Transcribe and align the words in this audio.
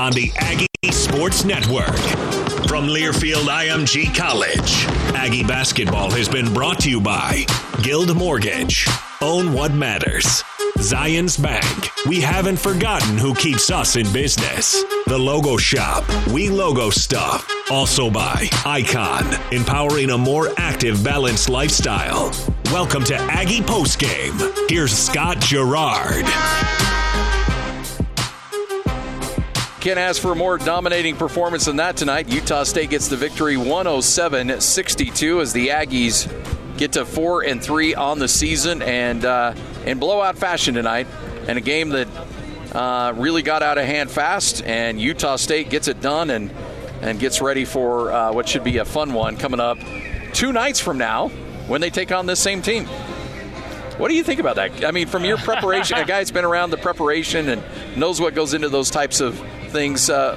on 0.00 0.12
the 0.12 0.32
Aggie 0.36 0.66
Sports 0.90 1.44
Network. 1.44 1.94
From 2.66 2.86
Learfield 2.86 3.48
IMG 3.48 4.14
College, 4.16 4.86
Aggie 5.14 5.44
basketball 5.44 6.10
has 6.12 6.26
been 6.26 6.54
brought 6.54 6.80
to 6.80 6.90
you 6.90 7.02
by 7.02 7.44
Guild 7.82 8.16
Mortgage. 8.16 8.88
Own 9.20 9.52
what 9.52 9.74
matters. 9.74 10.42
Zions 10.78 11.40
Bank. 11.40 11.90
We 12.06 12.18
haven't 12.18 12.58
forgotten 12.58 13.18
who 13.18 13.34
keeps 13.34 13.70
us 13.70 13.96
in 13.96 14.10
business. 14.10 14.82
The 15.06 15.18
Logo 15.18 15.58
Shop. 15.58 16.04
We 16.28 16.48
logo 16.48 16.88
stuff. 16.88 17.46
Also 17.70 18.10
by 18.10 18.48
Icon, 18.64 19.26
empowering 19.52 20.12
a 20.12 20.18
more 20.18 20.48
active, 20.56 21.04
balanced 21.04 21.50
lifestyle. 21.50 22.32
Welcome 22.72 23.04
to 23.04 23.16
Aggie 23.16 23.60
Postgame. 23.60 24.70
Here's 24.70 24.92
Scott 24.92 25.40
Gerard. 25.40 26.24
Can't 29.80 29.98
ask 29.98 30.20
for 30.20 30.32
a 30.32 30.34
more 30.34 30.58
dominating 30.58 31.16
performance 31.16 31.64
than 31.64 31.76
that 31.76 31.96
tonight. 31.96 32.28
Utah 32.28 32.64
State 32.64 32.90
gets 32.90 33.08
the 33.08 33.16
victory 33.16 33.56
107 33.56 34.60
62 34.60 35.40
as 35.40 35.54
the 35.54 35.68
Aggies 35.68 36.28
get 36.76 36.92
to 36.92 37.06
4 37.06 37.44
and 37.44 37.62
3 37.62 37.94
on 37.94 38.18
the 38.18 38.28
season 38.28 38.82
and 38.82 39.24
uh, 39.24 39.54
in 39.86 39.98
blowout 39.98 40.36
fashion 40.36 40.74
tonight. 40.74 41.06
And 41.48 41.56
a 41.56 41.62
game 41.62 41.88
that 41.90 42.08
uh, 42.72 43.14
really 43.16 43.40
got 43.40 43.62
out 43.62 43.78
of 43.78 43.86
hand 43.86 44.10
fast, 44.10 44.62
and 44.64 45.00
Utah 45.00 45.36
State 45.36 45.70
gets 45.70 45.88
it 45.88 46.02
done 46.02 46.28
and, 46.28 46.50
and 47.00 47.18
gets 47.18 47.40
ready 47.40 47.64
for 47.64 48.12
uh, 48.12 48.32
what 48.34 48.46
should 48.46 48.62
be 48.62 48.76
a 48.76 48.84
fun 48.84 49.14
one 49.14 49.38
coming 49.38 49.60
up 49.60 49.78
two 50.34 50.52
nights 50.52 50.78
from 50.78 50.98
now 50.98 51.28
when 51.68 51.80
they 51.80 51.88
take 51.88 52.12
on 52.12 52.26
this 52.26 52.38
same 52.38 52.60
team. 52.60 52.84
What 53.96 54.08
do 54.08 54.14
you 54.14 54.24
think 54.24 54.40
about 54.40 54.56
that? 54.56 54.84
I 54.84 54.90
mean, 54.90 55.06
from 55.06 55.24
your 55.24 55.38
preparation, 55.38 55.96
a 55.96 56.04
guy 56.04 56.18
that's 56.18 56.30
been 56.30 56.44
around 56.44 56.68
the 56.68 56.76
preparation 56.76 57.48
and 57.48 57.62
knows 57.96 58.20
what 58.20 58.34
goes 58.34 58.52
into 58.52 58.68
those 58.68 58.90
types 58.90 59.20
of 59.22 59.42
things. 59.70 60.10
Uh, 60.10 60.36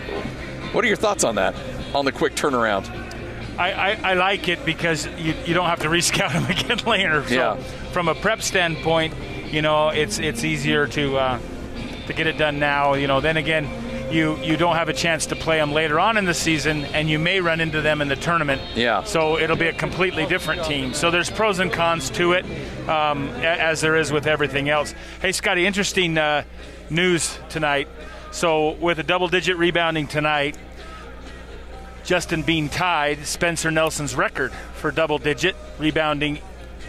what 0.71 0.83
are 0.83 0.87
your 0.87 0.97
thoughts 0.97 1.23
on 1.23 1.35
that? 1.35 1.55
On 1.93 2.05
the 2.05 2.11
quick 2.11 2.35
turnaround. 2.35 2.89
I, 3.57 3.71
I, 3.71 4.11
I 4.11 4.13
like 4.15 4.47
it 4.47 4.65
because 4.65 5.05
you, 5.19 5.35
you 5.45 5.53
don't 5.53 5.67
have 5.67 5.81
to 5.81 5.87
rescout 5.89 6.33
them 6.33 6.45
again 6.45 6.79
later. 6.87 7.23
So 7.27 7.33
Yeah. 7.35 7.55
from 7.91 8.07
a 8.07 8.15
prep 8.15 8.41
standpoint, 8.41 9.13
you 9.51 9.61
know, 9.61 9.89
it's 9.89 10.17
it's 10.17 10.43
easier 10.43 10.87
to 10.87 11.17
uh, 11.17 11.39
to 12.07 12.13
get 12.13 12.25
it 12.27 12.37
done 12.37 12.57
now. 12.59 12.95
You 12.95 13.05
know, 13.05 13.21
then 13.21 13.37
again, 13.37 13.69
you 14.11 14.37
you 14.39 14.57
don't 14.57 14.75
have 14.75 14.89
a 14.89 14.93
chance 14.93 15.27
to 15.27 15.35
play 15.35 15.57
them 15.57 15.71
later 15.71 15.99
on 15.99 16.17
in 16.17 16.25
the 16.25 16.33
season, 16.33 16.85
and 16.85 17.07
you 17.07 17.19
may 17.19 17.39
run 17.41 17.61
into 17.61 17.79
them 17.81 18.01
in 18.01 18.07
the 18.07 18.15
tournament. 18.15 18.59
Yeah. 18.73 19.03
So 19.03 19.37
it'll 19.37 19.55
be 19.55 19.67
a 19.67 19.73
completely 19.73 20.25
different 20.25 20.63
team. 20.65 20.95
So 20.95 21.11
there's 21.11 21.29
pros 21.29 21.59
and 21.59 21.71
cons 21.71 22.09
to 22.11 22.31
it, 22.33 22.45
um, 22.89 23.29
as 23.29 23.81
there 23.81 23.95
is 23.95 24.11
with 24.11 24.25
everything 24.25 24.69
else. 24.69 24.95
Hey, 25.21 25.31
Scotty, 25.31 25.67
interesting 25.67 26.17
uh, 26.17 26.43
news 26.89 27.37
tonight. 27.49 27.87
So 28.33 28.71
with 28.71 28.97
a 28.97 29.03
double-digit 29.03 29.55
rebounding 29.57 30.07
tonight, 30.07 30.57
Justin 32.03 32.41
Bean 32.41 32.67
tied 32.67 33.25
Spencer 33.27 33.69
Nelson's 33.69 34.15
record 34.15 34.51
for 34.73 34.89
double-digit 34.91 35.55
rebounding 35.77 36.39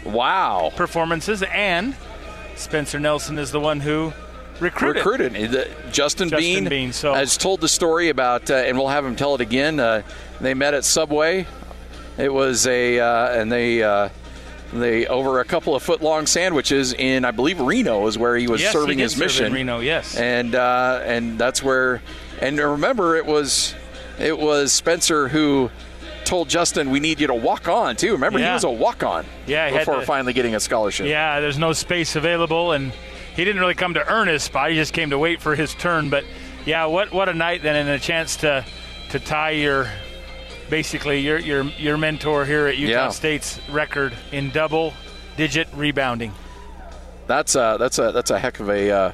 Wow. 0.03 0.73
performances, 0.75 1.43
and 1.43 1.95
Spencer 2.55 2.99
Nelson 2.99 3.37
is 3.37 3.51
the 3.51 3.59
one 3.59 3.79
who 3.79 4.11
recruited. 4.59 5.05
recruited. 5.05 5.51
The- 5.51 5.67
Justin, 5.91 6.29
Justin 6.29 6.63
Bean, 6.63 6.69
Bean, 6.69 6.93
so- 6.93 7.13
has 7.13 7.37
told 7.37 7.61
the 7.61 7.67
story 7.69 8.09
about, 8.09 8.49
uh, 8.49 8.55
and 8.55 8.75
we'll 8.77 8.87
have 8.89 9.05
him 9.05 9.15
tell 9.15 9.35
it 9.35 9.41
again. 9.41 9.79
Uh, 9.79 10.01
they 10.41 10.55
met 10.55 10.73
at 10.73 10.83
Subway. 10.83 11.45
It 12.17 12.33
was 12.33 12.65
a, 12.65 12.99
uh, 12.99 13.27
and 13.39 13.51
they, 13.51 13.83
uh, 13.83 14.09
they 14.81 15.05
over 15.07 15.39
a 15.39 15.45
couple 15.45 15.75
of 15.75 15.83
foot 15.83 16.01
long 16.01 16.25
sandwiches 16.25 16.93
in, 16.93 17.25
I 17.25 17.31
believe, 17.31 17.59
Reno 17.59 18.07
is 18.07 18.17
where 18.17 18.35
he 18.35 18.47
was 18.47 18.61
Yes, 18.61 18.73
he 18.73 18.79
serving 18.79 18.97
did 18.97 19.03
his 19.03 19.11
serve 19.13 19.21
in 19.21 19.25
mission. 19.25 19.53
Reno, 19.53 19.79
yes. 19.79 20.15
and 20.15 20.55
uh, 20.55 21.01
and 21.03 21.37
that's 21.37 21.61
where, 21.63 22.01
and 22.41 22.57
remember, 22.57 23.15
it 23.15 23.25
was, 23.25 23.75
it 24.19 24.37
was 24.37 24.71
Spencer 24.71 25.27
who 25.27 25.69
told 26.23 26.49
Justin, 26.49 26.89
"We 26.89 26.99
need 26.99 27.19
you 27.19 27.27
to 27.27 27.33
walk 27.33 27.67
on 27.67 27.95
too." 27.95 28.13
Remember, 28.13 28.39
he 28.39 28.45
was 28.45 28.63
a 28.63 28.69
walk 28.69 29.03
on. 29.03 29.25
Yeah, 29.47 29.77
before 29.77 29.99
to- 29.99 30.05
finally 30.05 30.33
getting 30.33 30.55
a 30.55 30.59
scholarship. 30.59 31.07
Yeah, 31.07 31.39
there's 31.39 31.57
no 31.57 31.73
space 31.73 32.15
available, 32.15 32.71
and 32.71 32.91
he 33.35 33.43
didn't 33.43 33.59
really 33.61 33.75
come 33.75 33.93
to 33.95 34.07
earn 34.11 34.27
his 34.27 34.43
spot. 34.43 34.69
He 34.69 34.75
just 34.75 34.93
came 34.93 35.09
to 35.11 35.19
wait 35.19 35.41
for 35.41 35.55
his 35.55 35.73
turn. 35.75 36.09
But 36.09 36.23
yeah, 36.65 36.85
what 36.85 37.11
what 37.13 37.29
a 37.29 37.33
night 37.33 37.61
then, 37.63 37.75
and 37.75 37.89
a 37.89 37.99
chance 37.99 38.37
to 38.37 38.65
to 39.11 39.19
tie 39.19 39.51
your 39.51 39.87
basically 40.69 41.19
your 41.19 41.37
your 41.39 41.63
your 41.63 41.97
mentor 41.97 42.45
here 42.45 42.67
at 42.67 42.77
Utah 42.77 42.91
Yeah. 42.91 43.09
State's 43.09 43.59
record 43.69 44.13
in 44.31 44.51
double 44.51 44.93
digit 45.37 45.67
rebounding. 45.73 46.33
That's 47.27 47.55
a 47.55 47.77
that's 47.79 47.99
a 47.99 48.11
that's 48.11 48.31
a 48.31 48.39
heck 48.39 48.59
of 48.59 48.69
a. 48.69 48.91
Uh, 48.91 49.11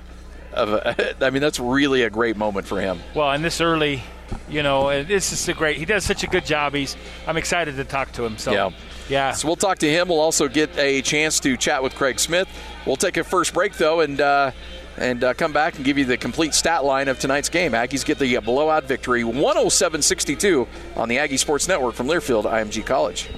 of 0.53 0.73
a, 0.73 1.15
I 1.25 1.29
mean, 1.29 1.41
that's 1.41 1.61
really 1.61 2.03
a 2.03 2.09
great 2.09 2.35
moment 2.35 2.67
for 2.67 2.81
him. 2.81 2.99
Well, 3.15 3.31
and 3.31 3.41
this 3.41 3.61
early, 3.61 4.03
you 4.49 4.63
know, 4.63 5.01
this 5.03 5.31
is 5.31 5.47
a 5.47 5.53
great. 5.53 5.77
He 5.77 5.85
does 5.85 6.03
such 6.03 6.23
a 6.25 6.27
good 6.27 6.45
job. 6.45 6.73
He's 6.73 6.97
I'm 7.25 7.37
excited 7.37 7.77
to 7.77 7.85
talk 7.85 8.11
to 8.13 8.25
him. 8.25 8.37
So 8.37 8.51
Yeah. 8.51 8.69
yeah. 9.07 9.31
So 9.31 9.47
we'll 9.47 9.55
talk 9.55 9.77
to 9.79 9.89
him. 9.89 10.09
We'll 10.09 10.19
also 10.19 10.49
get 10.49 10.77
a 10.77 11.01
chance 11.03 11.39
to 11.41 11.55
chat 11.55 11.81
with 11.81 11.95
Craig 11.95 12.19
Smith. 12.19 12.49
We'll 12.85 12.97
take 12.97 13.15
a 13.15 13.23
first 13.23 13.53
break 13.53 13.77
though, 13.77 14.01
and 14.01 14.19
uh, 14.19 14.51
and 14.97 15.23
uh, 15.23 15.33
come 15.33 15.53
back 15.53 15.75
and 15.75 15.85
give 15.85 15.97
you 15.97 16.05
the 16.05 16.17
complete 16.17 16.53
stat 16.53 16.83
line 16.83 17.07
of 17.07 17.19
tonight's 17.19 17.49
game. 17.49 17.71
Aggies 17.73 18.05
get 18.05 18.19
the 18.19 18.37
blowout 18.39 18.85
victory, 18.85 19.23
107-62 19.23 20.67
on 20.95 21.09
the 21.09 21.17
Aggie 21.17 21.37
Sports 21.37 21.67
Network 21.67 21.95
from 21.95 22.07
Learfield 22.07 22.43
IMG 22.43 22.85
College. 22.85 23.29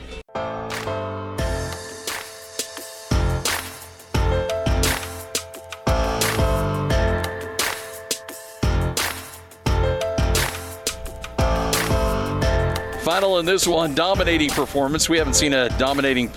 Final 13.03 13.40
in 13.40 13.46
this 13.46 13.68
one, 13.68 13.94
dominating 13.94 14.50
performance. 14.50 15.09
We 15.09 15.18
haven't 15.18 15.34
seen 15.34 15.53
a 15.53 15.68
dominating 15.78 16.31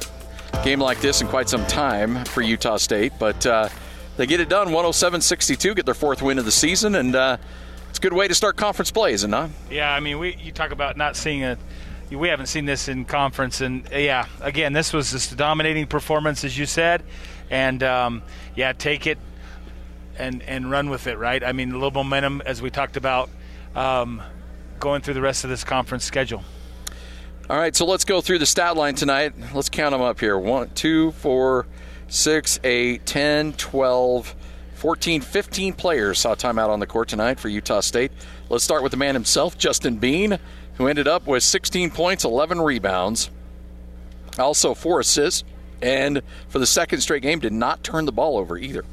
game 0.65 0.81
like 0.81 1.01
this 1.01 1.21
in 1.21 1.29
quite 1.29 1.49
some 1.49 1.65
time 1.67 2.25
for 2.25 2.43
Utah 2.43 2.77
State, 2.77 3.13
but 3.21 3.47
uh, 3.47 3.69
they 4.17 4.27
get 4.27 4.41
it 4.41 4.49
done 4.49 4.69
107 4.69 5.21
62, 5.21 5.75
get 5.75 5.85
their 5.85 5.95
fourth 5.95 6.23
win 6.23 6.39
of 6.39 6.45
the 6.45 6.53
season, 6.53 6.95
and 6.95 7.15
uh, 7.15 7.37
it's 7.89 7.99
a 7.99 8.03
good 8.03 8.13
way 8.13 8.29
to 8.29 8.35
start 8.35 8.57
conference 8.57 8.91
play, 8.91 9.13
isn't 9.13 9.29
it? 9.29 9.31
not? 9.31 9.51
Yeah, 9.71 9.93
I 9.93 10.01
mean, 10.01 10.19
we 10.19 10.37
you 10.37 10.53
talk 10.53 10.71
about 10.71 10.97
not 10.97 11.17
seeing 11.17 11.45
a. 11.45 11.59
We 12.11 12.29
haven't 12.29 12.47
seen 12.47 12.67
this 12.67 12.89
in 12.89 13.05
conference, 13.05 13.61
and 13.61 13.89
yeah, 13.91 14.27
again, 14.41 14.73
this 14.73 14.93
was 14.93 15.11
just 15.11 15.33
a 15.33 15.35
dominating 15.35 15.89
performance, 15.89 16.45
as 16.45 16.57
you 16.57 16.65
said, 16.65 17.03
and 17.51 17.83
um, 17.83 18.23
yeah, 18.55 18.73
take 18.73 19.07
it 19.07 19.19
and 20.19 20.43
and 20.45 20.71
run 20.71 20.89
with 20.89 21.07
it, 21.07 21.19
right? 21.19 21.43
I 21.43 21.53
mean, 21.53 21.71
a 21.71 21.75
little 21.75 21.91
momentum, 21.91 22.43
as 22.47 22.63
we 22.63 22.71
talked 22.71 22.97
about, 22.97 23.29
um, 23.75 24.23
going 24.79 25.03
through 25.03 25.15
the 25.15 25.21
rest 25.21 25.45
of 25.45 25.51
this 25.51 25.65
conference 25.65 26.05
schedule. 26.05 26.45
All 27.49 27.57
right, 27.57 27.77
so 27.77 27.87
let's 27.87 28.05
go 28.05 28.21
through 28.21 28.41
the 28.41 28.47
stat 28.47 28.77
line 28.77 28.97
tonight. 28.97 29.33
Let's 29.55 29.69
count 29.69 29.93
them 29.93 30.01
up 30.01 30.19
here 30.19 30.37
1, 30.37 30.71
2, 30.71 31.13
4, 31.13 31.67
6, 32.09 32.61
8, 32.63 33.07
10, 33.07 33.53
12, 33.55 34.35
14, 34.75 35.21
15 35.21 35.73
players 35.73 36.19
saw 36.19 36.35
time 36.35 36.59
out 36.59 36.71
on 36.71 36.81
the 36.81 36.87
court 36.87 37.09
tonight 37.09 37.41
for 37.41 37.49
Utah 37.49 37.81
State. 37.81 38.13
Let's 38.49 38.65
start 38.65 38.83
with 38.83 38.93
the 38.93 38.99
man 38.99 39.15
himself, 39.15 39.59
Justin 39.59 39.97
Bean, 39.97 40.39
who 40.75 40.87
ended 40.87 41.09
up 41.09 41.27
with 41.27 41.43
16 41.43 41.91
points, 41.91 42.25
11 42.25 42.61
rebounds, 42.61 43.31
also 44.39 44.75
four 44.75 45.01
assists, 45.01 45.45
and 45.83 46.23
for 46.49 46.59
the 46.59 46.67
second 46.67 47.01
straight 47.01 47.23
game, 47.23 47.39
did 47.39 47.53
not 47.53 47.83
turn 47.83 48.05
the 48.05 48.13
ball 48.13 48.39
over 48.39 48.57
either. 48.57 48.85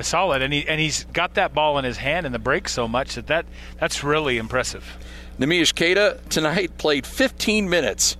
Solid, 0.00 0.40
and 0.40 0.50
he 0.50 0.66
and 0.66 0.80
he's 0.80 1.04
got 1.12 1.34
that 1.34 1.52
ball 1.52 1.76
in 1.78 1.84
his 1.84 1.98
hand 1.98 2.24
in 2.24 2.32
the 2.32 2.38
break 2.38 2.70
so 2.70 2.88
much 2.88 3.16
that, 3.16 3.26
that 3.26 3.44
that's 3.78 4.02
really 4.02 4.38
impressive. 4.38 4.96
Neemias 5.38 5.74
Queta 5.76 6.20
tonight 6.30 6.78
played 6.78 7.06
15 7.06 7.68
minutes. 7.68 8.16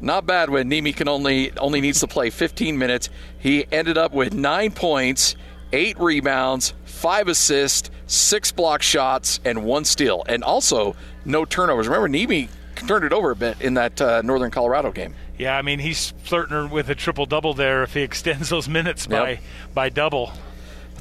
Not 0.00 0.26
bad 0.26 0.50
when 0.50 0.68
Nemi 0.68 0.92
can 0.92 1.08
only 1.08 1.56
only 1.58 1.80
needs 1.80 2.00
to 2.00 2.06
play 2.06 2.30
15 2.30 2.76
minutes. 2.76 3.08
He 3.38 3.64
ended 3.72 3.96
up 3.96 4.12
with 4.12 4.34
nine 4.34 4.72
points, 4.72 5.36
eight 5.72 5.98
rebounds, 5.98 6.74
five 6.84 7.28
assists, 7.28 7.90
six 8.06 8.52
block 8.52 8.82
shots, 8.82 9.40
and 9.44 9.64
one 9.64 9.84
steal, 9.84 10.24
and 10.28 10.44
also 10.44 10.94
no 11.24 11.44
turnovers. 11.44 11.86
Remember, 11.88 12.08
Nemi 12.08 12.48
turned 12.86 13.04
it 13.04 13.12
over 13.12 13.30
a 13.30 13.36
bit 13.36 13.60
in 13.60 13.74
that 13.74 14.00
uh, 14.00 14.20
Northern 14.22 14.50
Colorado 14.50 14.90
game. 14.92 15.14
Yeah, 15.38 15.56
I 15.56 15.62
mean, 15.62 15.78
he's 15.78 16.10
flirting 16.22 16.70
with 16.70 16.88
a 16.90 16.94
triple 16.94 17.26
double 17.26 17.54
there 17.54 17.82
if 17.82 17.94
he 17.94 18.02
extends 18.10 18.48
those 18.50 18.68
minutes 18.68 19.06
by 19.06 19.30
Yep. 19.30 19.40
by 19.74 19.88
double. 19.88 20.32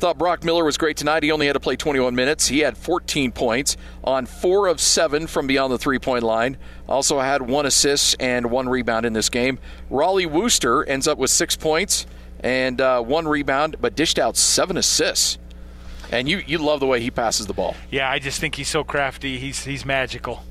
Thought 0.04 0.18
Brock 0.18 0.44
Miller 0.44 0.66
was 0.66 0.78
great 0.78 0.98
tonight. 0.98 1.24
He 1.24 1.32
only 1.32 1.48
had 1.48 1.54
to 1.54 1.62
play 1.62 1.78
21 1.78 2.14
minutes. 2.14 2.46
He 2.46 2.60
had 2.60 2.78
14 2.78 3.32
points 3.32 3.78
on 4.04 4.26
four 4.26 4.68
of 4.68 4.82
seven 4.82 5.28
from 5.28 5.48
beyond 5.48 5.72
the 5.72 5.78
three 5.78 5.98
point 5.98 6.26
line. 6.26 6.58
Also 6.90 7.22
had 7.22 7.42
one 7.42 7.66
assist 7.66 8.18
and 8.20 8.52
one 8.52 8.68
rebound 8.68 9.06
in 9.06 9.14
this 9.14 9.30
game. 9.30 9.60
Rollie 9.90 10.26
Worster 10.26 10.84
ends 10.84 11.08
up 11.08 11.18
with 11.18 11.30
six 11.30 11.56
points 11.56 12.06
and 12.42 12.82
uh, 12.82 13.02
one 13.02 13.30
rebound, 13.30 13.78
but 13.80 13.96
dished 13.96 14.20
out 14.20 14.36
seven 14.36 14.76
assists. 14.76 15.38
And 16.12 16.28
you, 16.28 16.44
you 16.46 16.58
love 16.58 16.82
the 16.82 16.86
way 16.86 17.00
he 17.00 17.10
passes 17.10 17.48
the 17.48 17.54
ball. 17.54 17.74
Yeah, 17.90 18.12
I 18.12 18.20
just 18.20 18.42
think 18.42 18.56
he's 18.56 18.68
so 18.68 18.84
crafty. 18.84 19.38
He's 19.38 19.64
he's 19.64 19.86
magical. 19.86 20.44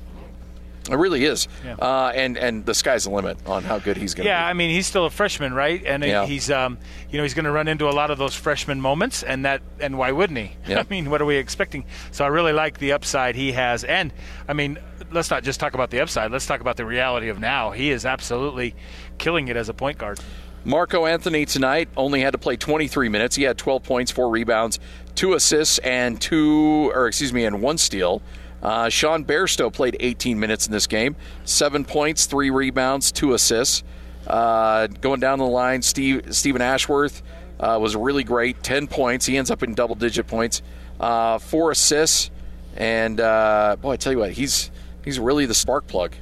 It 0.91 0.95
really 0.97 1.23
is, 1.23 1.47
Yeah. 1.63 1.75
uh, 1.75 2.11
and 2.13 2.37
and 2.37 2.65
the 2.65 2.73
sky's 2.73 3.05
the 3.05 3.09
limit 3.11 3.37
on 3.45 3.63
how 3.63 3.79
good 3.79 3.95
he's 3.95 4.13
going 4.13 4.25
to 4.25 4.29
Yeah, 4.29 4.37
be. 4.39 4.41
Yeah, 4.43 4.47
I 4.47 4.53
mean 4.53 4.69
he's 4.71 4.85
still 4.85 5.05
a 5.05 5.09
freshman, 5.09 5.53
right? 5.53 5.81
And 5.85 6.03
Yeah. 6.03 6.25
he's 6.25 6.51
um, 6.51 6.77
you 7.09 7.17
know 7.17 7.23
he's 7.23 7.33
going 7.33 7.45
to 7.45 7.51
run 7.51 7.69
into 7.69 7.87
a 7.87 7.91
lot 7.91 8.11
of 8.11 8.17
those 8.17 8.35
freshman 8.35 8.81
moments, 8.81 9.23
and 9.23 9.45
that 9.45 9.61
and 9.79 9.97
why 9.97 10.11
wouldn't 10.11 10.37
he? 10.39 10.51
Yeah. 10.67 10.79
I 10.79 10.85
mean, 10.89 11.09
what 11.09 11.21
are 11.21 11.25
we 11.25 11.37
expecting? 11.37 11.85
So 12.11 12.25
I 12.25 12.27
really 12.27 12.51
like 12.53 12.79
the 12.79 12.91
upside 12.91 13.35
he 13.35 13.53
has, 13.53 13.83
and 13.85 14.11
I 14.47 14.53
mean, 14.53 14.77
let's 15.11 15.29
not 15.31 15.43
just 15.43 15.59
talk 15.59 15.73
about 15.73 15.89
the 15.89 16.01
upside. 16.01 16.31
Let's 16.31 16.45
talk 16.45 16.59
about 16.59 16.75
the 16.75 16.85
reality 16.85 17.29
of 17.29 17.39
now. 17.39 17.71
He 17.71 17.89
is 17.91 18.05
absolutely 18.05 18.75
killing 19.17 19.47
it 19.47 19.55
as 19.55 19.69
a 19.69 19.73
point 19.73 19.97
guard. 19.97 20.19
Marco 20.65 21.05
Anthony 21.05 21.45
tonight 21.45 21.89
only 21.97 22.21
had 22.21 22.31
to 22.31 22.37
play 22.37 22.55
23 22.55 23.09
minutes. 23.09 23.35
He 23.35 23.43
had 23.43 23.57
12 23.57 23.83
points, 23.83 24.11
four 24.11 24.29
rebounds, 24.29 24.79
two 25.13 25.33
assists, 25.33 25.77
and 25.79 26.19
two, 26.21 26.89
or 26.93 27.07
excuse 27.07 27.33
me, 27.33 27.43
and 27.45 27.61
one 27.61 27.77
steal. 27.77 28.21
Uh, 28.63 28.87
Sean 28.87 29.25
Bairstow 29.25 29.71
played 29.71 29.97
18 29.99 30.39
minutes 30.39 30.65
in 30.65 30.71
this 30.71 30.87
game, 30.87 31.17
seven 31.43 31.83
points, 31.83 32.25
three 32.25 32.49
rebounds, 32.49 33.11
two 33.11 33.33
assists. 33.33 33.83
Uh, 34.25 34.87
going 34.87 35.19
down 35.19 35.37
the 35.37 35.45
line, 35.45 35.81
Steve 35.81 36.33
Steven 36.33 36.61
Ashworth 36.61 37.21
uh, 37.59 37.77
was 37.79 37.93
really 37.95 38.23
great, 38.23 38.63
10 38.63 38.87
points. 38.87 39.25
He 39.25 39.37
ends 39.37 39.51
up 39.51 39.63
in 39.63 39.73
double-digit 39.73 40.27
points, 40.27 40.61
uh, 41.01 41.39
four 41.39 41.71
assists, 41.71 42.31
and 42.77 43.19
uh, 43.19 43.75
boy, 43.81 43.91
I 43.91 43.97
tell 43.97 44.13
you 44.13 44.19
what, 44.19 44.31
he's 44.31 44.71
he's 45.03 45.19
really 45.19 45.45
the 45.45 45.53
spark 45.53 45.85
plug. 45.87 46.15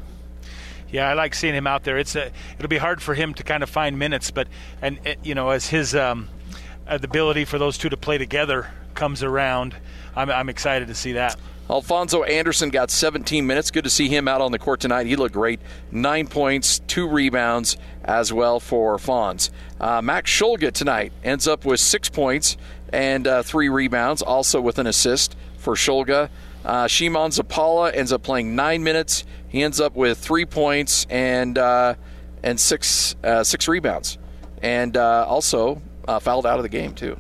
Yeah, 0.90 1.08
I 1.08 1.14
like 1.14 1.36
seeing 1.36 1.54
him 1.54 1.68
out 1.68 1.84
there. 1.84 2.00
It's 2.00 2.16
a, 2.16 2.32
it'll 2.58 2.68
be 2.68 2.78
hard 2.78 3.04
for 3.04 3.14
him 3.14 3.36
to 3.36 3.44
kind 3.44 3.62
of 3.62 3.70
find 3.70 4.00
minutes, 4.00 4.32
but 4.32 4.48
and 4.82 5.00
you 5.24 5.36
know 5.36 5.52
as 5.52 5.68
his 5.68 5.94
um, 5.94 6.28
ability 6.88 7.46
for 7.46 7.60
those 7.60 7.78
two 7.78 7.90
to 7.90 7.98
play 7.98 8.18
together 8.18 8.68
comes 8.96 9.22
around, 9.24 9.76
I'm, 10.16 10.32
I'm 10.32 10.50
excited 10.50 10.88
to 10.88 10.96
see 10.96 11.14
that. 11.14 11.40
Alphonso 11.72 12.24
Anderson 12.24 12.70
got 12.70 12.92
17 12.92 13.48
minutes. 13.48 13.72
Good 13.72 13.86
to 13.86 13.90
see 13.90 14.10
him 14.10 14.28
out 14.28 14.42
on 14.42 14.52
the 14.52 14.60
court 14.60 14.82
tonight. 14.82 15.08
He 15.08 15.16
looked 15.16 15.34
great. 15.34 15.62
Nine 15.90 16.28
points, 16.28 16.80
two 16.80 17.08
rebounds 17.08 17.78
as 18.04 18.34
well 18.34 18.60
for 18.60 18.98
Fonz. 18.98 19.52
Uh, 19.80 20.02
Max 20.02 20.30
Shulga 20.30 20.74
tonight 20.74 21.14
ends 21.24 21.48
up 21.48 21.64
with 21.64 21.80
six 21.80 22.10
points 22.10 22.58
and 22.92 23.26
uh, 23.26 23.42
three 23.42 23.70
rebounds, 23.70 24.22
also 24.22 24.60
with 24.60 24.80
an 24.80 24.88
assist 24.88 25.38
for 25.60 25.76
Shulga. 25.76 26.30
Uh, 26.66 26.86
Szymon 26.86 27.30
Zapala 27.40 27.96
ends 27.96 28.12
up 28.12 28.22
playing 28.22 28.54
nine 28.54 28.84
minutes. 28.84 29.24
He 29.48 29.64
ends 29.64 29.80
up 29.80 29.96
with 29.96 30.18
three 30.18 30.46
points 30.46 31.08
and 31.10 31.58
uh, 31.58 31.96
and 32.44 32.60
six 32.60 33.16
uh, 33.24 33.46
six 33.46 33.70
rebounds, 33.70 34.18
and 34.62 34.98
uh, 34.98 35.26
also 35.26 35.82
uh, 36.06 36.20
fouled 36.20 36.46
out 36.46 36.60
of 36.60 36.64
the 36.64 36.70
game 36.70 36.94
too. 36.94 37.18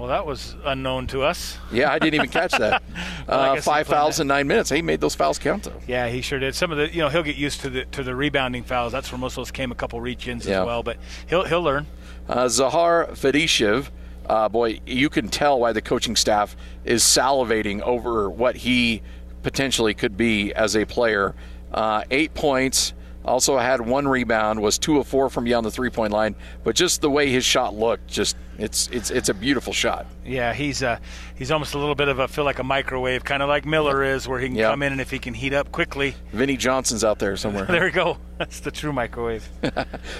Well, 0.00 0.08
that 0.08 0.24
was 0.24 0.56
unknown 0.64 1.08
to 1.08 1.22
us. 1.24 1.58
Yeah, 1.70 1.92
I 1.92 1.98
didn't 1.98 2.14
even 2.14 2.30
catch 2.30 2.52
that. 2.52 2.82
Well, 3.28 3.52
uh, 3.58 3.60
five 3.60 3.86
fouls 3.86 4.16
that. 4.16 4.22
in 4.22 4.28
nine 4.28 4.48
minutes. 4.48 4.70
He 4.70 4.80
made 4.82 5.00
those 5.00 5.14
fouls 5.14 5.38
count 5.38 5.64
though. 5.64 5.78
Yeah, 5.86 6.08
he 6.08 6.20
sure 6.22 6.38
did. 6.38 6.54
Some 6.54 6.72
of 6.72 6.78
the, 6.78 6.90
you 6.90 6.98
know, 7.00 7.08
he'll 7.10 7.22
get 7.22 7.36
used 7.36 7.60
to 7.60 7.70
the 7.70 7.84
to 7.84 8.02
the 8.02 8.16
rebounding 8.16 8.64
fouls. 8.64 8.92
That's 8.92 9.12
where 9.12 9.18
most 9.18 9.32
of 9.34 9.36
those 9.36 9.50
came. 9.52 9.70
A 9.70 9.74
couple 9.74 10.00
reach-ins 10.00 10.46
Yeah. 10.46 10.60
as 10.62 10.66
well, 10.66 10.82
but 10.82 10.96
he'll 11.28 11.44
he'll 11.44 11.62
learn. 11.62 11.86
Uh, 12.28 12.46
Zahar 12.46 13.10
Vedischev, 13.10 13.90
uh, 14.26 14.48
boy, 14.48 14.80
you 14.86 15.10
can 15.10 15.28
tell 15.28 15.60
why 15.60 15.72
the 15.72 15.82
coaching 15.82 16.16
staff 16.16 16.56
is 16.84 17.04
salivating 17.04 17.80
over 17.82 18.28
what 18.30 18.56
he 18.56 19.02
potentially 19.42 19.92
could 19.94 20.16
be 20.16 20.52
as 20.54 20.74
a 20.76 20.86
player. 20.86 21.34
Uh, 21.72 22.02
eight 22.10 22.32
points, 22.34 22.94
also 23.24 23.58
had 23.58 23.80
one 23.80 24.08
rebound, 24.08 24.60
was 24.62 24.78
two 24.78 24.98
of 24.98 25.06
four 25.06 25.28
from 25.30 25.44
beyond 25.44 25.66
the 25.66 25.70
three 25.70 25.90
point 25.90 26.12
line. 26.12 26.34
But 26.64 26.74
just 26.74 27.00
the 27.00 27.10
way 27.10 27.28
his 27.30 27.44
shot 27.44 27.74
looked, 27.74 28.06
just 28.08 28.36
it's 28.58 28.88
it's 28.88 29.10
it's 29.10 29.28
a 29.28 29.34
beautiful 29.34 29.72
shot. 29.72 30.06
Yeah, 30.24 30.52
he's 30.52 30.82
uh 30.82 30.98
he's 31.34 31.50
almost 31.50 31.74
a 31.74 31.78
little 31.78 31.94
bit 31.94 32.08
of 32.08 32.18
a 32.18 32.28
feel 32.28 32.44
like 32.44 32.58
a 32.58 32.64
microwave, 32.64 33.24
kind 33.24 33.42
of 33.42 33.48
like 33.48 33.64
Miller 33.66 34.02
is, 34.02 34.26
where 34.28 34.38
he 34.40 34.48
can 34.48 34.56
Yeah. 34.56 34.70
come 34.70 34.82
in 34.82 34.92
and 34.92 35.00
if 35.00 35.10
he 35.10 35.18
can 35.18 35.34
heat 35.34 35.52
up 35.52 35.70
quickly, 35.72 36.14
Vinny 36.32 36.56
Johnson's 36.56 37.04
out 37.04 37.18
there 37.18 37.36
somewhere. 37.36 37.64
there 37.68 37.84
we 37.84 37.90
go. 37.90 38.18
That's 38.38 38.60
the 38.60 38.70
true 38.70 38.92
microwave. 38.92 39.48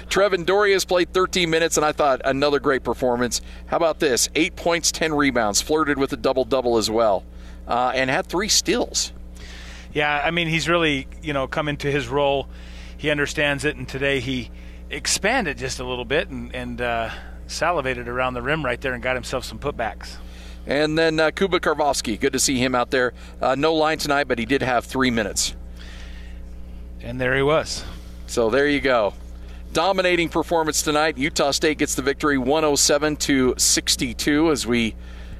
Trevin 0.08 0.44
Dorius 0.44 0.84
played 0.86 1.12
13 1.12 1.48
minutes, 1.48 1.76
and 1.78 1.86
I 1.86 1.92
thought 1.92 2.20
another 2.24 2.60
great 2.60 2.84
performance. 2.84 3.40
How 3.66 3.76
about 3.78 3.98
this? 3.98 4.28
Eight 4.34 4.56
points, 4.56 4.92
10 4.92 5.14
rebounds, 5.14 5.62
flirted 5.62 5.98
with 5.98 6.12
a 6.12 6.16
double 6.16 6.44
double 6.44 6.76
as 6.76 6.90
well, 6.90 7.24
uh, 7.66 7.92
and 7.94 8.10
had 8.10 8.26
three 8.26 8.48
steals. 8.48 9.12
Yeah, 9.92 10.20
I 10.24 10.30
mean 10.30 10.48
he's 10.48 10.68
really 10.68 11.08
you 11.22 11.32
know 11.32 11.48
come 11.48 11.68
into 11.68 11.90
his 11.90 12.08
role. 12.08 12.48
He 13.00 13.08
understands 13.08 13.64
it, 13.64 13.76
and 13.76 13.88
today 13.88 14.20
he 14.20 14.50
expanded 14.90 15.56
just 15.56 15.80
a 15.80 15.84
little 15.86 16.04
bit 16.04 16.28
and 16.28 16.54
and 16.54 16.82
uh, 16.82 17.08
salivated 17.46 18.08
around 18.08 18.34
the 18.34 18.42
rim 18.42 18.62
right 18.62 18.78
there 18.78 18.92
and 18.92 19.02
got 19.02 19.16
himself 19.16 19.42
some 19.42 19.58
putbacks. 19.58 20.16
And 20.66 20.98
then 20.98 21.18
uh, 21.18 21.30
Kuba 21.30 21.60
Karwowski, 21.60 22.20
good 22.20 22.34
to 22.34 22.38
see 22.38 22.58
him 22.58 22.74
out 22.74 22.90
there. 22.90 23.14
Uh, 23.40 23.54
no 23.54 23.72
line 23.72 23.96
tonight, 23.96 24.24
but 24.24 24.38
he 24.38 24.44
did 24.44 24.60
have 24.60 24.84
three 24.84 25.10
minutes. 25.10 25.56
And 27.00 27.18
there 27.18 27.34
he 27.34 27.40
was. 27.40 27.82
So 28.26 28.50
there 28.50 28.68
you 28.68 28.82
go. 28.82 29.14
Dominating 29.72 30.28
performance 30.28 30.82
tonight. 30.82 31.16
Utah 31.16 31.52
State 31.52 31.78
gets 31.78 31.94
the 31.94 32.02
victory 32.02 32.36
107 32.36 33.16
to 33.16 33.54
62 33.56 34.50
as 34.50 34.66
we 34.66 34.94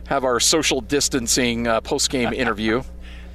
have 0.06 0.24
our 0.24 0.40
social 0.40 0.80
distancing 0.80 1.66
uh, 1.66 1.82
post 1.82 2.08
game 2.08 2.32
interview. 2.32 2.82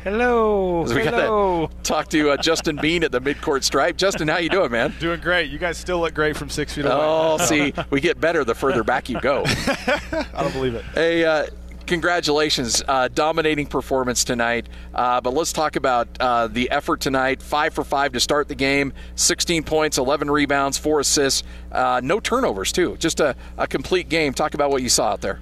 Hello. 0.06 0.84
We 0.84 1.04
Hello. 1.04 1.66
got 1.66 1.72
to 1.72 1.81
talk 1.81 2.10
to 2.10 2.30
uh, 2.30 2.38
Justin 2.38 2.75
Bean 2.75 3.04
at 3.04 3.12
the 3.12 3.19
midcourt 3.19 3.63
stripe. 3.63 3.98
Justin, 3.98 4.28
how 4.28 4.38
you 4.38 4.50
doing, 4.50 4.69
man? 4.69 4.94
Doing 5.00 5.19
great. 5.19 5.50
You 5.50 5.57
guys 5.57 5.80
still 5.80 6.00
look 6.00 6.13
great 6.13 6.38
from 6.38 6.48
six 6.48 6.75
feet 6.75 6.86
away. 6.86 6.94
Oh, 6.96 7.38
see, 7.44 7.74
we 7.90 8.02
get 8.02 8.22
better 8.22 8.44
the 8.44 8.54
further 8.54 8.84
back 8.84 9.10
you 9.10 9.19
go. 9.19 9.42
I 9.48 10.28
don't 10.38 10.54
believe 10.54 10.75
it. 10.75 10.86
Hey, 10.94 11.25
uh, 11.25 11.48
congratulations. 11.88 12.84
Uh, 12.88 13.07
dominating 13.16 13.66
performance 13.66 14.24
tonight. 14.24 14.69
Uh, 14.94 15.22
but 15.22 15.34
let's 15.34 15.52
talk 15.52 15.75
about 15.75 16.08
uh, 16.19 16.50
the 16.50 16.69
effort 16.69 17.01
tonight. 17.01 17.42
Five 17.42 17.74
for 17.74 17.84
five 17.84 18.12
to 18.12 18.19
start 18.19 18.48
the 18.48 18.54
game, 18.54 18.94
16 19.16 19.63
points, 19.63 19.98
11 19.98 20.30
rebounds, 20.30 20.78
four 20.78 21.00
assists, 21.00 21.42
uh, 21.72 22.00
no 22.04 22.19
turnovers, 22.19 22.72
too. 22.72 22.96
Just 22.98 23.22
a, 23.22 23.36
a 23.58 23.66
complete 23.66 24.08
game. 24.08 24.36
Talk 24.36 24.54
about 24.54 24.69
what 24.69 24.84
you 24.84 24.90
saw 24.90 25.13
out 25.13 25.22
there. 25.22 25.40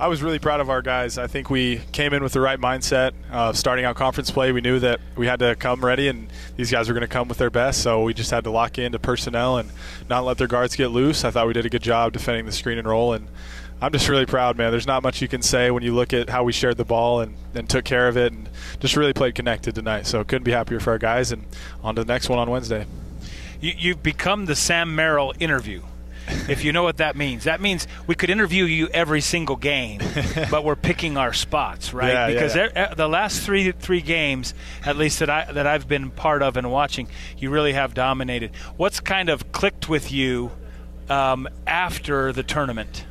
I 0.00 0.06
was 0.06 0.22
really 0.22 0.38
proud 0.38 0.60
of 0.60 0.70
our 0.70 0.80
guys. 0.80 1.18
I 1.18 1.26
think 1.26 1.50
we 1.50 1.80
came 1.90 2.12
in 2.12 2.22
with 2.22 2.32
the 2.32 2.40
right 2.40 2.60
mindset. 2.60 3.14
Uh, 3.32 3.52
starting 3.52 3.84
out 3.84 3.96
conference 3.96 4.30
play, 4.30 4.52
we 4.52 4.60
knew 4.60 4.78
that 4.78 5.00
we 5.16 5.26
had 5.26 5.40
to 5.40 5.56
come 5.56 5.84
ready, 5.84 6.06
and 6.06 6.28
these 6.56 6.70
guys 6.70 6.86
were 6.86 6.94
going 6.94 7.00
to 7.00 7.08
come 7.12 7.26
with 7.26 7.38
their 7.38 7.50
best. 7.50 7.82
So 7.82 8.04
we 8.04 8.14
just 8.14 8.30
had 8.30 8.44
to 8.44 8.50
lock 8.50 8.78
into 8.78 9.00
personnel 9.00 9.56
and 9.56 9.70
not 10.08 10.24
let 10.24 10.38
their 10.38 10.46
guards 10.46 10.76
get 10.76 10.88
loose. 10.88 11.24
I 11.24 11.32
thought 11.32 11.48
we 11.48 11.52
did 11.52 11.66
a 11.66 11.68
good 11.68 11.82
job 11.82 12.12
defending 12.12 12.46
the 12.46 12.52
screen 12.52 12.78
and 12.78 12.86
roll, 12.86 13.12
and 13.12 13.26
I'm 13.82 13.90
just 13.90 14.08
really 14.08 14.24
proud, 14.24 14.56
man. 14.56 14.70
There's 14.70 14.86
not 14.86 15.02
much 15.02 15.20
you 15.20 15.26
can 15.26 15.42
say 15.42 15.72
when 15.72 15.82
you 15.82 15.92
look 15.92 16.12
at 16.12 16.30
how 16.30 16.44
we 16.44 16.52
shared 16.52 16.76
the 16.76 16.84
ball 16.84 17.20
and, 17.20 17.34
and 17.56 17.68
took 17.68 17.84
care 17.84 18.06
of 18.06 18.16
it, 18.16 18.32
and 18.32 18.48
just 18.78 18.94
really 18.94 19.12
played 19.12 19.34
connected 19.34 19.74
tonight. 19.74 20.06
So 20.06 20.22
couldn't 20.22 20.44
be 20.44 20.52
happier 20.52 20.78
for 20.78 20.92
our 20.92 20.98
guys, 20.98 21.32
and 21.32 21.44
on 21.82 21.96
to 21.96 22.04
the 22.04 22.12
next 22.12 22.28
one 22.28 22.38
on 22.38 22.48
Wednesday. 22.48 22.86
You, 23.60 23.72
you've 23.76 24.02
become 24.04 24.46
the 24.46 24.54
Sam 24.54 24.94
Merrill 24.94 25.34
interview. 25.40 25.82
if 26.48 26.64
you 26.64 26.72
know 26.72 26.82
what 26.82 26.98
that 26.98 27.16
means, 27.16 27.44
that 27.44 27.60
means 27.60 27.86
we 28.06 28.14
could 28.14 28.30
interview 28.30 28.64
you 28.64 28.88
every 28.88 29.20
single 29.20 29.56
game, 29.56 30.00
but 30.50 30.64
we're 30.64 30.76
picking 30.76 31.16
our 31.16 31.32
spots, 31.32 31.92
right? 31.92 32.12
Yeah, 32.12 32.28
yeah, 32.28 32.34
because 32.34 32.56
yeah. 32.56 32.88
uh, 32.90 32.94
the 32.94 33.08
last 33.08 33.42
three 33.42 33.72
three 33.72 34.00
games, 34.00 34.54
at 34.84 34.96
least 34.96 35.20
that 35.20 35.30
I 35.30 35.50
that 35.52 35.66
I've 35.66 35.88
been 35.88 36.10
part 36.10 36.42
of 36.42 36.56
and 36.56 36.70
watching, 36.70 37.08
you 37.36 37.50
really 37.50 37.72
have 37.72 37.94
dominated. 37.94 38.54
What's 38.76 39.00
kind 39.00 39.28
of 39.28 39.52
clicked 39.52 39.88
with 39.88 40.12
you 40.12 40.50
um, 41.08 41.48
after 41.66 42.32
the 42.32 42.42
tournament? 42.42 43.04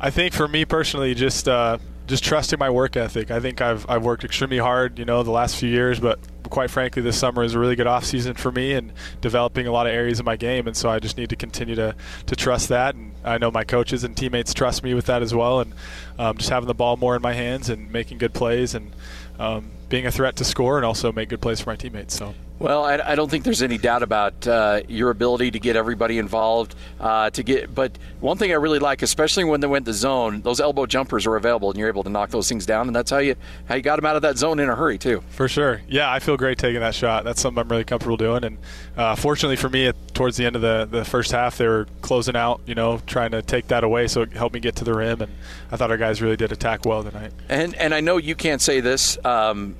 I 0.00 0.10
think 0.10 0.32
for 0.32 0.46
me 0.46 0.64
personally, 0.64 1.14
just 1.14 1.48
uh, 1.48 1.78
just 2.06 2.24
trusting 2.24 2.58
my 2.58 2.70
work 2.70 2.96
ethic. 2.96 3.30
I 3.30 3.40
think 3.40 3.60
I've 3.60 3.88
I've 3.88 4.04
worked 4.04 4.24
extremely 4.24 4.58
hard, 4.58 4.98
you 4.98 5.04
know, 5.04 5.22
the 5.22 5.30
last 5.30 5.56
few 5.56 5.68
years, 5.68 6.00
but 6.00 6.18
quite 6.48 6.70
frankly, 6.70 7.02
this 7.02 7.18
summer 7.18 7.42
is 7.42 7.54
a 7.54 7.58
really 7.58 7.76
good 7.76 7.86
off 7.86 8.04
season 8.04 8.34
for 8.34 8.50
me 8.52 8.72
and 8.72 8.92
developing 9.20 9.66
a 9.66 9.72
lot 9.72 9.86
of 9.86 9.92
areas 9.92 10.18
of 10.20 10.26
my 10.26 10.36
game, 10.36 10.66
and 10.66 10.76
so 10.76 10.88
I 10.88 10.98
just 10.98 11.16
need 11.16 11.30
to 11.30 11.36
continue 11.36 11.74
to 11.74 11.94
to 12.26 12.36
trust 12.36 12.68
that. 12.68 12.94
And 12.94 13.12
I 13.24 13.38
know 13.38 13.50
my 13.50 13.64
coaches 13.64 14.04
and 14.04 14.16
teammates 14.16 14.54
trust 14.54 14.82
me 14.82 14.94
with 14.94 15.06
that 15.06 15.22
as 15.22 15.34
well, 15.34 15.60
and 15.60 15.74
um, 16.18 16.36
just 16.36 16.50
having 16.50 16.66
the 16.66 16.74
ball 16.74 16.96
more 16.96 17.16
in 17.16 17.22
my 17.22 17.32
hands 17.32 17.68
and 17.68 17.90
making 17.90 18.18
good 18.18 18.34
plays 18.34 18.74
and 18.74 18.92
um, 19.38 19.70
being 19.88 20.06
a 20.06 20.10
threat 20.10 20.36
to 20.36 20.44
score 20.44 20.76
and 20.76 20.84
also 20.84 21.12
make 21.12 21.28
good 21.28 21.40
plays 21.40 21.60
for 21.60 21.70
my 21.70 21.76
teammates. 21.76 22.14
So. 22.14 22.34
Well, 22.58 22.84
I, 22.84 22.98
I 22.98 23.14
don't 23.14 23.30
think 23.30 23.44
there's 23.44 23.62
any 23.62 23.78
doubt 23.78 24.02
about 24.02 24.46
uh, 24.46 24.82
your 24.88 25.10
ability 25.10 25.52
to 25.52 25.60
get 25.60 25.76
everybody 25.76 26.18
involved. 26.18 26.74
Uh, 26.98 27.30
to 27.30 27.42
get, 27.42 27.74
but 27.74 27.96
one 28.20 28.36
thing 28.36 28.50
I 28.50 28.54
really 28.54 28.80
like, 28.80 29.02
especially 29.02 29.44
when 29.44 29.60
they 29.60 29.68
went 29.68 29.84
the 29.84 29.92
zone, 29.92 30.40
those 30.42 30.60
elbow 30.60 30.86
jumpers 30.86 31.26
are 31.26 31.36
available, 31.36 31.70
and 31.70 31.78
you're 31.78 31.88
able 31.88 32.02
to 32.02 32.10
knock 32.10 32.30
those 32.30 32.48
things 32.48 32.66
down, 32.66 32.88
and 32.88 32.96
that's 32.96 33.10
how 33.10 33.18
you 33.18 33.36
how 33.66 33.76
you 33.76 33.82
got 33.82 33.96
them 33.96 34.06
out 34.06 34.16
of 34.16 34.22
that 34.22 34.38
zone 34.38 34.58
in 34.58 34.68
a 34.68 34.74
hurry 34.74 34.98
too. 34.98 35.22
For 35.30 35.48
sure. 35.48 35.82
Yeah, 35.88 36.12
I 36.12 36.18
feel 36.18 36.36
great 36.36 36.58
taking 36.58 36.80
that 36.80 36.94
shot. 36.94 37.24
That's 37.24 37.40
something 37.40 37.60
I'm 37.60 37.68
really 37.68 37.84
comfortable 37.84 38.16
doing. 38.16 38.44
And 38.44 38.58
uh, 38.96 39.14
fortunately 39.14 39.56
for 39.56 39.68
me, 39.68 39.86
at, 39.86 40.14
towards 40.14 40.36
the 40.36 40.46
end 40.46 40.56
of 40.56 40.62
the, 40.62 40.88
the 40.90 41.04
first 41.04 41.30
half, 41.30 41.58
they 41.58 41.68
were 41.68 41.86
closing 42.00 42.34
out, 42.36 42.60
you 42.66 42.74
know, 42.74 43.00
trying 43.06 43.30
to 43.30 43.42
take 43.42 43.68
that 43.68 43.84
away. 43.84 44.08
So 44.08 44.22
it 44.22 44.32
helped 44.32 44.54
me 44.54 44.60
get 44.60 44.76
to 44.76 44.84
the 44.84 44.94
rim. 44.94 45.20
And 45.20 45.32
I 45.70 45.76
thought 45.76 45.90
our 45.90 45.96
guys 45.96 46.20
really 46.20 46.36
did 46.36 46.50
attack 46.52 46.84
well 46.84 47.04
tonight. 47.04 47.32
And 47.48 47.74
and 47.76 47.94
I 47.94 48.00
know 48.00 48.16
you 48.16 48.34
can't 48.34 48.60
say 48.60 48.80
this 48.80 49.16
um, 49.24 49.76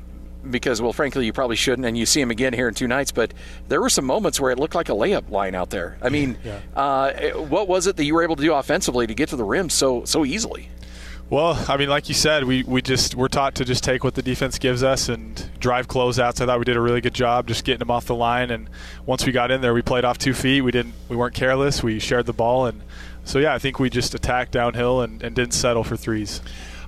because, 0.50 0.80
well, 0.82 0.92
frankly, 0.92 1.26
you 1.26 1.32
probably 1.32 1.56
shouldn't, 1.56 1.86
and 1.86 1.96
you 1.96 2.06
see 2.06 2.20
him 2.20 2.30
again 2.30 2.52
here 2.52 2.68
in 2.68 2.74
two 2.74 2.88
nights. 2.88 3.12
But 3.12 3.34
there 3.68 3.80
were 3.80 3.90
some 3.90 4.04
moments 4.04 4.40
where 4.40 4.50
it 4.50 4.58
looked 4.58 4.74
like 4.74 4.88
a 4.88 4.92
layup 4.92 5.30
line 5.30 5.54
out 5.54 5.70
there. 5.70 5.98
I 6.02 6.08
mean, 6.08 6.38
Yeah. 6.44 6.60
uh, 6.74 7.12
what 7.38 7.68
was 7.68 7.86
it 7.86 7.96
that 7.96 8.04
you 8.04 8.14
were 8.14 8.22
able 8.22 8.36
to 8.36 8.42
do 8.42 8.54
offensively 8.54 9.06
to 9.06 9.14
get 9.14 9.28
to 9.30 9.36
the 9.36 9.44
rim 9.44 9.70
so 9.70 10.04
so 10.04 10.24
easily? 10.24 10.68
Well, 11.30 11.62
I 11.68 11.76
mean, 11.76 11.90
like 11.90 12.08
you 12.08 12.14
said, 12.14 12.44
we, 12.44 12.62
we 12.62 12.80
just 12.80 13.14
we're 13.14 13.28
taught 13.28 13.56
to 13.56 13.64
just 13.66 13.84
take 13.84 14.02
what 14.02 14.14
the 14.14 14.22
defense 14.22 14.58
gives 14.58 14.82
us 14.82 15.10
and 15.10 15.50
drive 15.60 15.86
closeouts. 15.86 16.40
I 16.40 16.46
thought 16.46 16.58
we 16.58 16.64
did 16.64 16.76
a 16.76 16.80
really 16.80 17.02
good 17.02 17.12
job 17.12 17.46
just 17.46 17.64
getting 17.64 17.80
them 17.80 17.90
off 17.90 18.06
the 18.06 18.14
line. 18.14 18.50
And 18.50 18.70
once 19.04 19.26
we 19.26 19.32
got 19.32 19.50
in 19.50 19.60
there, 19.60 19.74
we 19.74 19.82
played 19.82 20.06
off 20.06 20.16
two 20.16 20.32
feet. 20.32 20.62
We 20.62 20.70
didn't 20.72 20.94
we 21.10 21.16
weren't 21.16 21.34
careless. 21.34 21.82
We 21.82 21.98
shared 21.98 22.24
the 22.24 22.32
ball, 22.32 22.64
and 22.64 22.80
so 23.24 23.38
yeah, 23.40 23.52
I 23.52 23.58
think 23.58 23.78
we 23.78 23.90
just 23.90 24.14
attacked 24.14 24.52
downhill 24.52 25.02
and, 25.02 25.22
and 25.22 25.36
didn't 25.36 25.52
settle 25.52 25.84
for 25.84 25.98
threes. 25.98 26.40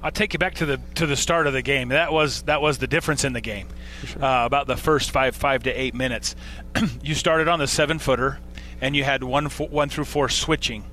I'll 0.02 0.11
take 0.11 0.33
you 0.33 0.38
back 0.38 0.54
to 0.57 0.66
the 0.66 0.80
to 0.95 1.07
the 1.07 1.16
start 1.16 1.47
of 1.47 1.52
the 1.52 1.62
game. 1.62 1.88
That 1.88 2.12
was 2.12 2.42
that 2.42 2.62
was 2.62 2.78
the 2.78 2.87
difference 2.87 3.25
in 3.25 3.33
the 3.33 3.40
game. 3.40 3.69
Sure. 4.04 4.25
Uh, 4.25 4.47
about 4.47 4.66
the 4.66 4.76
first 4.76 5.11
five 5.11 5.37
five 5.37 5.64
to 5.64 5.71
eight 5.71 5.95
minutes, 5.95 6.37
you 7.02 7.14
started 7.14 7.49
on 7.49 7.59
the 7.59 7.66
seven 7.66 7.99
footer, 7.99 8.38
and 8.80 8.97
you 8.97 9.04
had 9.04 9.23
one 9.23 9.47
one 9.47 9.88
through 9.88 10.07
four 10.07 10.28
switching. 10.28 10.85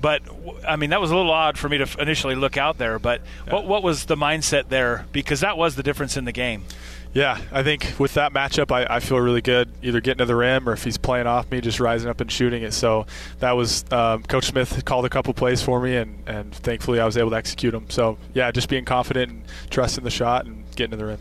But 0.00 0.22
I 0.66 0.76
mean, 0.76 0.90
that 0.90 1.00
was 1.00 1.10
a 1.10 1.16
little 1.16 1.32
odd 1.32 1.58
for 1.58 1.68
me 1.68 1.78
to 1.78 2.00
initially 2.00 2.34
look 2.34 2.56
out 2.56 2.78
there. 2.78 2.98
But 2.98 3.22
yeah. 3.46 3.54
what 3.54 3.66
what 3.66 3.82
was 3.82 4.06
the 4.06 4.16
mindset 4.16 4.68
there? 4.68 5.06
Because 5.12 5.40
that 5.40 5.58
was 5.58 5.76
the 5.76 5.82
difference 5.82 6.16
in 6.16 6.24
the 6.24 6.32
game. 6.32 6.64
Yeah, 7.12 7.40
I 7.50 7.62
think 7.62 7.94
with 7.98 8.14
that 8.14 8.34
matchup, 8.34 8.70
I, 8.70 8.96
I, 8.96 9.00
feel 9.00 9.18
really 9.18 9.40
good 9.40 9.70
either 9.80 10.02
getting 10.02 10.18
to 10.18 10.26
the 10.26 10.36
rim 10.36 10.68
or 10.68 10.72
if 10.74 10.84
he's 10.84 10.98
playing 10.98 11.26
off 11.26 11.50
me, 11.50 11.62
just 11.62 11.80
rising 11.80 12.10
up 12.10 12.20
and 12.20 12.30
shooting 12.30 12.62
it. 12.62 12.74
So 12.74 13.06
that 13.38 13.52
was 13.52 13.90
um, 13.90 14.22
Coach 14.24 14.44
Smith 14.44 14.84
called 14.84 15.06
a 15.06 15.08
couple 15.08 15.32
plays 15.32 15.62
for 15.62 15.80
me, 15.80 15.96
and, 15.96 16.22
and 16.28 16.54
thankfully 16.54 17.00
I 17.00 17.06
was 17.06 17.16
able 17.16 17.30
to 17.30 17.36
execute 17.36 17.72
them. 17.72 17.88
So 17.88 18.18
yeah, 18.34 18.50
just 18.50 18.68
being 18.68 18.84
confident 18.84 19.32
and 19.32 19.42
trusting 19.70 20.04
the 20.04 20.10
shot 20.10 20.44
and 20.44 20.64
getting 20.76 20.90
to 20.90 20.96
the 20.98 21.06
rim. 21.06 21.18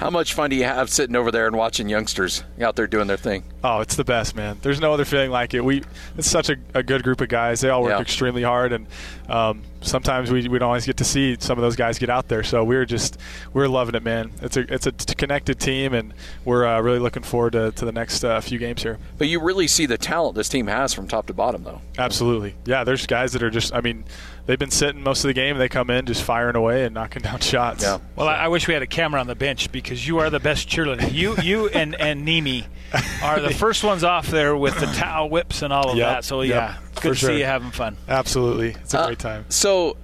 How 0.00 0.08
much 0.08 0.32
fun 0.32 0.48
do 0.48 0.56
you 0.56 0.64
have 0.64 0.88
sitting 0.88 1.14
over 1.14 1.30
there 1.30 1.46
and 1.46 1.54
watching 1.54 1.90
youngsters 1.90 2.42
out 2.58 2.74
there 2.74 2.86
doing 2.86 3.06
their 3.06 3.18
thing? 3.18 3.44
Oh, 3.62 3.80
it's 3.80 3.96
the 3.96 4.04
best, 4.04 4.34
man. 4.34 4.56
There's 4.62 4.80
no 4.80 4.94
other 4.94 5.04
feeling 5.04 5.30
like 5.30 5.52
it. 5.52 5.62
We 5.62 5.82
it's 6.16 6.26
such 6.26 6.48
a, 6.48 6.56
a 6.72 6.82
good 6.82 7.02
group 7.02 7.20
of 7.20 7.28
guys. 7.28 7.60
They 7.60 7.68
all 7.68 7.82
work 7.82 7.90
yeah. 7.90 8.00
extremely 8.00 8.42
hard, 8.42 8.72
and 8.72 8.86
um, 9.28 9.60
sometimes 9.82 10.30
we, 10.30 10.48
we 10.48 10.58
don't 10.58 10.68
always 10.68 10.86
get 10.86 10.96
to 10.96 11.04
see 11.04 11.36
some 11.38 11.58
of 11.58 11.62
those 11.62 11.76
guys 11.76 11.98
get 11.98 12.08
out 12.08 12.28
there. 12.28 12.42
So 12.42 12.64
we're 12.64 12.86
just 12.86 13.18
we're 13.52 13.68
loving 13.68 13.94
it, 13.94 14.02
man. 14.02 14.32
It's 14.40 14.56
a 14.56 14.60
it's 14.72 14.86
a 14.86 14.92
connected 14.92 15.60
team, 15.60 15.92
and 15.92 16.14
we're 16.46 16.66
uh, 16.66 16.80
really 16.80 16.98
looking 16.98 17.22
forward 17.22 17.52
to, 17.52 17.70
to 17.72 17.84
the 17.84 17.92
next 17.92 18.24
uh, 18.24 18.40
few 18.40 18.58
games 18.58 18.82
here. 18.82 18.96
But 19.18 19.28
you 19.28 19.38
really 19.38 19.68
see 19.68 19.84
the 19.84 19.98
talent 19.98 20.34
this 20.34 20.48
team 20.48 20.66
has 20.68 20.94
from 20.94 21.08
top 21.08 21.26
to 21.26 21.34
bottom, 21.34 21.62
though. 21.62 21.82
Absolutely, 21.98 22.54
yeah. 22.64 22.84
There's 22.84 23.06
guys 23.06 23.34
that 23.34 23.42
are 23.42 23.50
just. 23.50 23.74
I 23.74 23.82
mean, 23.82 24.04
they've 24.46 24.58
been 24.58 24.70
sitting 24.70 25.02
most 25.02 25.24
of 25.24 25.28
the 25.28 25.34
game. 25.34 25.58
They 25.58 25.68
come 25.68 25.90
in 25.90 26.06
just 26.06 26.22
firing 26.22 26.56
away 26.56 26.84
and 26.84 26.94
knocking 26.94 27.22
down 27.22 27.40
shots. 27.40 27.82
Yeah. 27.82 27.98
Well, 28.16 28.26
so. 28.26 28.30
I, 28.30 28.44
I, 28.44 28.48
wish 28.48 28.66
we 28.68 28.74
had 28.74 28.82
a 28.82 28.86
camera 28.86 29.20
on 29.20 29.26
the 29.26 29.34
bench 29.34 29.70
because 29.72 30.06
you 30.06 30.18
are 30.18 30.30
the 30.30 30.40
best 30.40 30.68
cheerleader. 30.68 31.12
You 31.12 31.36
you 31.42 31.68
and 31.68 31.94
and 32.00 32.26
Nimi 32.26 32.66
are 33.22 33.40
the 33.40 33.50
first 33.54 33.84
ones 33.84 34.04
off 34.04 34.28
there 34.28 34.56
with 34.56 34.78
the 34.78 34.86
towel 34.86 35.30
whips 35.30 35.62
and 35.62 35.72
all 35.72 35.90
of 35.90 35.96
yep. 35.96 36.08
that. 36.08 36.24
So 36.24 36.42
yeah, 36.42 36.74
yep. 36.74 36.94
good 36.94 37.02
For 37.02 37.08
to 37.08 37.14
sure. 37.14 37.28
see 37.30 37.38
you 37.38 37.44
having 37.44 37.70
fun. 37.70 37.96
Absolutely, 38.08 38.70
it's 38.70 38.94
a 38.94 39.00
uh, 39.00 39.06
great 39.06 39.18
time. 39.18 39.44
So, 39.48 39.96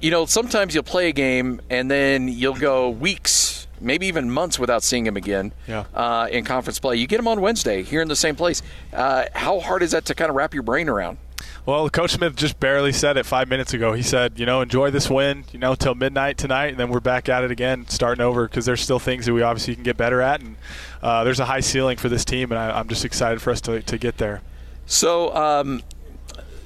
you 0.00 0.10
know, 0.10 0.26
sometimes 0.26 0.74
you'll 0.74 0.84
play 0.84 1.08
a 1.08 1.12
game 1.12 1.60
and 1.70 1.90
then 1.90 2.28
you'll 2.28 2.54
go 2.54 2.90
weeks 2.90 3.54
maybe 3.80 4.06
even 4.06 4.30
months 4.30 4.58
without 4.58 4.82
seeing 4.82 5.06
him 5.06 5.16
again 5.16 5.52
yeah. 5.68 5.84
uh, 5.94 6.26
in 6.30 6.44
conference 6.44 6.78
play. 6.78 6.96
You 6.96 7.06
get 7.06 7.20
him 7.20 7.28
on 7.28 7.40
Wednesday 7.40 7.82
here 7.82 8.00
in 8.00 8.08
the 8.08 8.16
same 8.16 8.34
place. 8.34 8.62
Uh, 8.92 9.26
how 9.34 9.60
hard 9.60 9.82
is 9.82 9.92
that 9.92 10.06
to 10.06 10.14
kind 10.14 10.30
of 10.30 10.36
wrap 10.36 10.54
your 10.54 10.62
brain 10.62 10.88
around? 10.88 11.18
Well, 11.66 11.88
Coach 11.88 12.12
Smith 12.12 12.36
just 12.36 12.60
barely 12.60 12.92
said 12.92 13.16
it 13.16 13.24
five 13.24 13.48
minutes 13.48 13.72
ago. 13.72 13.94
He 13.94 14.02
said, 14.02 14.38
you 14.38 14.46
know, 14.46 14.60
enjoy 14.60 14.90
this 14.90 15.08
win, 15.08 15.44
you 15.52 15.58
know, 15.58 15.74
till 15.74 15.94
midnight 15.94 16.36
tonight, 16.36 16.66
and 16.66 16.78
then 16.78 16.90
we're 16.90 17.00
back 17.00 17.28
at 17.28 17.42
it 17.42 17.50
again, 17.50 17.86
starting 17.88 18.22
over 18.22 18.46
because 18.46 18.66
there's 18.66 18.82
still 18.82 18.98
things 18.98 19.26
that 19.26 19.32
we 19.32 19.42
obviously 19.42 19.74
can 19.74 19.82
get 19.82 19.96
better 19.96 20.20
at, 20.20 20.40
and 20.40 20.56
uh, 21.02 21.24
there's 21.24 21.40
a 21.40 21.46
high 21.46 21.60
ceiling 21.60 21.96
for 21.96 22.08
this 22.08 22.24
team, 22.24 22.52
and 22.52 22.58
I, 22.58 22.78
am 22.78 22.88
just 22.88 23.04
excited 23.04 23.40
for 23.40 23.50
us 23.50 23.60
to, 23.62 23.80
to 23.82 23.98
get 23.98 24.18
there. 24.18 24.42
So, 24.86 25.34
um, 25.34 25.82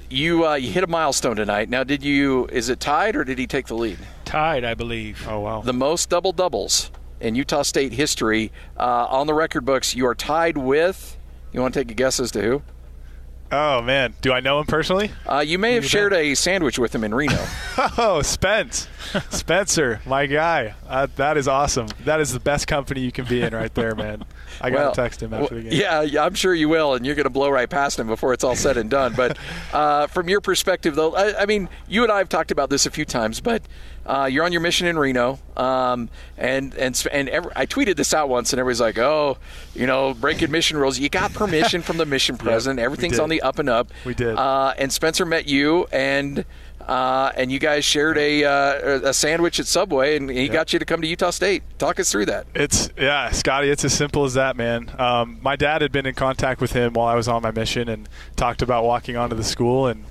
you 0.09 0.47
uh, 0.47 0.55
you 0.55 0.71
hit 0.71 0.83
a 0.83 0.87
milestone 0.87 1.35
tonight. 1.35 1.69
Now, 1.69 1.83
did 1.83 2.03
you? 2.03 2.47
Is 2.47 2.69
it 2.69 2.79
tied 2.79 3.15
or 3.15 3.23
did 3.23 3.37
he 3.37 3.47
take 3.47 3.67
the 3.67 3.75
lead? 3.75 3.99
Tied, 4.25 4.63
I 4.63 4.73
believe. 4.73 5.25
Oh 5.27 5.39
wow! 5.39 5.61
The 5.61 5.73
most 5.73 6.09
double 6.09 6.31
doubles 6.31 6.91
in 7.19 7.35
Utah 7.35 7.61
State 7.61 7.93
history 7.93 8.51
uh, 8.77 9.05
on 9.09 9.27
the 9.27 9.33
record 9.33 9.65
books. 9.65 9.95
You 9.95 10.07
are 10.07 10.15
tied 10.15 10.57
with. 10.57 11.17
You 11.53 11.61
want 11.61 11.73
to 11.73 11.79
take 11.79 11.91
a 11.91 11.95
guess 11.95 12.19
as 12.19 12.31
to 12.31 12.41
who? 12.41 12.61
Oh 13.51 13.81
man, 13.81 14.13
do 14.21 14.31
I 14.31 14.41
know 14.41 14.59
him 14.59 14.67
personally? 14.67 15.11
Uh, 15.25 15.39
you 15.39 15.57
may 15.57 15.73
have 15.73 15.83
you 15.83 15.89
shared 15.89 16.11
bet. 16.11 16.21
a 16.21 16.35
sandwich 16.35 16.77
with 16.77 16.93
him 16.93 17.03
in 17.03 17.15
Reno. 17.15 17.43
oh, 17.97 18.21
Spence, 18.21 18.87
Spencer, 19.31 20.01
my 20.05 20.27
guy. 20.27 20.75
Uh, 20.87 21.07
that 21.15 21.35
is 21.35 21.47
awesome. 21.47 21.87
That 22.05 22.19
is 22.19 22.31
the 22.31 22.39
best 22.39 22.67
company 22.67 23.01
you 23.01 23.11
can 23.11 23.25
be 23.25 23.41
in 23.41 23.55
right 23.55 23.73
there, 23.73 23.95
man. 23.95 24.23
I 24.61 24.69
got 24.69 24.77
to 24.77 24.83
well, 24.85 24.91
text 24.93 25.23
him 25.23 25.33
after 25.33 25.55
the 25.55 25.61
game. 25.63 25.73
Yeah, 25.73 26.01
yeah, 26.01 26.23
I'm 26.23 26.35
sure 26.35 26.53
you 26.53 26.69
will, 26.69 26.93
and 26.93 27.05
you're 27.05 27.15
going 27.15 27.23
to 27.25 27.31
blow 27.31 27.49
right 27.49 27.69
past 27.69 27.97
him 27.97 28.07
before 28.07 28.33
it's 28.33 28.43
all 28.43 28.55
said 28.55 28.77
and 28.77 28.89
done. 28.89 29.13
But 29.15 29.37
uh, 29.73 30.07
from 30.07 30.29
your 30.29 30.41
perspective, 30.41 30.95
though, 30.95 31.15
I, 31.15 31.41
I, 31.41 31.45
mean, 31.45 31.69
you 31.87 32.03
and 32.03 32.11
I 32.11 32.19
have 32.19 32.29
talked 32.29 32.51
about 32.51 32.69
this 32.69 32.85
a 32.85 32.91
few 32.91 33.05
times, 33.05 33.41
but 33.41 33.63
uh, 34.05 34.27
you're 34.31 34.43
on 34.43 34.51
your 34.51 34.61
mission 34.61 34.87
in 34.87 34.97
Reno, 34.97 35.39
um, 35.55 36.09
and 36.37 36.73
and 36.75 37.01
and 37.11 37.29
every, 37.29 37.51
I 37.55 37.65
tweeted 37.65 37.95
this 37.95 38.13
out 38.13 38.29
once, 38.29 38.53
and 38.53 38.59
everybody's 38.59 38.81
like, 38.81 38.97
"Oh, 38.97 39.37
you 39.75 39.85
know, 39.85 40.13
breaking 40.13 40.51
mission 40.51 40.77
rules." 40.77 40.97
You 40.99 41.09
got 41.09 41.33
permission 41.33 41.81
from 41.81 41.97
the 41.97 42.05
mission 42.05 42.37
president. 42.39 42.79
yeah, 42.79 42.85
Everything's 42.85 43.19
on 43.19 43.29
the 43.29 43.41
up 43.41 43.59
and 43.59 43.69
up. 43.69 43.91
We 44.05 44.13
did. 44.13 44.35
Uh, 44.35 44.73
and 44.77 44.91
Spencer 44.91 45.25
met 45.25 45.47
you, 45.47 45.85
and 45.91 46.45
uh, 46.81 47.31
and 47.35 47.51
you 47.51 47.59
guys 47.59 47.85
shared 47.85 48.17
a 48.17 48.43
uh, 48.43 49.09
a 49.09 49.13
sandwich 49.13 49.59
at 49.59 49.67
Subway, 49.67 50.17
and 50.17 50.29
he 50.29 50.47
got 50.47 50.73
you 50.73 50.79
to 50.79 50.85
come 50.85 51.01
to 51.01 51.07
Utah 51.07 51.29
State. 51.29 51.61
Talk 51.77 51.99
us 51.99 52.11
through 52.11 52.25
that. 52.27 52.47
It's 52.55 52.89
yeah, 52.97 53.29
Scotty. 53.29 53.69
It's 53.69 53.85
as 53.85 53.93
simple 53.93 54.25
as 54.25 54.33
that, 54.33 54.55
man. 54.57 54.89
Um, 54.97 55.37
my 55.41 55.55
dad 55.55 55.83
had 55.83 55.91
been 55.91 56.07
in 56.07 56.15
contact 56.15 56.61
with 56.61 56.73
him 56.73 56.93
while 56.93 57.07
I 57.07 57.13
was 57.15 57.27
on 57.27 57.43
my 57.43 57.51
mission, 57.51 57.89
and 57.89 58.09
talked 58.35 58.61
about 58.63 58.85
walking 58.85 59.17
onto 59.17 59.35
the 59.35 59.43
school 59.43 59.85
and 59.85 60.05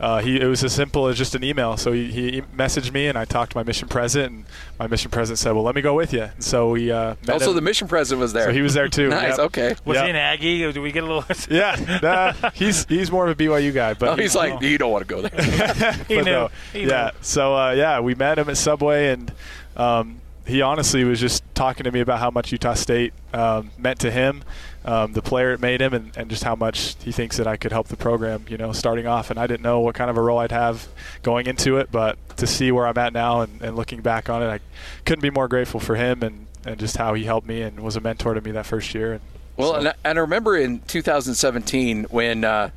uh, 0.00 0.20
he 0.20 0.40
it 0.40 0.46
was 0.46 0.64
as 0.64 0.72
simple 0.72 1.06
as 1.06 1.16
just 1.16 1.34
an 1.34 1.44
email. 1.44 1.76
So 1.76 1.92
he, 1.92 2.10
he 2.10 2.40
messaged 2.56 2.92
me, 2.92 3.06
and 3.06 3.16
I 3.16 3.24
talked 3.24 3.52
to 3.52 3.58
my 3.58 3.62
mission 3.62 3.86
president, 3.86 4.32
and 4.32 4.44
my 4.78 4.86
mission 4.88 5.10
president 5.10 5.38
said, 5.38 5.52
"Well, 5.52 5.62
let 5.62 5.74
me 5.74 5.82
go 5.82 5.94
with 5.94 6.12
you." 6.12 6.24
And 6.24 6.42
so 6.42 6.70
we 6.70 6.90
uh, 6.90 7.14
met 7.26 7.30
also 7.30 7.50
him. 7.50 7.56
the 7.56 7.60
mission 7.62 7.86
president 7.86 8.20
was 8.20 8.32
there. 8.32 8.46
So 8.46 8.52
he 8.52 8.60
was 8.60 8.74
there 8.74 8.88
too. 8.88 9.08
nice. 9.10 9.38
Yep. 9.38 9.46
Okay. 9.46 9.76
Was 9.84 9.94
yep. 9.96 10.04
he 10.04 10.10
an 10.10 10.16
Aggie? 10.16 10.72
Do 10.72 10.82
we 10.82 10.90
get 10.90 11.04
a 11.04 11.06
little? 11.06 11.24
yeah. 11.50 12.00
Nah, 12.02 12.50
he's 12.50 12.86
he's 12.86 13.10
more 13.10 13.28
of 13.28 13.40
a 13.40 13.42
BYU 13.42 13.72
guy, 13.72 13.94
but 13.94 14.08
oh, 14.10 14.16
he's 14.16 14.34
like 14.34 14.60
you 14.62 14.78
don't 14.78 14.90
want 14.90 15.06
to 15.06 15.14
go 15.14 15.22
there. 15.22 15.92
he 16.08 16.16
knew. 16.16 16.24
No, 16.24 16.50
he 16.72 16.86
yeah. 16.86 17.10
Knew. 17.12 17.18
So 17.20 17.56
uh, 17.56 17.70
yeah, 17.70 18.00
we 18.00 18.16
met 18.16 18.38
him 18.38 18.48
at 18.50 18.56
Subway, 18.56 19.12
and 19.12 19.32
um, 19.76 20.20
he 20.46 20.62
honestly 20.62 21.04
was 21.04 21.20
just 21.20 21.42
talking 21.54 21.84
to 21.84 21.92
me 21.92 22.00
about 22.00 22.18
how 22.18 22.30
much 22.30 22.52
Utah 22.52 22.74
State 22.74 23.12
um, 23.32 23.70
meant 23.78 24.00
to 24.00 24.10
him 24.10 24.42
um, 24.84 25.12
the 25.14 25.22
player 25.22 25.52
it 25.52 25.60
made 25.60 25.80
him 25.80 25.94
and, 25.94 26.14
and 26.16 26.28
just 26.28 26.44
how 26.44 26.54
much 26.54 26.96
he 27.02 27.10
thinks 27.10 27.38
that 27.38 27.46
I 27.46 27.56
could 27.56 27.72
help 27.72 27.88
the 27.88 27.96
program, 27.96 28.44
you 28.48 28.58
know, 28.58 28.72
starting 28.72 29.06
off. 29.06 29.30
And 29.30 29.38
I 29.38 29.46
didn't 29.46 29.62
know 29.62 29.80
what 29.80 29.94
kind 29.94 30.10
of 30.10 30.16
a 30.16 30.20
role 30.20 30.38
I'd 30.38 30.52
have 30.52 30.86
going 31.22 31.46
into 31.46 31.78
it, 31.78 31.90
but 31.90 32.18
to 32.36 32.46
see 32.46 32.70
where 32.70 32.86
I'm 32.86 32.98
at 32.98 33.12
now 33.12 33.40
and, 33.40 33.62
and 33.62 33.76
looking 33.76 34.02
back 34.02 34.28
on 34.28 34.42
it, 34.42 34.48
I 34.48 34.60
couldn't 35.06 35.22
be 35.22 35.30
more 35.30 35.48
grateful 35.48 35.80
for 35.80 35.96
him 35.96 36.22
and, 36.22 36.46
and 36.66 36.78
just 36.78 36.98
how 36.98 37.14
he 37.14 37.24
helped 37.24 37.46
me 37.46 37.62
and 37.62 37.80
was 37.80 37.96
a 37.96 38.00
mentor 38.00 38.34
to 38.34 38.40
me 38.42 38.50
that 38.50 38.66
first 38.66 38.94
year. 38.94 39.14
And, 39.14 39.20
well, 39.56 39.72
so. 39.72 39.78
and, 39.78 39.88
I, 39.88 39.94
and 40.04 40.18
I 40.18 40.20
remember 40.20 40.56
in 40.56 40.80
2017 40.80 42.04
when 42.10 42.44
uh, 42.44 42.70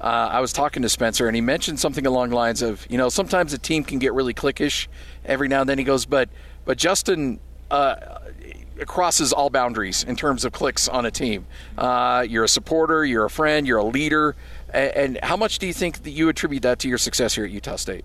uh, 0.00 0.04
I 0.04 0.40
was 0.40 0.52
talking 0.52 0.82
to 0.82 0.88
Spencer 0.90 1.28
and 1.28 1.34
he 1.34 1.40
mentioned 1.40 1.80
something 1.80 2.04
along 2.04 2.30
the 2.30 2.36
lines 2.36 2.60
of, 2.60 2.86
you 2.90 2.98
know, 2.98 3.08
sometimes 3.08 3.54
a 3.54 3.58
team 3.58 3.84
can 3.84 3.98
get 3.98 4.12
really 4.12 4.34
cliquish 4.34 4.86
every 5.24 5.48
now 5.48 5.62
and 5.62 5.70
then. 5.70 5.78
He 5.78 5.84
goes, 5.84 6.04
but 6.04 6.28
but 6.64 6.78
Justin 6.78 7.40
uh, 7.70 7.96
crosses 8.86 9.32
all 9.32 9.50
boundaries 9.50 10.04
in 10.04 10.16
terms 10.16 10.44
of 10.44 10.52
clicks 10.52 10.88
on 10.88 11.06
a 11.06 11.10
team. 11.10 11.46
Uh, 11.78 12.24
you're 12.28 12.44
a 12.44 12.48
supporter, 12.48 13.04
you're 13.04 13.24
a 13.24 13.30
friend, 13.30 13.66
you're 13.66 13.78
a 13.78 13.84
leader. 13.84 14.34
And, 14.72 15.18
how 15.22 15.36
much 15.36 15.60
do 15.60 15.66
you 15.68 15.72
think 15.72 16.02
that 16.02 16.10
you 16.10 16.28
attribute 16.28 16.62
that 16.62 16.80
to 16.80 16.88
your 16.88 16.98
success 16.98 17.36
here 17.36 17.44
at 17.44 17.50
Utah 17.50 17.76
State? 17.76 18.04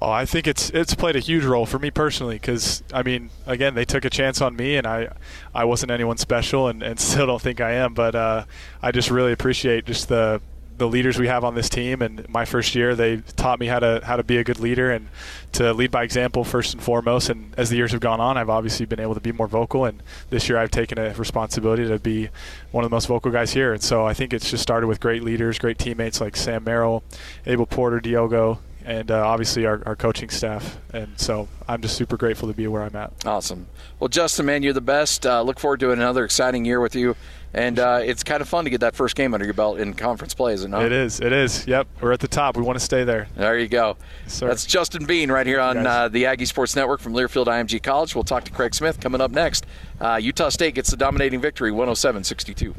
Oh, 0.00 0.10
I 0.10 0.24
think 0.24 0.46
it's 0.46 0.70
it's 0.70 0.94
played 0.94 1.14
a 1.14 1.20
huge 1.20 1.44
role 1.44 1.66
for 1.66 1.78
me 1.78 1.90
personally 1.90 2.36
because 2.36 2.82
I 2.92 3.02
mean, 3.02 3.30
again, 3.46 3.74
they 3.74 3.84
took 3.84 4.04
a 4.04 4.10
chance 4.10 4.40
on 4.40 4.56
me, 4.56 4.76
and 4.76 4.86
I 4.86 5.10
I 5.54 5.64
wasn't 5.66 5.92
anyone 5.92 6.16
special, 6.16 6.68
and, 6.68 6.82
and 6.82 6.98
still 7.00 7.26
don't 7.26 7.40
think 7.40 7.60
I 7.60 7.72
am. 7.72 7.92
But 7.94 8.14
uh, 8.14 8.44
I 8.82 8.92
just 8.92 9.10
really 9.10 9.30
appreciate 9.30 9.84
just 9.84 10.08
the 10.08 10.40
the 10.76 10.88
leaders 10.88 11.18
we 11.18 11.28
have 11.28 11.44
on 11.44 11.54
this 11.54 11.68
team. 11.68 12.02
And 12.02 12.28
my 12.28 12.44
first 12.44 12.74
year, 12.74 12.94
they 12.94 13.18
taught 13.36 13.60
me 13.60 13.66
how 13.66 13.78
to 13.78 14.00
how 14.04 14.16
to 14.16 14.22
be 14.22 14.38
a 14.38 14.44
good 14.44 14.58
leader 14.58 14.90
and 14.90 15.08
to 15.52 15.72
lead 15.72 15.90
by 15.90 16.02
example 16.02 16.44
first 16.44 16.74
and 16.74 16.82
foremost. 16.82 17.30
And 17.30 17.54
as 17.56 17.70
the 17.70 17.76
years 17.76 17.92
have 17.92 18.00
gone 18.00 18.20
on, 18.20 18.36
I've 18.36 18.50
obviously 18.50 18.86
been 18.86 19.00
able 19.00 19.14
to 19.14 19.20
be 19.20 19.32
more 19.32 19.48
vocal. 19.48 19.84
And 19.84 20.02
this 20.30 20.48
year, 20.48 20.58
I've 20.58 20.70
taken 20.70 20.98
a 20.98 21.14
responsibility 21.14 21.86
to 21.86 21.98
be 21.98 22.28
one 22.72 22.84
of 22.84 22.90
the 22.90 22.94
most 22.94 23.06
vocal 23.06 23.30
guys 23.30 23.52
here. 23.52 23.72
And 23.72 23.82
so 23.82 24.06
I 24.06 24.14
think 24.14 24.32
it's 24.32 24.50
just 24.50 24.62
started 24.62 24.86
with 24.86 25.00
great 25.00 25.22
leaders, 25.22 25.58
great 25.58 25.78
teammates 25.78 26.20
like 26.20 26.36
Sam 26.36 26.64
Merrill, 26.64 27.04
Abel 27.46 27.66
Porter, 27.66 28.00
Diogo, 28.00 28.60
and 28.84 29.10
uh, 29.10 29.26
obviously 29.26 29.64
our, 29.64 29.82
our 29.86 29.96
coaching 29.96 30.28
staff. 30.28 30.78
And 30.92 31.18
so 31.18 31.48
I'm 31.66 31.80
just 31.80 31.96
super 31.96 32.16
grateful 32.16 32.48
to 32.48 32.54
be 32.54 32.66
where 32.66 32.82
I'm 32.82 32.94
at. 32.96 33.12
Awesome. 33.24 33.66
Well, 33.98 34.08
Justin, 34.08 34.46
man, 34.46 34.62
you're 34.62 34.72
the 34.72 34.80
best. 34.80 35.24
Uh, 35.24 35.42
look 35.42 35.58
forward 35.58 35.80
to 35.80 35.90
another 35.90 36.24
exciting 36.24 36.64
year 36.64 36.80
with 36.80 36.94
you. 36.94 37.16
And 37.54 37.78
uh, 37.78 38.00
it's 38.02 38.24
kind 38.24 38.40
of 38.40 38.48
fun 38.48 38.64
to 38.64 38.70
get 38.70 38.80
that 38.80 38.96
first 38.96 39.14
game 39.14 39.32
under 39.32 39.44
your 39.46 39.54
belt 39.54 39.78
in 39.78 39.94
conference 39.94 40.34
play, 40.34 40.54
is 40.54 40.64
it 40.64 40.68
not? 40.68 40.84
It 40.84 40.90
is. 40.90 41.20
It 41.20 41.32
is. 41.32 41.66
Yep. 41.68 41.86
We're 42.00 42.12
at 42.12 42.18
the 42.18 42.26
top. 42.28 42.56
We 42.56 42.64
want 42.64 42.78
to 42.78 42.84
stay 42.84 43.04
there. 43.04 43.28
There 43.36 43.56
you 43.56 43.68
go. 43.68 43.96
Yes, 44.24 44.40
That's 44.40 44.66
Justin 44.66 45.06
Bean 45.06 45.30
right 45.30 45.46
here 45.46 45.60
on 45.60 45.86
uh, 45.86 46.08
the 46.08 46.26
Aggie 46.26 46.46
Sports 46.46 46.74
Network 46.74 47.00
from 47.00 47.12
Learfield 47.14 47.46
IMG 47.46 47.80
College. 47.80 48.14
We'll 48.14 48.24
talk 48.24 48.42
to 48.44 48.50
Craig 48.50 48.74
Smith 48.74 48.98
coming 48.98 49.20
up 49.20 49.30
next. 49.30 49.66
Uh, 50.00 50.18
Utah 50.20 50.48
State 50.48 50.74
gets 50.74 50.90
the 50.90 50.96
dominating 50.96 51.40
victory, 51.40 51.70
107 51.70 52.24
62. 52.24 52.74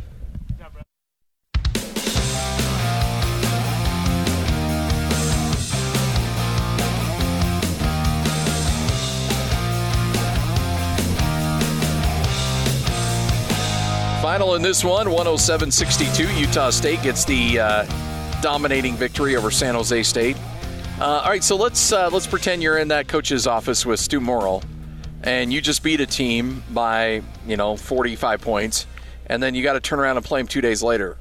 Final 14.35 14.55
in 14.55 14.61
this 14.61 14.83
one, 14.83 15.07
107 15.11 15.71
62. 15.71 16.29
Utah 16.33 16.69
State 16.69 17.01
gets 17.01 17.23
the 17.23 17.57
uh, 17.57 18.41
dominating 18.41 18.95
victory 18.95 19.37
over 19.37 19.49
San 19.49 19.75
Jose 19.75 20.03
State. 20.03 20.35
Uh, 20.99 21.21
all 21.23 21.29
right, 21.29 21.41
so 21.41 21.55
let's 21.55 21.93
uh, 21.93 22.09
let's 22.11 22.27
pretend 22.27 22.61
you're 22.61 22.77
in 22.77 22.89
that 22.89 23.07
coach's 23.07 23.47
office 23.47 23.85
with 23.85 23.97
Stew 23.97 24.19
Morrill, 24.19 24.61
and 25.23 25.53
you 25.53 25.61
just 25.61 25.83
beat 25.83 26.01
a 26.01 26.05
team 26.05 26.65
by 26.71 27.21
you 27.47 27.55
know 27.55 27.77
45 27.77 28.41
points, 28.41 28.87
and 29.27 29.41
then 29.41 29.55
you 29.55 29.63
got 29.63 29.71
to 29.71 29.79
turn 29.79 29.99
around 29.99 30.17
and 30.17 30.25
play 30.25 30.41
them 30.41 30.47
two 30.47 30.59
days 30.59 30.83
later. 30.83 31.15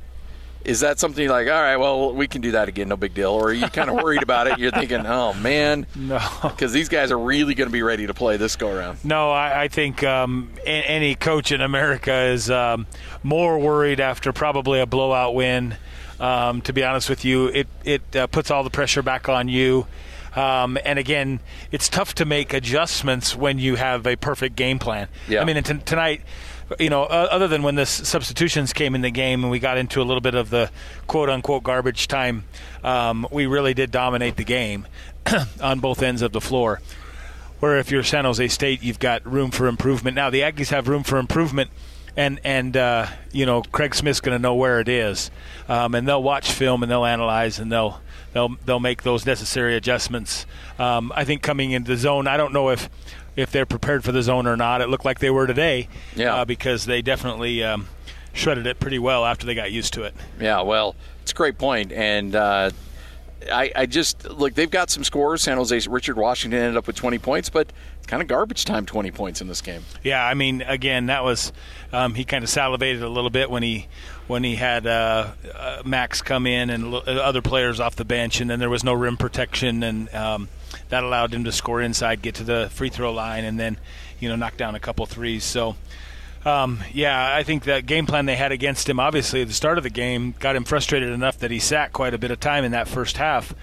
Is 0.65 0.81
that 0.81 0.99
something 0.99 1.29
like, 1.29 1.47
all 1.47 1.61
right, 1.61 1.77
well, 1.77 2.15
we 2.15 2.27
can 2.27 2.41
do 2.41 2.53
that 2.53 2.69
again, 2.69 2.89
no 2.89 2.97
big 2.97 3.13
deal? 3.13 3.33
Or 3.33 3.49
are 3.49 3.53
you 3.53 3.69
kind 3.69 3.91
of 3.91 3.97
worried 4.03 4.23
about 4.23 4.47
it? 4.47 4.59
You're 4.59 4.71
thinking, 4.71 5.05
oh, 5.07 5.35
man. 5.35 5.87
No. 5.95 6.21
Because 6.43 6.73
these 6.73 6.89
guys 6.89 7.11
are 7.13 7.19
really 7.19 7.55
going 7.55 7.69
to 7.69 7.73
be 7.73 7.83
ready 7.83 8.07
to 8.07 8.15
play 8.15 8.37
this 8.39 8.57
go 8.57 8.71
around. 8.71 9.05
No, 9.05 9.31
I, 9.31 9.65
I 9.65 9.69
think 9.69 10.03
um, 10.03 10.51
any 10.65 11.15
coach 11.15 11.53
in 11.53 11.61
America 11.61 12.15
is 12.15 12.51
um, 12.51 12.87
more 13.23 13.59
worried 13.59 14.01
after 14.01 14.33
probably 14.33 14.81
a 14.81 14.87
blowout 14.87 15.35
win. 15.35 15.77
Um, 16.19 16.63
to 16.63 16.73
be 16.73 16.83
honest 16.83 17.11
with 17.11 17.25
you, 17.25 17.49
it, 17.49 17.67
it 17.85 18.17
uh, 18.17 18.27
puts 18.29 18.51
all 18.51 18.65
the 18.65 18.71
pressure 18.71 19.03
back 19.03 19.29
on 19.29 19.49
you. 19.49 19.87
Um, 20.37 20.79
and 20.85 20.99
again, 20.99 21.41
it's 21.71 21.89
tough 21.89 22.15
to 22.17 22.25
make 22.25 22.53
adjustments 22.53 23.37
when 23.37 23.59
you 23.59 23.77
have 23.77 24.07
a 24.07 24.17
perfect 24.17 24.57
game 24.57 24.79
plan. 24.79 25.09
Yeah. 25.29 25.43
I 25.43 25.45
mean, 25.45 25.63
t- 25.63 25.79
tonight, 25.85 26.23
you 26.79 26.91
know, 26.91 27.03
other 27.05 27.49
than 27.49 27.63
when 27.63 27.75
the 27.75 27.87
substitutions 27.87 28.73
came 28.73 28.95
in 28.95 29.03
the 29.03 29.11
game 29.11 29.43
and 29.43 29.51
we 29.51 29.59
got 29.59 29.79
into 29.79 30.01
a 30.01 30.05
little 30.05 30.21
bit 30.21 30.35
of 30.35 30.51
the 30.51 30.71
quote 31.07 31.29
unquote 31.29 31.63
garbage 31.63 32.09
time, 32.09 32.45
um, 32.83 33.27
we 33.31 33.47
really 33.47 33.75
did 33.75 33.91
dominate 33.91 34.37
the 34.37 34.45
game 34.45 34.87
on 35.61 35.81
both 35.81 36.03
ends 36.03 36.23
of 36.23 36.33
the 36.33 36.41
floor. 36.41 36.81
Where 37.61 37.79
if 37.79 37.91
you're 37.91 38.03
San 38.03 38.25
Jose 38.25 38.47
State, 38.49 38.83
you've 38.83 38.99
got 38.99 39.25
room 39.27 39.51
for 39.51 39.67
improvement. 39.67 40.17
Now 40.17 40.31
the 40.31 40.41
Aggies 40.41 40.71
have 40.71 40.89
room 40.89 41.03
for 41.03 41.19
improvement, 41.19 41.71
and 42.17 42.41
and 42.45 42.77
uh, 42.77 43.07
you 43.33 43.47
know 43.47 43.63
Craig 43.63 43.95
Smith's 43.95 44.21
going 44.21 44.37
to 44.37 44.43
know 44.43 44.55
where 44.55 44.81
it 44.81 44.89
is, 44.89 45.31
um, 45.69 45.95
and 45.95 46.07
they'll 46.07 46.23
watch 46.23 46.51
film 46.53 46.83
and 46.83 46.91
they'll 46.91 47.05
analyze 47.05 47.59
and 47.59 47.73
they'll 47.73 48.01
they'll 48.33 48.57
they'll 48.67 48.81
make 48.81 49.03
those 49.03 49.25
necessary 49.25 49.77
adjustments. 49.77 50.45
Um, 50.79 51.13
I 51.15 51.25
think 51.25 51.43
coming 51.43 51.71
into 51.71 51.93
the 51.93 51.97
zone, 51.97 52.27
I 52.27 52.37
don't 52.37 52.53
know 52.53 52.71
if 52.71 52.91
if 53.37 53.51
they're 53.51 53.67
prepared 53.67 54.05
for 54.05 54.13
the 54.13 54.23
zone 54.23 54.47
or 54.47 54.57
not. 54.57 54.81
It 54.81 54.89
looked 54.89 55.05
like 55.05 55.19
they 55.19 55.31
were 55.31 55.47
today, 55.47 55.89
Yeah. 56.17 56.35
uh, 56.37 56.45
because 56.45 56.87
they 56.87 57.03
definitely 57.03 57.63
um, 57.65 57.89
shredded 58.33 58.67
it 58.67 58.79
pretty 58.81 58.99
well 58.99 59.25
after 59.25 59.47
they 59.47 59.55
got 59.55 59.73
used 59.73 59.93
to 59.95 60.03
it. 60.05 60.15
Yeah, 60.41 60.61
well, 60.63 60.95
it's 61.23 61.33
a 61.33 61.35
great 61.35 61.59
point, 61.59 61.93
and 61.93 62.35
uh, 62.35 62.71
I, 63.53 63.73
I 63.77 63.87
just 63.87 64.29
look. 64.29 64.55
They've 64.55 64.71
got 64.71 64.91
some 64.91 65.05
scores. 65.05 65.43
San 65.43 65.57
Jose 65.59 65.79
Richard 65.89 66.17
Washington 66.17 66.61
ended 66.61 66.77
up 66.77 66.87
with 66.87 66.97
20 66.97 67.19
points, 67.19 67.51
but 67.51 67.73
it's 67.99 68.07
kind 68.07 68.23
of 68.23 68.29
garbage 68.29 68.65
time 68.65 68.87
20 68.87 69.11
points 69.11 69.41
in 69.41 69.49
this 69.49 69.61
game. 69.61 69.83
Yeah, 70.03 70.25
I 70.25 70.35
mean, 70.35 70.63
again, 70.63 71.07
that 71.07 71.25
was 71.25 71.53
um, 71.93 72.15
he 72.15 72.25
kind 72.25 72.43
of 72.45 72.49
salivated 72.51 73.03
a 73.03 73.09
little 73.09 73.31
bit 73.31 73.51
when 73.51 73.63
he 73.63 73.89
when 74.29 74.45
he 74.45 74.55
had 74.57 74.87
uh, 74.87 75.33
uh, 75.55 75.83
Max 75.85 76.23
come 76.23 76.47
in 76.47 76.71
and 76.71 76.85
l- 76.95 77.03
other 77.07 77.43
players 77.43 77.81
off 77.81 77.97
the 77.97 78.05
bench, 78.07 78.41
and 78.41 78.49
then 78.49 78.59
there 78.61 78.71
was 78.71 78.83
no 78.85 78.95
rim 78.95 79.17
protection, 79.19 79.83
and 79.83 80.15
um, 80.15 80.49
that 80.95 81.03
allowed 81.03 81.35
him 81.35 81.43
to 81.43 81.51
score 81.51 81.81
inside, 81.81 82.23
get 82.23 82.37
to 82.37 82.45
the 82.45 82.69
free 82.71 82.89
throw 82.89 83.13
line, 83.13 83.45
and 83.45 83.59
then 83.59 83.79
you 84.21 84.29
know 84.29 84.37
knock 84.37 84.57
down 84.57 84.75
a 84.75 84.81
couple 84.81 85.05
threes. 85.07 85.45
So. 85.45 85.77
Um, 86.47 86.81
yeah, 86.93 87.35
I 87.35 87.43
think 87.43 87.65
that 87.65 87.87
game 87.87 88.05
plan 88.05 88.27
they 88.27 88.37
had 88.37 88.53
against 88.53 88.87
him, 88.87 89.01
obviously 89.01 89.41
at 89.41 89.49
the 89.49 89.55
start 89.55 89.79
of 89.79 89.85
the 89.85 89.89
game, 89.89 90.35
got 90.41 90.55
him 90.55 90.65
frustrated 90.65 91.09
enough 91.09 91.39
that 91.39 91.51
he 91.51 91.59
sat 91.59 91.95
quite 91.95 92.13
a 92.13 92.19
bit 92.19 92.31
of 92.31 92.39
time 92.39 92.65
in 92.65 92.73
that 92.73 92.87
first 92.87 93.17
half. 93.17 93.55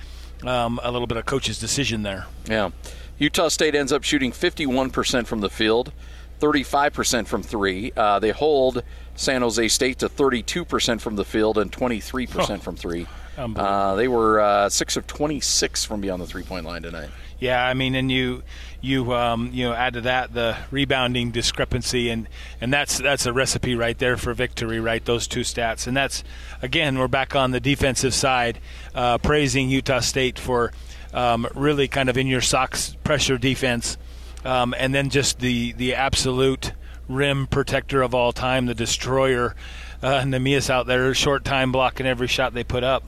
Um, 0.43 0.79
a 0.81 0.91
little 0.91 1.05
bit 1.05 1.19
of 1.19 1.27
coach's 1.27 1.59
decision 1.59 2.01
there. 2.01 2.25
Yeah. 2.49 2.71
Utah 3.19 3.49
State 3.49 3.75
ends 3.75 3.93
up 3.93 4.03
shooting 4.03 4.31
51% 4.31 5.27
from 5.27 5.41
the 5.41 5.49
field, 5.51 5.91
35% 6.39 7.27
from 7.27 7.43
three. 7.43 7.91
Uh, 7.95 8.17
they 8.17 8.31
hold 8.31 8.81
San 9.15 9.43
Jose 9.43 9.67
State 9.67 9.99
to 9.99 10.09
32% 10.09 11.01
from 11.01 11.17
the 11.17 11.25
field 11.25 11.59
and 11.59 11.71
23% 11.71 12.61
from 12.61 12.75
three. 12.75 13.05
Uh, 13.37 13.95
they 13.95 14.07
were 14.07 14.39
uh, 14.39 14.69
six 14.69 14.97
of 14.97 15.07
26 15.07 15.85
from 15.85 16.01
beyond 16.01 16.21
the 16.21 16.27
three 16.27 16.43
point 16.43 16.65
line 16.65 16.81
tonight. 16.81 17.09
Yeah, 17.39 17.65
I 17.65 17.73
mean, 17.73 17.95
and 17.95 18.11
you 18.11 18.43
you 18.81 19.13
um, 19.13 19.49
you 19.51 19.67
know 19.67 19.73
add 19.73 19.93
to 19.93 20.01
that 20.01 20.31
the 20.31 20.57
rebounding 20.69 21.31
discrepancy, 21.31 22.09
and 22.09 22.27
and 22.61 22.71
that's 22.71 22.99
that's 22.99 23.25
a 23.25 23.33
recipe 23.33 23.73
right 23.73 23.97
there 23.97 24.15
for 24.15 24.33
victory, 24.35 24.79
right? 24.79 25.03
Those 25.03 25.27
two 25.27 25.41
stats, 25.41 25.87
and 25.87 25.97
that's 25.97 26.23
again 26.61 26.99
we're 26.99 27.07
back 27.07 27.35
on 27.35 27.49
the 27.49 27.59
defensive 27.59 28.13
side, 28.13 28.59
uh, 28.93 29.17
praising 29.17 29.69
Utah 29.69 30.01
State 30.01 30.37
for 30.37 30.71
um, 31.15 31.47
really 31.55 31.87
kind 31.87 32.09
of 32.09 32.17
in 32.17 32.27
your 32.27 32.41
socks 32.41 32.95
pressure 33.03 33.39
defense, 33.39 33.97
um, 34.45 34.75
and 34.77 34.93
then 34.93 35.09
just 35.09 35.39
the 35.39 35.71
the 35.71 35.95
absolute 35.95 36.73
rim 37.07 37.47
protector 37.47 38.03
of 38.03 38.13
all 38.13 38.31
time, 38.31 38.67
the 38.67 38.75
destroyer. 38.75 39.55
Uh, 40.03 40.21
Neemias 40.21 40.69
out 40.69 40.87
there, 40.87 41.13
short 41.13 41.43
time 41.43 41.71
blocking 41.71 42.07
every 42.07 42.27
shot 42.27 42.53
they 42.53 42.63
put 42.63 42.83
up. 42.83 43.03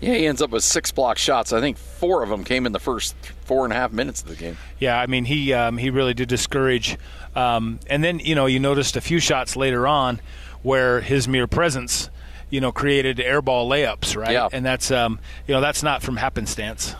Yeah, 0.00 0.14
he 0.14 0.26
ends 0.26 0.42
up 0.42 0.50
with 0.50 0.62
six 0.62 0.92
block 0.92 1.16
shots. 1.16 1.52
I 1.52 1.60
think 1.60 1.78
four 1.78 2.22
of 2.22 2.28
them 2.28 2.44
came 2.44 2.66
in 2.66 2.72
the 2.72 2.80
first 2.80 3.16
four 3.44 3.64
and 3.64 3.72
a 3.72 3.76
half 3.76 3.92
minutes 3.92 4.22
of 4.22 4.28
the 4.28 4.36
game. 4.36 4.58
Yeah, 4.78 5.00
I 5.00 5.06
mean 5.06 5.24
he 5.24 5.52
um, 5.52 5.78
he 5.78 5.88
really 5.90 6.12
did 6.12 6.28
discourage, 6.28 6.98
um, 7.34 7.80
and 7.88 8.04
then 8.04 8.18
you 8.18 8.34
know 8.34 8.46
you 8.46 8.60
noticed 8.60 8.96
a 8.96 9.00
few 9.00 9.20
shots 9.20 9.56
later 9.56 9.86
on 9.86 10.20
where 10.62 11.00
his 11.00 11.26
mere 11.28 11.46
presence, 11.46 12.10
you 12.50 12.60
know, 12.60 12.72
created 12.72 13.18
airball 13.18 13.68
layups, 13.68 14.16
right? 14.16 14.32
Yeah. 14.32 14.48
And 14.52 14.66
that's 14.66 14.90
um, 14.90 15.18
you 15.46 15.54
know 15.54 15.60
that's 15.60 15.82
not 15.82 16.02
from 16.02 16.16
happenstance. 16.18 16.94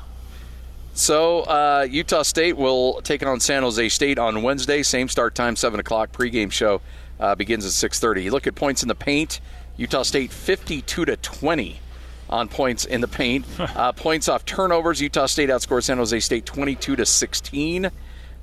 So 0.94 1.40
uh, 1.42 1.86
Utah 1.90 2.22
State 2.22 2.56
will 2.56 3.02
take 3.02 3.20
it 3.20 3.28
on 3.28 3.40
San 3.40 3.62
Jose 3.62 3.90
State 3.90 4.18
on 4.18 4.42
Wednesday. 4.42 4.82
Same 4.82 5.08
start 5.08 5.34
time, 5.34 5.54
seven 5.54 5.78
o'clock. 5.80 6.12
Pregame 6.12 6.50
show 6.50 6.80
uh, 7.20 7.34
begins 7.34 7.66
at 7.66 7.72
six 7.72 8.00
thirty. 8.00 8.24
You 8.24 8.30
look 8.30 8.46
at 8.46 8.54
points 8.54 8.82
in 8.82 8.88
the 8.88 8.94
paint. 8.94 9.40
Utah 9.76 10.02
State 10.02 10.32
fifty-two 10.32 11.04
to 11.04 11.16
twenty 11.18 11.80
on 12.28 12.48
points 12.48 12.84
in 12.84 13.00
the 13.00 13.08
paint. 13.08 13.44
uh, 13.58 13.92
points 13.92 14.28
off 14.28 14.44
turnovers. 14.44 15.00
Utah 15.00 15.26
State 15.26 15.48
outscored 15.48 15.84
San 15.84 15.98
Jose 15.98 16.18
State 16.20 16.46
twenty-two 16.46 16.96
to 16.96 17.06
sixteen, 17.06 17.90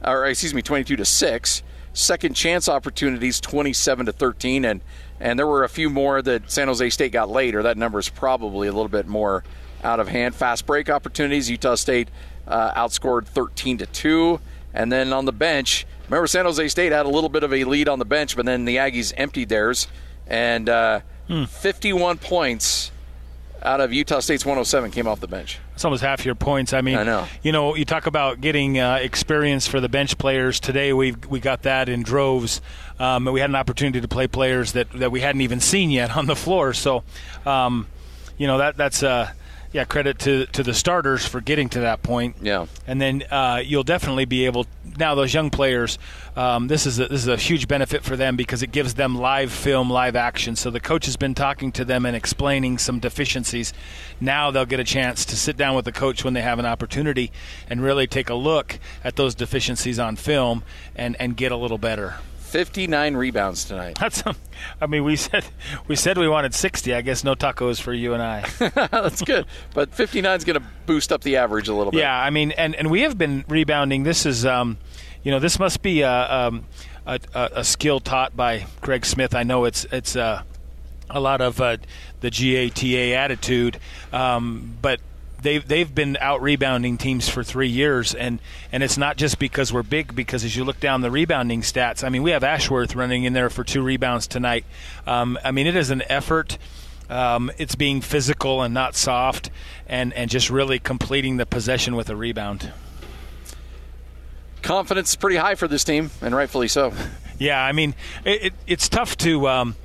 or 0.03 0.25
excuse 0.25 0.53
me, 0.53 0.61
twenty-two 0.61 0.95
to 0.95 1.05
six. 1.05 1.63
Second 1.93 2.35
chance 2.35 2.67
opportunities, 2.67 3.39
twenty-seven 3.39 4.05
to 4.07 4.11
thirteen, 4.11 4.65
and 4.65 4.81
and 5.19 5.37
there 5.37 5.47
were 5.47 5.63
a 5.63 5.69
few 5.69 5.89
more 5.89 6.21
that 6.21 6.49
San 6.51 6.67
Jose 6.67 6.89
State 6.89 7.11
got 7.11 7.29
later. 7.29 7.63
that 7.63 7.77
number 7.77 7.99
is 7.99 8.09
probably 8.09 8.67
a 8.67 8.71
little 8.71 8.89
bit 8.89 9.07
more 9.07 9.43
out 9.83 9.99
of 9.99 10.07
hand. 10.07 10.35
Fast 10.35 10.65
break 10.65 10.89
opportunities. 10.89 11.49
Utah 11.49 11.75
State 11.75 12.09
uh, 12.47 12.73
outscored 12.73 13.25
13 13.25 13.79
to 13.79 13.85
2. 13.85 14.39
And 14.73 14.91
then 14.91 15.13
on 15.13 15.25
the 15.25 15.31
bench, 15.31 15.85
remember 16.09 16.27
San 16.27 16.45
Jose 16.45 16.67
State 16.69 16.91
had 16.91 17.05
a 17.05 17.09
little 17.09 17.29
bit 17.29 17.43
of 17.43 17.53
a 17.53 17.63
lead 17.63 17.87
on 17.87 17.99
the 17.99 18.05
bench, 18.05 18.35
but 18.35 18.45
then 18.45 18.65
the 18.65 18.77
Aggies 18.77 19.13
emptied 19.15 19.49
theirs. 19.49 19.87
And 20.27 20.67
uh, 20.69 21.01
51 21.47 22.17
points 22.17 22.91
out 23.63 23.81
of 23.81 23.93
Utah 23.93 24.19
State's 24.19 24.45
107 24.45 24.91
came 24.91 25.07
off 25.07 25.19
the 25.19 25.27
bench. 25.27 25.59
It's 25.73 25.85
almost 25.85 26.03
half 26.03 26.25
your 26.25 26.35
points. 26.35 26.73
I 26.73 26.81
mean, 26.81 26.97
I 26.97 27.03
know. 27.03 27.25
You 27.41 27.51
know, 27.51 27.75
you 27.75 27.85
talk 27.85 28.05
about 28.05 28.41
getting 28.41 28.79
uh, 28.79 28.95
experience 28.95 29.67
for 29.67 29.79
the 29.79 29.89
bench 29.89 30.17
players. 30.17 30.59
Today, 30.59 30.93
we 30.93 31.13
we 31.29 31.39
got 31.39 31.63
that 31.63 31.89
in 31.89 32.03
droves. 32.03 32.61
Um, 32.99 33.27
and 33.27 33.33
we 33.33 33.39
had 33.39 33.49
an 33.49 33.55
opportunity 33.55 34.01
to 34.01 34.07
play 34.07 34.27
players 34.27 34.73
that, 34.73 34.91
that 34.91 35.11
we 35.11 35.19
hadn't 35.19 35.41
even 35.41 35.59
seen 35.59 35.89
yet 35.89 36.15
on 36.17 36.25
the 36.25 36.35
floor. 36.35 36.73
So, 36.73 37.03
um, 37.45 37.87
you 38.37 38.47
know, 38.47 38.59
that 38.59 38.77
that's 38.77 39.01
uh, 39.01 39.31
yeah, 39.73 39.85
credit 39.85 40.19
to 40.19 40.45
to 40.47 40.61
the 40.61 40.73
starters 40.73 41.25
for 41.25 41.41
getting 41.41 41.67
to 41.69 41.81
that 41.81 42.03
point. 42.03 42.35
Yeah. 42.41 42.67
And 42.85 43.01
then 43.01 43.23
uh, 43.31 43.61
you'll 43.65 43.83
definitely 43.83 44.25
be 44.25 44.45
able 44.45 44.67
now 44.97 45.15
those 45.15 45.33
young 45.33 45.49
players. 45.49 45.97
Um, 46.35 46.67
this 46.67 46.85
is 46.85 46.99
a, 46.99 47.07
this 47.07 47.21
is 47.21 47.27
a 47.27 47.37
huge 47.37 47.67
benefit 47.67 48.03
for 48.03 48.15
them 48.15 48.35
because 48.35 48.61
it 48.61 48.71
gives 48.71 48.93
them 48.93 49.17
live 49.17 49.51
film, 49.51 49.89
live 49.89 50.15
action. 50.15 50.55
So 50.55 50.69
the 50.69 50.79
coach 50.79 51.07
has 51.07 51.17
been 51.17 51.33
talking 51.33 51.71
to 51.73 51.83
them 51.83 52.05
and 52.05 52.15
explaining 52.15 52.77
some 52.77 52.99
deficiencies. 52.99 53.73
Now 54.21 54.51
they'll 54.51 54.65
get 54.67 54.79
a 54.79 54.83
chance 54.83 55.25
to 55.25 55.35
sit 55.35 55.57
down 55.57 55.75
with 55.75 55.85
the 55.85 55.91
coach 55.91 56.23
when 56.23 56.35
they 56.35 56.41
have 56.41 56.59
an 56.59 56.67
opportunity 56.67 57.31
and 57.67 57.81
really 57.81 58.05
take 58.05 58.29
a 58.29 58.35
look 58.35 58.77
at 59.03 59.15
those 59.15 59.33
deficiencies 59.33 59.97
on 59.97 60.15
film 60.15 60.63
and 60.95 61.15
and 61.19 61.35
get 61.35 61.51
a 61.51 61.57
little 61.57 61.79
better. 61.79 62.15
59 62.53 63.15
rebounds 63.17 63.65
tonight. 63.65 63.97
That's, 63.99 64.21
I 64.79 64.85
mean, 64.85 65.03
we 65.03 65.15
said 65.15 65.43
we 65.87 65.95
said 65.95 66.19
we 66.19 66.29
wanted 66.29 66.53
60. 66.53 66.93
I 66.93 67.01
guess 67.01 67.23
no 67.23 67.33
tacos 67.33 67.81
for 67.81 67.91
you 67.91 68.13
and 68.13 68.21
I. 68.21 68.47
That's 68.91 69.23
good. 69.23 69.47
But 69.73 69.95
59 69.95 70.37
is 70.37 70.43
going 70.43 70.59
to 70.59 70.65
boost 70.85 71.11
up 71.11 71.21
the 71.21 71.37
average 71.37 71.67
a 71.67 71.73
little 71.73 71.89
bit. 71.89 72.01
Yeah, 72.01 72.15
I 72.15 72.29
mean, 72.29 72.51
and, 72.51 72.75
and 72.75 72.91
we 72.91 73.01
have 73.01 73.17
been 73.17 73.43
rebounding. 73.47 74.03
This 74.03 74.27
is, 74.27 74.45
um, 74.45 74.77
you 75.23 75.31
know, 75.31 75.39
this 75.39 75.57
must 75.57 75.81
be 75.81 76.01
a, 76.01 76.31
um, 76.31 76.65
a, 77.07 77.19
a, 77.33 77.49
a 77.55 77.63
skill 77.63 77.99
taught 77.99 78.37
by 78.37 78.67
Craig 78.81 79.03
Smith. 79.03 79.33
I 79.33 79.41
know 79.41 79.65
it's 79.65 79.85
it's 79.85 80.15
uh, 80.15 80.43
a 81.09 81.19
lot 81.19 81.41
of 81.41 81.59
uh, 81.59 81.77
the 82.19 82.29
GATA 82.29 83.15
attitude, 83.15 83.79
um, 84.11 84.77
but 84.79 84.99
they've 85.43 85.67
they've 85.67 85.93
been 85.93 86.17
out 86.19 86.41
rebounding 86.41 86.97
teams 86.97 87.29
for 87.29 87.43
three 87.43 87.67
years, 87.67 88.15
and 88.15 88.39
and 88.71 88.81
it's 88.81 88.97
not 88.97 89.17
just 89.17 89.37
because 89.37 89.71
we're 89.71 89.83
big. 89.83 90.15
Because 90.15 90.43
as 90.43 90.55
you 90.55 90.63
look 90.63 90.79
down 90.79 91.01
the 91.01 91.11
rebounding 91.11 91.61
stats, 91.61 92.03
I 92.03 92.09
mean, 92.09 92.23
we 92.23 92.31
have 92.31 92.43
Ashworth 92.43 92.95
running 92.95 93.25
in 93.25 93.33
there 93.33 93.49
for 93.49 93.63
two 93.63 93.83
rebounds 93.83 94.25
tonight. 94.25 94.65
Um, 95.05 95.37
I 95.43 95.51
mean, 95.51 95.67
it 95.67 95.75
is 95.75 95.91
an 95.91 96.03
effort. 96.09 96.57
Um, 97.09 97.51
it's 97.57 97.75
being 97.75 98.01
physical 98.01 98.61
and 98.61 98.73
not 98.73 98.95
soft, 98.95 99.51
and, 99.87 100.13
and 100.13 100.31
just 100.31 100.49
really 100.49 100.79
completing 100.79 101.37
the 101.37 101.45
possession 101.45 101.95
with 101.95 102.09
a 102.09 102.15
rebound. 102.15 102.71
Confidence 104.61 105.09
is 105.09 105.15
pretty 105.17 105.35
high 105.35 105.55
for 105.55 105.67
this 105.67 105.83
team, 105.83 106.09
and 106.21 106.33
rightfully 106.33 106.67
so. 106.67 106.93
Yeah, 107.39 107.61
I 107.61 107.71
mean, 107.71 107.95
it, 108.23 108.43
it, 108.43 108.53
it's 108.67 108.87
tough 108.87 109.17
to 109.17 109.49
um, 109.49 109.75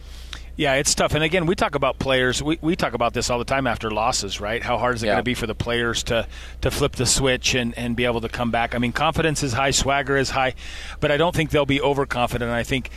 Yeah, 0.59 0.75
it's 0.75 0.93
tough. 0.93 1.15
And 1.15 1.23
again, 1.23 1.47
we 1.47 1.55
talk 1.55 1.77
about 1.77 2.01
players. 2.01 2.43
We, 2.43 2.59
we 2.61 2.75
talk 2.75 2.93
about 2.93 3.15
this 3.15 3.31
all 3.31 3.39
the 3.39 3.45
time 3.45 3.69
after 3.69 3.93
losses, 3.93 4.41
right? 4.41 4.61
How 4.61 4.77
hard 4.77 4.97
is 4.97 5.05
it 5.05 5.07
Yeah. 5.07 5.13
going 5.13 5.21
to 5.21 5.23
be 5.23 5.35
for 5.35 5.47
the 5.47 5.55
players 5.55 6.03
to, 6.05 6.27
to 6.63 6.71
flip 6.73 6.97
the 6.97 7.07
switch 7.07 7.55
and, 7.55 7.79
and 7.79 7.95
be 7.95 8.05
able 8.05 8.21
to 8.23 8.29
come 8.29 8.51
back? 8.51 8.75
I 8.75 8.79
mean, 8.79 8.91
confidence 8.91 9.45
is 9.45 9.53
high, 9.53 9.71
swagger 9.71 10.17
is 10.17 10.31
high, 10.31 10.55
but 10.99 11.13
I 11.13 11.17
don't 11.17 11.33
think 11.33 11.51
they'll 11.51 11.65
be 11.65 11.81
overconfident. 11.81 12.51
I 12.51 12.65
think 12.65 12.91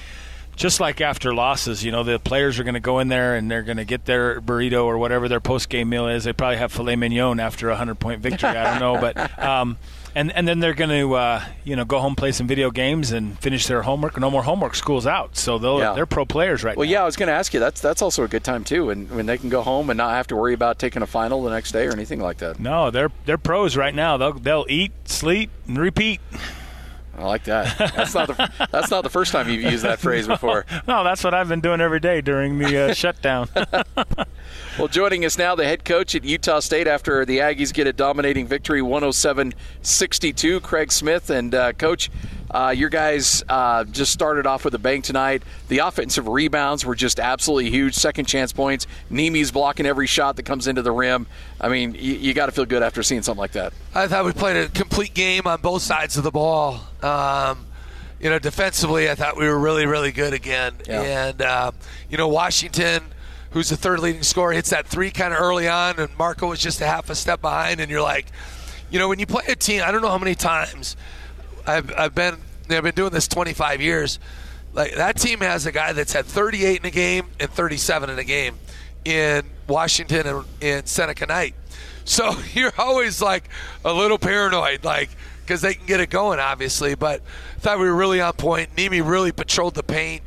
just 0.55 0.79
like 0.79 1.01
after 1.01 1.35
losses, 1.35 1.83
you 1.83 1.91
know, 1.91 2.01
the 2.03 2.17
players 2.17 2.57
are 2.57 2.63
going 2.63 2.73
to 2.73 2.79
go 2.79 2.97
in 2.97 3.09
there 3.09 3.35
and 3.35 3.49
they're 3.51 3.61
going 3.61 3.77
to 3.77 3.85
get 3.85 4.05
their 4.05 4.41
burrito 4.41 4.85
or 4.85 4.97
whatever 4.97 5.29
their 5.29 5.39
post 5.39 5.69
game 5.69 5.87
meal 5.89 6.07
is. 6.07 6.23
They 6.23 6.33
probably 6.33 6.57
have 6.57 6.71
filet 6.71 6.95
mignon 6.95 7.39
after 7.39 7.67
a 7.67 7.73
100 7.73 7.93
point 7.99 8.21
victory. 8.21 8.49
I 8.49 8.71
don't 8.71 8.79
know. 8.79 8.99
But. 8.99 9.37
Um, 9.39 9.77
and, 10.15 10.31
and 10.33 10.47
then 10.47 10.59
they're 10.59 10.73
going 10.73 10.89
to 10.89 11.13
uh, 11.13 11.43
you 11.63 11.75
know 11.75 11.85
go 11.85 11.99
home 11.99 12.15
play 12.15 12.31
some 12.31 12.47
video 12.47 12.71
games 12.71 13.11
and 13.11 13.37
finish 13.39 13.67
their 13.67 13.81
homework. 13.81 14.19
No 14.19 14.29
more 14.31 14.43
homework. 14.43 14.75
School's 14.75 15.07
out, 15.07 15.37
so 15.37 15.57
they'll, 15.57 15.79
Yeah. 15.79 15.93
they're 15.93 16.05
pro 16.05 16.25
players 16.25 16.63
right 16.63 16.75
Well, 16.77 16.85
now. 16.85 16.89
Well, 16.89 16.93
yeah, 16.93 17.01
I 17.03 17.05
was 17.05 17.15
going 17.15 17.27
to 17.27 17.33
ask 17.33 17.53
you. 17.53 17.59
That's 17.59 17.81
that's 17.81 18.01
also 18.01 18.23
a 18.23 18.27
good 18.27 18.43
time 18.43 18.63
too, 18.63 18.89
and 18.89 19.09
when 19.11 19.25
they 19.25 19.37
can 19.37 19.49
go 19.49 19.61
home 19.61 19.89
and 19.89 19.97
not 19.97 20.11
have 20.11 20.27
to 20.27 20.35
worry 20.35 20.53
about 20.53 20.79
taking 20.79 21.01
a 21.01 21.07
final 21.07 21.43
the 21.43 21.49
next 21.49 21.71
day 21.71 21.85
or 21.87 21.91
anything 21.91 22.19
like 22.19 22.37
that. 22.37 22.59
No, 22.59 22.91
they're 22.91 23.11
they're 23.25 23.37
pros 23.37 23.75
right 23.77 23.93
now. 23.95 24.17
They'll 24.17 24.33
they'll 24.33 24.65
eat, 24.69 24.91
sleep, 25.05 25.49
and 25.67 25.77
repeat. 25.77 26.19
I 27.17 27.25
like 27.25 27.43
that. 27.43 27.77
That's 27.95 28.13
not 28.13 28.27
the 28.27 28.67
that's 28.71 28.89
not 28.89 29.03
the 29.03 29.09
first 29.09 29.31
time 29.31 29.49
you've 29.49 29.61
used 29.63 29.83
that 29.83 29.99
phrase 29.99 30.27
before. 30.35 30.65
No, 30.87 31.03
that's 31.03 31.23
what 31.23 31.33
I've 31.33 31.49
been 31.49 31.61
doing 31.61 31.81
every 31.81 31.99
day 31.99 32.21
during 32.21 32.57
the 32.57 32.89
uh, 32.89 32.93
shutdown. 32.95 33.49
Well, 34.79 34.87
joining 34.87 35.25
us 35.25 35.37
now, 35.37 35.53
the 35.53 35.65
head 35.65 35.83
coach 35.83 36.15
at 36.15 36.23
Utah 36.23 36.59
State 36.59 36.87
after 36.87 37.25
the 37.25 37.39
Aggies 37.39 37.73
get 37.73 37.87
a 37.87 37.93
dominating 37.93 38.47
victory, 38.47 38.79
107-62, 38.81 40.61
Craig 40.61 40.93
Smith. 40.93 41.29
And 41.29 41.53
uh, 41.53 41.73
coach, 41.73 42.09
uh, 42.51 42.73
your 42.75 42.89
guys 42.89 43.43
uh, 43.47 43.85
just 43.85 44.11
started 44.11 44.45
off 44.45 44.65
with 44.65 44.75
a 44.75 44.79
bang 44.79 45.01
tonight. 45.01 45.41
The 45.69 45.79
offensive 45.79 46.27
rebounds 46.27 46.85
were 46.85 46.95
just 46.95 47.19
absolutely 47.19 47.69
huge. 47.69 47.95
Second 47.95 48.25
chance 48.25 48.51
points. 48.51 48.87
Nemi's 49.09 49.51
blocking 49.51 49.85
every 49.85 50.07
shot 50.07 50.35
that 50.35 50.43
comes 50.43 50.67
into 50.67 50.81
the 50.81 50.91
rim. 50.91 51.27
I 51.59 51.69
mean, 51.69 51.95
you, 51.95 52.15
you 52.15 52.33
got 52.33 52.47
to 52.47 52.51
feel 52.51 52.65
good 52.65 52.83
after 52.83 53.03
seeing 53.03 53.21
something 53.21 53.39
like 53.39 53.53
that. 53.53 53.73
I 53.95 54.07
thought 54.07 54.25
we 54.25 54.33
played 54.33 54.57
a 54.57 54.67
complete 54.67 55.13
game 55.13 55.47
on 55.47 55.61
both 55.61 55.81
sides 55.81 56.17
of 56.17 56.23
the 56.23 56.31
ball. 56.31 56.81
Um, 57.01 57.67
you 58.19 58.29
know, 58.29 58.37
defensively, 58.37 59.09
I 59.09 59.15
thought 59.15 59.37
we 59.37 59.47
were 59.47 59.57
really, 59.57 59.85
really 59.85 60.11
good 60.11 60.33
again. 60.33 60.73
Yeah. 60.87 61.01
And 61.01 61.41
um, 61.41 61.75
you 62.09 62.17
know, 62.17 62.27
Washington, 62.27 63.03
who's 63.51 63.69
the 63.69 63.77
third 63.77 63.99
leading 64.01 64.23
scorer, 64.23 64.51
hits 64.51 64.69
that 64.71 64.87
three 64.87 65.09
kind 65.09 65.33
of 65.33 65.39
early 65.39 65.67
on, 65.67 65.99
and 65.99 66.15
Marco 66.17 66.49
was 66.49 66.59
just 66.59 66.81
a 66.81 66.85
half 66.85 67.09
a 67.09 67.15
step 67.15 67.41
behind. 67.41 67.79
And 67.79 67.89
you're 67.89 68.01
like, 68.01 68.27
you 68.89 68.99
know, 68.99 69.07
when 69.07 69.19
you 69.19 69.25
play 69.25 69.45
a 69.47 69.55
team, 69.55 69.81
I 69.85 69.91
don't 69.91 70.01
know 70.01 70.09
how 70.09 70.17
many 70.17 70.35
times 70.35 70.95
I've, 71.67 71.93
I've 71.97 72.15
been 72.15 72.37
I've 72.69 72.83
been 72.83 72.95
doing 72.95 73.11
this 73.11 73.27
25 73.27 73.81
years. 73.81 74.19
Like 74.73 74.95
that 74.95 75.17
team 75.17 75.39
has 75.41 75.65
a 75.65 75.71
guy 75.71 75.93
that's 75.93 76.13
had 76.13 76.25
38 76.25 76.79
in 76.79 76.85
a 76.85 76.91
game 76.91 77.27
and 77.39 77.49
37 77.49 78.09
in 78.09 78.19
a 78.19 78.23
game 78.23 78.57
in 79.03 79.43
Washington 79.67 80.27
and 80.27 80.45
in 80.61 80.85
Seneca 80.85 81.25
Knight. 81.25 81.55
So 82.05 82.33
you're 82.53 82.73
always 82.77 83.21
like 83.21 83.49
a 83.83 83.93
little 83.93 84.17
paranoid, 84.17 84.83
like 84.83 85.09
because 85.41 85.61
they 85.61 85.73
can 85.73 85.85
get 85.85 85.99
it 85.99 86.09
going, 86.09 86.39
obviously. 86.39 86.95
But 86.95 87.21
thought 87.59 87.79
we 87.79 87.85
were 87.85 87.95
really 87.95 88.21
on 88.21 88.33
point. 88.33 88.69
Nemi 88.77 89.01
really 89.01 89.31
patrolled 89.31 89.75
the 89.75 89.83
paint 89.83 90.23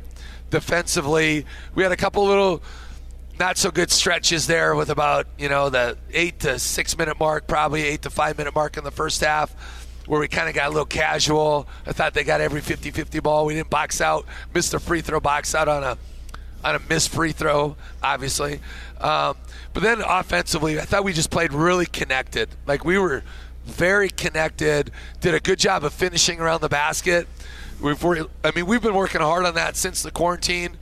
defensively. 0.49 1.45
We 1.73 1.83
had 1.83 1.91
a 1.91 1.97
couple 1.97 2.25
little 2.25 2.61
not 3.39 3.57
so 3.57 3.69
good 3.71 3.91
stretches 3.91 4.47
there 4.47 4.75
with 4.75 4.89
about 4.89 5.27
you 5.37 5.49
know 5.49 5.69
the 5.69 5.97
eight 6.13 6.39
to 6.41 6.59
six 6.59 6.97
minute 6.97 7.19
mark, 7.19 7.47
probably 7.47 7.83
eight 7.83 8.03
to 8.03 8.09
five 8.09 8.37
minute 8.37 8.55
mark 8.55 8.77
in 8.77 8.83
the 8.83 8.91
first 8.91 9.21
half, 9.21 9.53
where 10.07 10.19
we 10.19 10.27
kind 10.27 10.49
of 10.49 10.55
got 10.55 10.67
a 10.67 10.69
little 10.69 10.85
casual. 10.85 11.67
I 11.85 11.93
thought 11.93 12.13
they 12.13 12.23
got 12.23 12.41
every 12.41 12.61
50-50 12.61 13.21
ball. 13.23 13.45
We 13.45 13.55
didn't 13.55 13.69
box 13.69 14.01
out, 14.01 14.25
missed 14.53 14.73
a 14.73 14.79
free 14.79 15.01
throw 15.01 15.19
box 15.19 15.55
out 15.55 15.67
on 15.67 15.83
a 15.83 15.97
on 16.63 16.75
a 16.75 16.79
missed 16.89 17.09
free 17.09 17.31
throw, 17.31 17.75
obviously. 18.01 18.59
Um, 18.99 19.37
but 19.73 19.83
then 19.83 20.01
offensively, 20.01 20.79
I 20.79 20.83
thought 20.83 21.03
we 21.03 21.13
just 21.13 21.29
played 21.29 21.53
really 21.53 21.85
connected. 21.85 22.49
Like 22.65 22.83
we 22.83 22.97
were 22.97 23.23
very 23.65 24.09
connected. 24.09 24.91
Did 25.21 25.35
a 25.35 25.39
good 25.39 25.59
job 25.59 25.83
of 25.83 25.93
finishing 25.93 26.39
around 26.39 26.61
the 26.61 26.69
basket. 26.69 27.27
We've, 27.79 28.03
I 28.43 28.51
mean, 28.55 28.65
we've 28.65 28.81
been 28.81 28.95
working 28.95 29.21
hard 29.21 29.45
on 29.45 29.53
that 29.55 29.75
since 29.75 30.01
the 30.01 30.11
quarantine, 30.11 30.77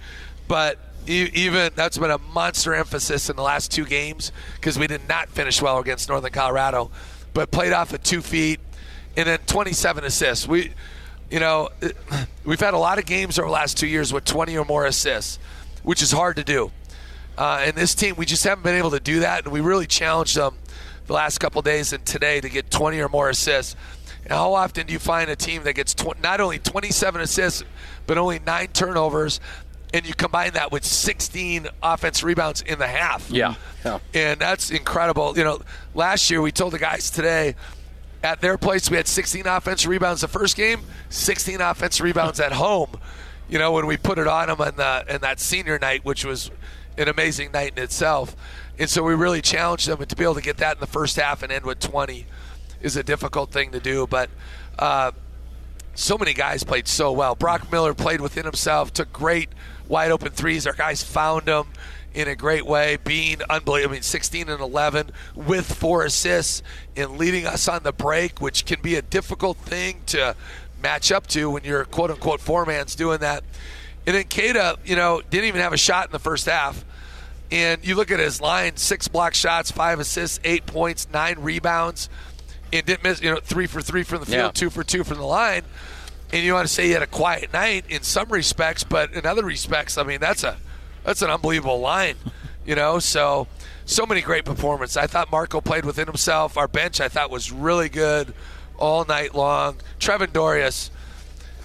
but 0.47 0.79
even 1.05 1.71
that's 1.75 1.97
been 1.97 2.11
a 2.11 2.17
monster 2.17 2.73
emphasis 2.73 3.29
in 3.29 3.35
the 3.35 3.41
last 3.41 3.71
two 3.71 3.85
games 3.85 4.31
because 4.55 4.79
we 4.79 4.87
did 4.87 5.01
not 5.09 5.27
finish 5.29 5.61
well 5.61 5.79
against 5.79 6.07
Northern 6.07 6.31
Colorado, 6.31 6.91
but 7.33 7.51
played 7.51 7.73
off 7.73 7.93
of 7.93 8.03
two 8.03 8.21
feet, 8.21 8.59
and 9.15 9.27
then 9.27 9.39
27 9.45 10.03
assists. 10.03 10.47
We, 10.47 10.71
you 11.29 11.39
know, 11.39 11.69
it- 11.81 11.95
we've 12.45 12.59
had 12.59 12.73
a 12.73 12.77
lot 12.77 12.99
of 12.99 13.05
games 13.05 13.37
over 13.39 13.47
the 13.47 13.53
last 13.53 13.77
two 13.77 13.87
years 13.87 14.11
with 14.13 14.25
20 14.25 14.57
or 14.57 14.65
more 14.65 14.85
assists, 14.85 15.39
which 15.83 16.01
is 16.01 16.11
hard 16.11 16.35
to 16.37 16.43
do. 16.43 16.71
Uh, 17.37 17.63
and 17.65 17.75
this 17.75 17.95
team, 17.95 18.15
we 18.15 18.25
just 18.25 18.43
haven't 18.43 18.63
been 18.63 18.75
able 18.75 18.91
to 18.91 18.99
do 18.99 19.21
that, 19.21 19.43
and 19.45 19.51
we 19.53 19.59
really 19.61 19.87
challenged 19.87 20.37
them 20.37 20.55
the 21.07 21.13
last 21.13 21.39
couple 21.39 21.61
days 21.61 21.91
and 21.91 22.05
today 22.05 22.39
to 22.39 22.47
get 22.49 22.69
20 22.69 22.99
or 22.99 23.09
more 23.09 23.29
assists. 23.29 23.75
And 24.23 24.31
how 24.33 24.53
often 24.53 24.85
do 24.87 24.93
you 24.93 24.99
find 24.99 25.29
a 25.29 25.35
team 25.35 25.63
that 25.63 25.73
gets 25.73 25.93
tw- 25.93 26.21
not 26.21 26.39
only 26.39 26.59
27 26.59 27.19
assists, 27.21 27.63
but 28.05 28.17
only 28.17 28.39
nine 28.39 28.67
turnovers, 28.67 29.39
and 29.93 30.05
you 30.07 30.13
combine 30.13 30.53
that 30.53 30.71
with 30.71 30.83
16 30.85 31.67
offense 31.81 32.23
rebounds 32.23 32.61
in 32.61 32.77
the 32.79 32.87
half? 32.87 33.29
Yeah, 33.31 33.55
yeah. 33.83 33.99
And 34.13 34.39
that's 34.39 34.69
incredible. 34.71 35.37
You 35.37 35.43
know, 35.43 35.61
last 35.95 36.29
year 36.29 36.41
we 36.41 36.51
told 36.51 36.73
the 36.73 36.79
guys 36.79 37.09
today 37.09 37.55
at 38.23 38.41
their 38.41 38.57
place 38.57 38.89
we 38.89 38.97
had 38.97 39.07
16 39.07 39.45
offensive 39.45 39.89
rebounds 39.89 40.21
the 40.21 40.27
first 40.27 40.55
game, 40.55 40.81
16 41.09 41.61
offensive 41.61 42.03
rebounds 42.03 42.39
at 42.39 42.53
home. 42.53 42.97
You 43.49 43.59
know, 43.59 43.73
when 43.73 43.85
we 43.85 43.97
put 43.97 44.17
it 44.17 44.27
on 44.27 44.47
them 44.47 44.61
on 44.61 44.77
the 44.77 45.05
in 45.07 45.21
that 45.21 45.39
senior 45.39 45.77
night, 45.77 46.05
which 46.05 46.23
was 46.23 46.49
an 46.97 47.09
amazing 47.09 47.51
night 47.51 47.73
in 47.77 47.83
itself. 47.83 48.35
And 48.79 48.89
so 48.89 49.03
we 49.03 49.13
really 49.13 49.41
challenged 49.41 49.87
them, 49.87 49.99
and 49.99 50.09
to 50.09 50.15
be 50.15 50.23
able 50.23 50.35
to 50.35 50.41
get 50.41 50.57
that 50.57 50.77
in 50.77 50.79
the 50.79 50.87
first 50.87 51.17
half 51.17 51.43
and 51.43 51.51
end 51.51 51.65
with 51.65 51.79
20 51.79 52.25
is 52.81 52.95
a 52.97 53.03
difficult 53.03 53.51
thing 53.51 53.71
to 53.71 53.79
do. 53.79 54.07
But 54.07 54.29
uh, 54.79 55.11
so 55.93 56.17
many 56.17 56.33
guys 56.33 56.63
played 56.63 56.87
so 56.87 57.11
well. 57.11 57.35
Brock 57.35 57.71
Miller 57.71 57.93
played 57.93 58.21
within 58.21 58.45
himself, 58.45 58.91
took 58.93 59.11
great 59.13 59.49
wide 59.87 60.11
open 60.11 60.31
threes. 60.31 60.65
Our 60.65 60.73
guys 60.73 61.03
found 61.03 61.45
them 61.45 61.67
in 62.13 62.27
a 62.27 62.35
great 62.35 62.65
way, 62.65 62.97
being 63.03 63.41
unbelievable. 63.49 63.93
I 63.93 63.95
mean, 63.97 64.01
16 64.03 64.49
and 64.49 64.61
11 64.61 65.11
with 65.35 65.65
four 65.73 66.03
assists 66.05 66.61
and 66.95 67.17
leading 67.17 67.45
us 67.47 67.67
on 67.67 67.83
the 67.83 67.91
break, 67.91 68.39
which 68.39 68.65
can 68.65 68.81
be 68.81 68.95
a 68.95 69.01
difficult 69.01 69.57
thing 69.57 70.01
to 70.07 70.35
match 70.81 71.11
up 71.11 71.25
to 71.27 71.49
when 71.49 71.63
you're 71.63 71.85
quote 71.85 72.11
unquote 72.11 72.39
four 72.41 72.65
man's 72.65 72.95
doing 72.95 73.19
that. 73.19 73.43
And 74.05 74.15
then 74.15 74.25
Queta, 74.25 74.77
you 74.85 74.95
know, 74.95 75.21
didn't 75.29 75.45
even 75.45 75.61
have 75.61 75.73
a 75.73 75.77
shot 75.77 76.05
in 76.07 76.11
the 76.11 76.19
first 76.19 76.45
half. 76.45 76.83
And 77.51 77.85
you 77.85 77.95
look 77.95 78.11
at 78.11 78.19
his 78.19 78.41
line: 78.41 78.77
six 78.77 79.07
block 79.07 79.33
shots, 79.33 79.71
five 79.71 79.99
assists, 79.99 80.39
eight 80.43 80.65
points, 80.65 81.07
nine 81.11 81.37
rebounds, 81.39 82.09
and 82.71 82.85
didn't 82.85 83.03
miss. 83.03 83.21
You 83.21 83.31
know, 83.33 83.39
three 83.41 83.67
for 83.67 83.81
three 83.81 84.03
from 84.03 84.19
the 84.19 84.25
field, 84.25 84.37
Yeah. 84.37 84.51
two 84.51 84.69
for 84.69 84.83
two 84.83 85.03
from 85.03 85.17
the 85.17 85.25
line. 85.25 85.63
And 86.31 86.43
you 86.43 86.53
want 86.53 86.67
to 86.67 86.73
say 86.73 86.85
he 86.85 86.91
had 86.91 87.03
a 87.03 87.07
quiet 87.07 87.53
night 87.53 87.85
in 87.89 88.01
some 88.01 88.29
respects, 88.29 88.83
but 88.83 89.13
in 89.13 89.25
other 89.25 89.43
respects, 89.45 89.97
I 89.99 90.03
mean, 90.03 90.19
that's 90.19 90.43
a 90.43 90.57
that's 91.03 91.21
an 91.21 91.29
unbelievable 91.29 91.79
line. 91.79 92.15
You 92.65 92.75
know, 92.75 92.99
so 92.99 93.47
so 93.85 94.05
many 94.05 94.21
great 94.21 94.45
performances. 94.45 94.97
I 94.97 95.07
thought 95.07 95.31
Marco 95.31 95.59
played 95.59 95.85
within 95.85 96.07
himself. 96.07 96.57
Our 96.57 96.67
bench, 96.67 97.01
I 97.01 97.09
thought, 97.09 97.29
was 97.29 97.51
really 97.51 97.89
good 97.89 98.33
all 98.77 99.05
night 99.05 99.35
long. 99.35 99.77
Trevin 99.99 100.31
Dorius, 100.31 100.89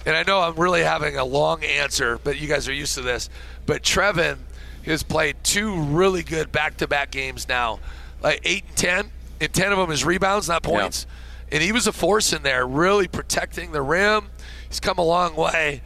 and 0.05 0.15
I 0.15 0.23
know 0.23 0.41
I'm 0.41 0.55
really 0.55 0.83
having 0.83 1.17
a 1.17 1.23
long 1.23 1.63
answer, 1.63 2.19
but 2.23 2.39
you 2.39 2.47
guys 2.47 2.67
are 2.67 2.73
used 2.73 2.95
to 2.95 3.01
this. 3.01 3.29
But 3.65 3.83
Trevin 3.83 4.37
has 4.85 5.03
played 5.03 5.37
two 5.43 5.75
really 5.75 6.23
good 6.23 6.51
back-to-back 6.51 7.11
games 7.11 7.47
now, 7.47 7.79
like 8.21 8.41
eight 8.43 8.65
and 8.67 8.77
ten, 8.77 9.11
and 9.39 9.53
ten 9.53 9.71
of 9.71 9.77
them 9.77 9.91
is 9.91 10.03
rebounds, 10.03 10.49
not 10.49 10.63
points. 10.63 11.05
And 11.51 11.63
he 11.63 11.71
was 11.71 11.87
a 11.87 11.93
force 11.93 12.33
in 12.33 12.43
there, 12.43 12.67
really 12.67 13.07
protecting 13.07 13.71
the 13.71 13.81
rim. 13.81 14.27
He's 14.67 14.79
come 14.79 14.97
a 14.97 15.03
long 15.03 15.35
way, 15.35 15.81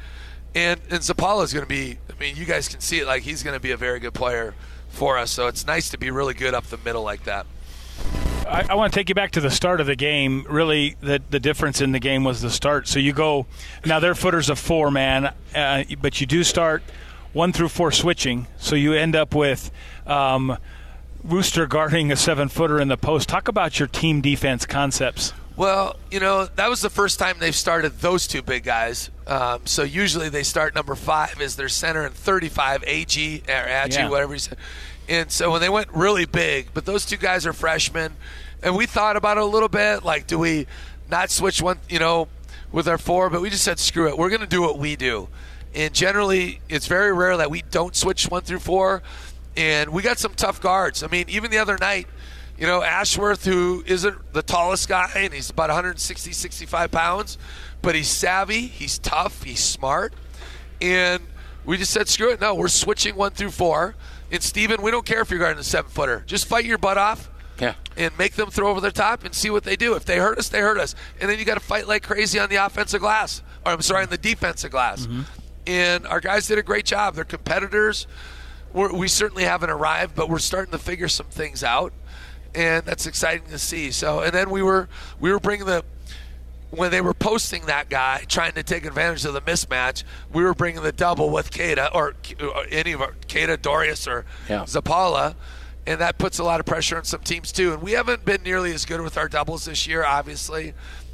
and 0.56 0.80
and 0.90 1.00
Zapala 1.00 1.44
is 1.44 1.54
going 1.54 1.66
to 1.66 1.70
be. 1.70 1.98
I 2.10 2.20
mean, 2.20 2.36
you 2.36 2.46
guys 2.46 2.68
can 2.68 2.80
see 2.80 3.00
it. 3.00 3.08
Like 3.08 3.24
he's 3.24 3.44
going 3.44 3.56
to 3.56 3.60
be 3.60 3.72
a 3.72 3.78
very 3.78 4.00
good 4.00 4.14
player 4.14 4.54
for 4.90 5.18
us. 5.18 5.32
So 5.32 5.48
it's 5.48 5.66
nice 5.66 5.90
to 5.90 5.98
be 5.98 6.12
really 6.12 6.34
good 6.34 6.54
up 6.54 6.66
the 6.66 6.78
middle 6.78 7.04
like 7.04 7.24
that. 7.24 7.46
I, 8.48 8.66
I 8.70 8.76
want 8.76 8.94
to 8.94 9.00
take 9.00 9.10
you 9.10 9.16
back 9.16 9.32
to 9.32 9.42
the 9.42 9.50
start 9.52 9.82
of 9.82 9.88
the 9.88 9.96
game. 9.96 10.46
Really, 10.50 10.96
the 11.02 11.22
the 11.30 11.40
difference 11.40 11.82
in 11.82 11.92
the 11.92 12.00
game 12.00 12.24
was 12.24 12.42
the 12.42 12.50
start. 12.50 12.88
So 12.88 13.00
you 13.00 13.14
go 13.14 13.46
now. 13.86 14.00
Their 14.00 14.16
footers 14.16 14.50
of 14.50 14.60
four 14.60 14.92
man, 14.92 15.34
uh, 15.56 15.84
but 16.02 16.22
you 16.22 16.28
do 16.28 16.44
start 16.44 16.84
one 17.34 17.52
through 17.54 17.70
four 17.70 17.92
switching. 17.92 18.48
So 18.58 18.76
you 18.76 18.94
end 18.94 19.16
up 19.16 19.36
with. 19.36 19.72
Um, 20.06 20.58
Rooster 21.24 21.68
guarding 21.68 22.12
a 22.12 22.18
seven 22.18 22.50
footer 22.50 22.82
in 22.82 22.90
the 22.90 22.98
post. 22.98 23.30
Talk 23.30 23.48
about 23.48 23.80
your 23.80 23.88
team 23.88 24.20
defense 24.20 24.66
concepts. 24.66 25.32
Well, 25.56 25.96
you 26.12 26.20
know, 26.20 26.48
that 26.56 26.70
was 26.70 26.82
the 26.82 26.90
first 26.90 27.18
time 27.18 27.38
they've 27.40 27.56
started 27.56 28.00
those 28.00 28.28
two 28.28 28.42
big 28.42 28.64
guys. 28.64 29.10
Um, 29.28 29.62
so 29.66 29.84
usually 29.84 30.30
they 30.30 30.44
start 30.44 30.76
number 30.76 30.96
five 30.96 31.40
as 31.42 31.56
their 31.56 31.70
center 31.70 32.06
and 32.06 32.14
35, 32.14 32.84
AG, 32.86 33.44
or 33.48 33.54
AG, 33.54 33.94
Yeah. 33.96 34.10
whatever 34.10 34.34
you 34.34 34.40
said. 34.40 34.58
And 35.08 35.32
so 35.32 35.52
when 35.52 35.62
they 35.62 35.70
went 35.70 35.90
really 35.94 36.26
big, 36.26 36.70
but 36.74 36.86
those 36.86 37.06
two 37.06 37.18
guys 37.18 37.46
are 37.46 37.54
freshmen, 37.54 38.16
and 38.62 38.76
we 38.76 38.86
thought 38.86 39.16
about 39.16 39.38
it 39.38 39.44
a 39.44 39.46
little 39.46 39.70
bit. 39.70 40.04
Like, 40.04 40.28
do 40.28 40.38
we 40.40 40.68
not 41.10 41.30
switch 41.32 41.62
one, 41.62 41.80
you 41.90 42.00
know, 42.00 42.28
with 42.72 42.88
our 42.88 42.98
four? 42.98 43.30
But 43.30 43.42
we 43.42 43.50
just 43.50 43.64
said, 43.64 43.80
screw 43.80 44.08
it. 44.08 44.18
We're 44.18 44.30
going 44.30 44.42
to 44.42 44.48
do 44.48 44.62
what 44.62 44.78
we 44.80 44.96
do. 44.96 45.28
And 45.76 45.94
generally, 45.94 46.62
it's 46.70 46.88
very 46.88 47.12
rare 47.12 47.36
that 47.38 47.50
we 47.52 47.64
don't 47.72 47.96
switch 47.96 48.26
one 48.30 48.44
through 48.44 48.60
four. 48.60 49.02
And 49.58 49.92
we 49.92 50.02
got 50.02 50.18
some 50.20 50.34
tough 50.34 50.62
guards. 50.62 51.04
I 51.04 51.08
mean, 51.08 51.26
even 51.30 51.52
the 51.52 51.58
other 51.60 51.78
night, 51.78 52.08
you 52.58 52.66
know, 52.68 52.82
Ashworth, 52.84 53.46
who 53.46 53.84
isn't 53.86 54.34
the 54.34 54.42
tallest 54.44 54.88
guy, 54.88 55.12
and 55.16 55.34
he's 55.34 55.50
about 55.50 55.70
160, 55.70 56.32
65 56.32 56.92
pounds, 56.92 57.38
but 57.84 57.94
he's 57.94 58.08
savvy, 58.08 58.66
he's 58.66 58.98
tough, 58.98 59.44
he's 59.44 59.64
smart. 59.64 60.14
And 60.82 61.22
we 61.66 61.78
just 61.78 61.92
said, 61.92 62.08
screw 62.08 62.32
it. 62.32 62.42
No, 62.42 62.56
we're 62.56 62.68
switching 62.68 63.16
one 63.16 63.32
through 63.32 63.52
four. 63.52 63.96
And 64.32 64.42
Steven, 64.42 64.82
we 64.82 64.90
don't 64.90 65.06
care 65.06 65.22
if 65.22 65.30
you're 65.30 65.40
guarding 65.40 65.60
a 65.60 65.64
seven 65.64 65.92
footer. 65.92 66.24
Just 66.26 66.48
fight 66.48 66.66
your 66.66 66.80
butt 66.80 66.98
off. 66.98 67.30
Yeah. 67.60 67.76
And 67.96 68.18
make 68.18 68.34
them 68.34 68.50
throw 68.50 68.72
over 68.72 68.82
the 68.82 68.92
top 68.92 69.24
and 69.24 69.36
see 69.36 69.52
what 69.52 69.64
they 69.64 69.76
do. 69.76 69.94
If 69.94 70.06
they 70.06 70.18
hurt 70.18 70.40
us, 70.40 70.50
they 70.50 70.60
hurt 70.60 70.80
us. 70.80 70.96
And 71.22 71.30
then 71.30 71.38
you 71.38 71.46
got 71.46 71.54
to 71.54 71.60
fight 71.60 71.88
like 71.88 72.02
crazy 72.02 72.40
on 72.40 72.50
the 72.50 72.56
offensive 72.56 73.00
glass. 73.00 73.44
Or 73.64 73.74
I'm 73.74 73.82
sorry, 73.82 74.04
on 74.04 74.10
the 74.10 74.18
defensive 74.18 74.72
glass. 74.72 75.06
Mm-hmm. 75.06 75.22
And 75.68 76.08
our 76.08 76.20
guys 76.20 76.48
did 76.48 76.58
a 76.58 76.64
great 76.64 76.86
job. 76.86 77.14
They're 77.14 77.24
competitors. 77.24 78.08
We're, 78.74 78.92
we 78.92 79.08
certainly 79.08 79.44
haven't 79.44 79.70
arrived, 79.70 80.16
but 80.16 80.30
we're 80.30 80.40
starting 80.40 80.72
to 80.72 80.80
figure 80.80 81.08
some 81.08 81.28
things 81.28 81.64
out, 81.64 81.94
and 82.56 82.84
that's 82.86 83.06
exciting 83.06 83.48
to 83.50 83.60
see. 83.60 83.92
So, 83.92 84.22
and 84.22 84.34
then 84.34 84.50
we 84.50 84.64
were 84.64 84.90
we 85.20 85.32
were 85.32 85.40
bringing 85.40 85.68
the 85.68 85.86
when 86.76 86.90
they 86.92 87.02
were 87.02 87.14
posting 87.14 87.68
that 87.68 87.88
guy, 87.90 88.24
trying 88.28 88.54
to 88.54 88.64
take 88.64 88.84
advantage 88.86 89.26
of 89.26 89.34
the 89.34 89.42
mismatch, 89.42 90.04
we 90.32 90.44
were 90.44 90.54
bringing 90.56 90.82
the 90.82 90.92
double 90.92 91.30
with 91.30 91.52
Queta 91.52 91.94
or, 91.94 92.16
or 92.42 92.66
any 92.72 92.94
of 92.94 93.02
our 93.02 93.14
Queta, 93.28 93.58
Dorius, 93.58 94.08
or 94.08 94.26
Yeah. 94.50 94.64
Zapala, 94.64 95.36
and 95.86 96.02
that 96.02 96.18
puts 96.18 96.40
a 96.40 96.44
lot 96.44 96.60
of 96.60 96.66
pressure 96.66 96.98
on 96.98 97.04
some 97.04 97.22
teams 97.22 97.52
too. 97.52 97.74
And 97.74 97.82
we 97.84 97.92
haven't 97.92 98.26
been 98.26 98.42
nearly 98.44 98.74
as 98.74 98.86
good 98.86 99.02
with 99.02 99.18
our 99.18 99.28
doubles 99.30 99.66
this 99.66 99.86
year. 99.86 100.04
Obviously, 100.04 100.74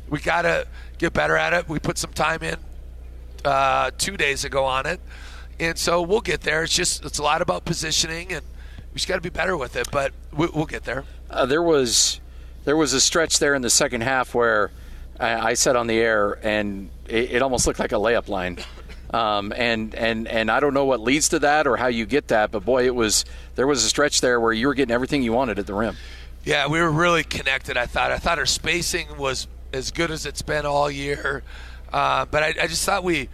we 0.09 0.19
got 0.19 0.43
to 0.43 0.65
get 0.97 1.11
better 1.11 1.35
at 1.35 1.53
it. 1.53 1.67
We 1.67 1.79
put 1.79 1.97
some 1.97 2.13
time 2.13 2.41
in 2.41 2.55
uh, 3.43 3.91
two 3.97 4.15
days 4.15 4.45
ago 4.45 4.63
on 4.63 4.85
it, 4.85 5.01
and 5.59 5.77
so 5.77 6.01
we'll 6.01 6.21
get 6.21 6.41
there. 6.41 6.63
It's 6.63 6.73
just 6.73 7.03
it's 7.03 7.19
a 7.19 7.23
lot 7.23 7.41
about 7.41 7.65
positioning, 7.65 8.31
and 8.31 8.45
we 8.93 8.95
just 8.95 9.07
got 9.07 9.15
to 9.15 9.21
be 9.21 9.29
better 9.29 9.57
with 9.57 9.75
it. 9.75 9.89
But 9.91 10.13
we, 10.31 10.47
we'll 10.47 10.65
get 10.65 10.85
there. 10.85 11.03
Uh, 11.29 11.45
there 11.45 11.61
was 11.63 12.21
there 12.63 12.77
was 12.77 12.93
a 12.93 13.01
stretch 13.01 13.39
there 13.39 13.55
in 13.55 13.61
the 13.61 13.69
second 13.69 14.01
half 14.01 14.33
where 14.33 14.71
I, 15.19 15.49
I 15.49 15.53
said 15.53 15.75
on 15.75 15.87
the 15.87 15.97
air, 15.97 16.39
and 16.43 16.89
it, 17.07 17.31
it 17.33 17.41
almost 17.41 17.67
looked 17.67 17.79
like 17.79 17.91
a 17.91 17.95
layup 17.95 18.27
line. 18.27 18.59
Um, 19.11 19.51
and 19.55 19.95
and 19.95 20.27
and 20.27 20.51
I 20.51 20.59
don't 20.59 20.73
know 20.75 20.85
what 20.85 20.99
leads 20.99 21.29
to 21.29 21.39
that 21.39 21.65
or 21.65 21.77
how 21.77 21.87
you 21.87 22.05
get 22.05 22.27
that, 22.27 22.51
but 22.51 22.63
boy, 22.63 22.85
it 22.85 22.93
was 22.93 23.25
there 23.55 23.65
was 23.65 23.83
a 23.83 23.89
stretch 23.89 24.21
there 24.21 24.39
where 24.39 24.53
you 24.53 24.67
were 24.67 24.75
getting 24.75 24.93
everything 24.93 25.23
you 25.23 25.33
wanted 25.33 25.57
at 25.57 25.65
the 25.65 25.73
rim. 25.73 25.95
Yeah, 26.43 26.67
we 26.67 26.79
were 26.79 26.91
really 26.91 27.23
connected. 27.23 27.75
I 27.75 27.85
thought. 27.87 28.11
I 28.11 28.17
thought 28.17 28.37
our 28.37 28.45
spacing 28.45 29.17
was 29.17 29.47
as 29.73 29.91
good 29.91 30.11
as 30.11 30.25
it's 30.25 30.41
been 30.41 30.65
all 30.65 30.89
year. 30.89 31.43
Uh, 31.91 32.25
but 32.25 32.43
I, 32.43 32.47
I 32.61 32.67
just 32.67 32.85
thought 32.85 33.03
we, 33.03 33.29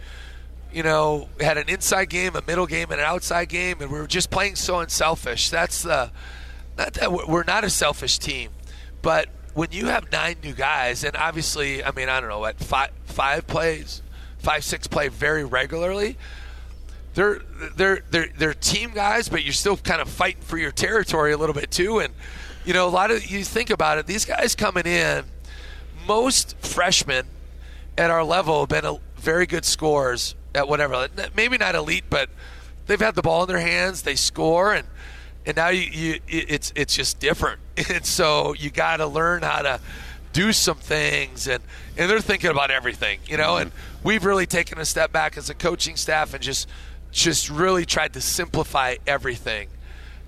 you 0.72 0.82
know, 0.82 1.28
had 1.40 1.58
an 1.58 1.68
inside 1.68 2.06
game, 2.06 2.36
a 2.36 2.42
middle 2.46 2.66
game, 2.66 2.90
and 2.90 3.00
an 3.00 3.06
outside 3.06 3.50
game, 3.50 3.80
and 3.80 3.90
we 3.90 3.98
were 3.98 4.06
just 4.06 4.30
playing 4.30 4.56
so 4.56 4.80
unselfish. 4.80 5.50
That's 5.50 5.82
the, 5.82 6.10
not 6.78 6.94
that 6.94 7.12
we're 7.12 7.26
we're 7.26 7.44
not 7.44 7.64
a 7.64 7.70
selfish 7.70 8.18
team, 8.18 8.50
but 9.02 9.28
when 9.56 9.72
you 9.72 9.86
have 9.86 10.12
nine 10.12 10.36
new 10.44 10.52
guys, 10.52 11.02
and 11.02 11.16
obviously, 11.16 11.82
I 11.82 11.90
mean, 11.90 12.10
I 12.10 12.20
don't 12.20 12.28
know 12.28 12.40
what 12.40 12.58
five 12.58 12.90
five 13.06 13.46
plays, 13.46 14.02
five 14.38 14.62
six 14.62 14.86
play 14.86 15.08
very 15.08 15.46
regularly. 15.46 16.18
They're 17.14 17.40
they're 17.74 18.02
they're 18.10 18.28
they're 18.36 18.54
team 18.54 18.90
guys, 18.94 19.30
but 19.30 19.44
you're 19.44 19.54
still 19.54 19.78
kind 19.78 20.02
of 20.02 20.10
fighting 20.10 20.42
for 20.42 20.58
your 20.58 20.72
territory 20.72 21.32
a 21.32 21.38
little 21.38 21.54
bit 21.54 21.70
too. 21.70 22.00
And 22.00 22.12
you 22.66 22.74
know, 22.74 22.86
a 22.86 22.90
lot 22.90 23.10
of 23.10 23.26
you 23.30 23.44
think 23.44 23.70
about 23.70 23.96
it. 23.96 24.06
These 24.06 24.26
guys 24.26 24.54
coming 24.54 24.84
in, 24.86 25.24
most 26.06 26.54
freshmen 26.58 27.26
at 27.96 28.10
our 28.10 28.24
level 28.24 28.60
have 28.60 28.68
been 28.68 28.84
a, 28.84 28.98
very 29.16 29.46
good 29.46 29.64
scorers 29.64 30.34
at 30.54 30.68
whatever. 30.68 31.08
Maybe 31.34 31.56
not 31.56 31.74
elite, 31.74 32.04
but 32.10 32.28
they've 32.88 33.00
had 33.00 33.14
the 33.14 33.22
ball 33.22 33.44
in 33.44 33.48
their 33.48 33.60
hands. 33.60 34.02
They 34.02 34.16
score, 34.16 34.74
and 34.74 34.86
and 35.46 35.56
now 35.56 35.68
you, 35.68 35.88
you 35.90 36.20
it's 36.28 36.72
it's 36.76 36.94
just 36.94 37.18
different. 37.20 37.60
And 37.90 38.06
so 38.06 38.54
you 38.54 38.70
got 38.70 38.98
to 38.98 39.06
learn 39.06 39.42
how 39.42 39.60
to 39.60 39.80
do 40.32 40.52
some 40.52 40.78
things, 40.78 41.46
and 41.46 41.62
and 41.96 42.10
they're 42.10 42.20
thinking 42.20 42.50
about 42.50 42.70
everything, 42.70 43.20
you 43.26 43.36
know. 43.36 43.56
And 43.58 43.70
we've 44.02 44.24
really 44.24 44.46
taken 44.46 44.78
a 44.78 44.84
step 44.84 45.12
back 45.12 45.36
as 45.36 45.50
a 45.50 45.54
coaching 45.54 45.96
staff 45.96 46.34
and 46.34 46.42
just 46.42 46.68
just 47.12 47.50
really 47.50 47.84
tried 47.84 48.14
to 48.14 48.20
simplify 48.20 48.96
everything 49.06 49.68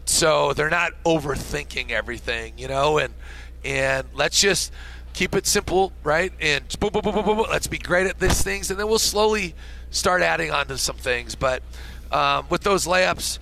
so 0.08 0.54
they're 0.54 0.70
not 0.70 0.92
overthinking 1.04 1.90
everything, 1.90 2.54
you 2.56 2.68
know, 2.68 2.98
and 2.98 3.12
and 3.64 4.06
let's 4.14 4.40
just 4.40 4.72
keep 5.12 5.34
it 5.34 5.46
simple, 5.46 5.92
right? 6.02 6.32
And 6.40 6.64
boom, 6.80 6.90
boom, 6.90 7.02
boom, 7.02 7.14
boom, 7.14 7.24
boom, 7.24 7.36
boom. 7.38 7.46
let's 7.50 7.66
be 7.66 7.78
great 7.78 8.06
at 8.06 8.18
these 8.18 8.42
things, 8.42 8.70
and 8.70 8.80
then 8.80 8.88
we'll 8.88 8.98
slowly 8.98 9.54
start 9.90 10.22
adding 10.22 10.50
on 10.50 10.66
to 10.68 10.78
some 10.78 10.96
things. 10.96 11.34
But 11.34 11.62
um, 12.10 12.46
with 12.48 12.62
those 12.62 12.86
layups, 12.86 13.38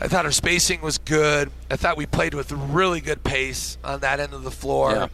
I 0.00 0.08
thought 0.08 0.26
our 0.26 0.32
spacing 0.32 0.82
was 0.82 0.98
good. 0.98 1.50
I 1.70 1.76
thought 1.76 1.96
we 1.96 2.06
played 2.06 2.34
with 2.34 2.52
really 2.52 3.00
good 3.00 3.24
pace 3.24 3.78
on 3.82 4.00
that 4.00 4.20
end 4.20 4.34
of 4.34 4.42
the 4.42 4.50
floor, 4.50 5.08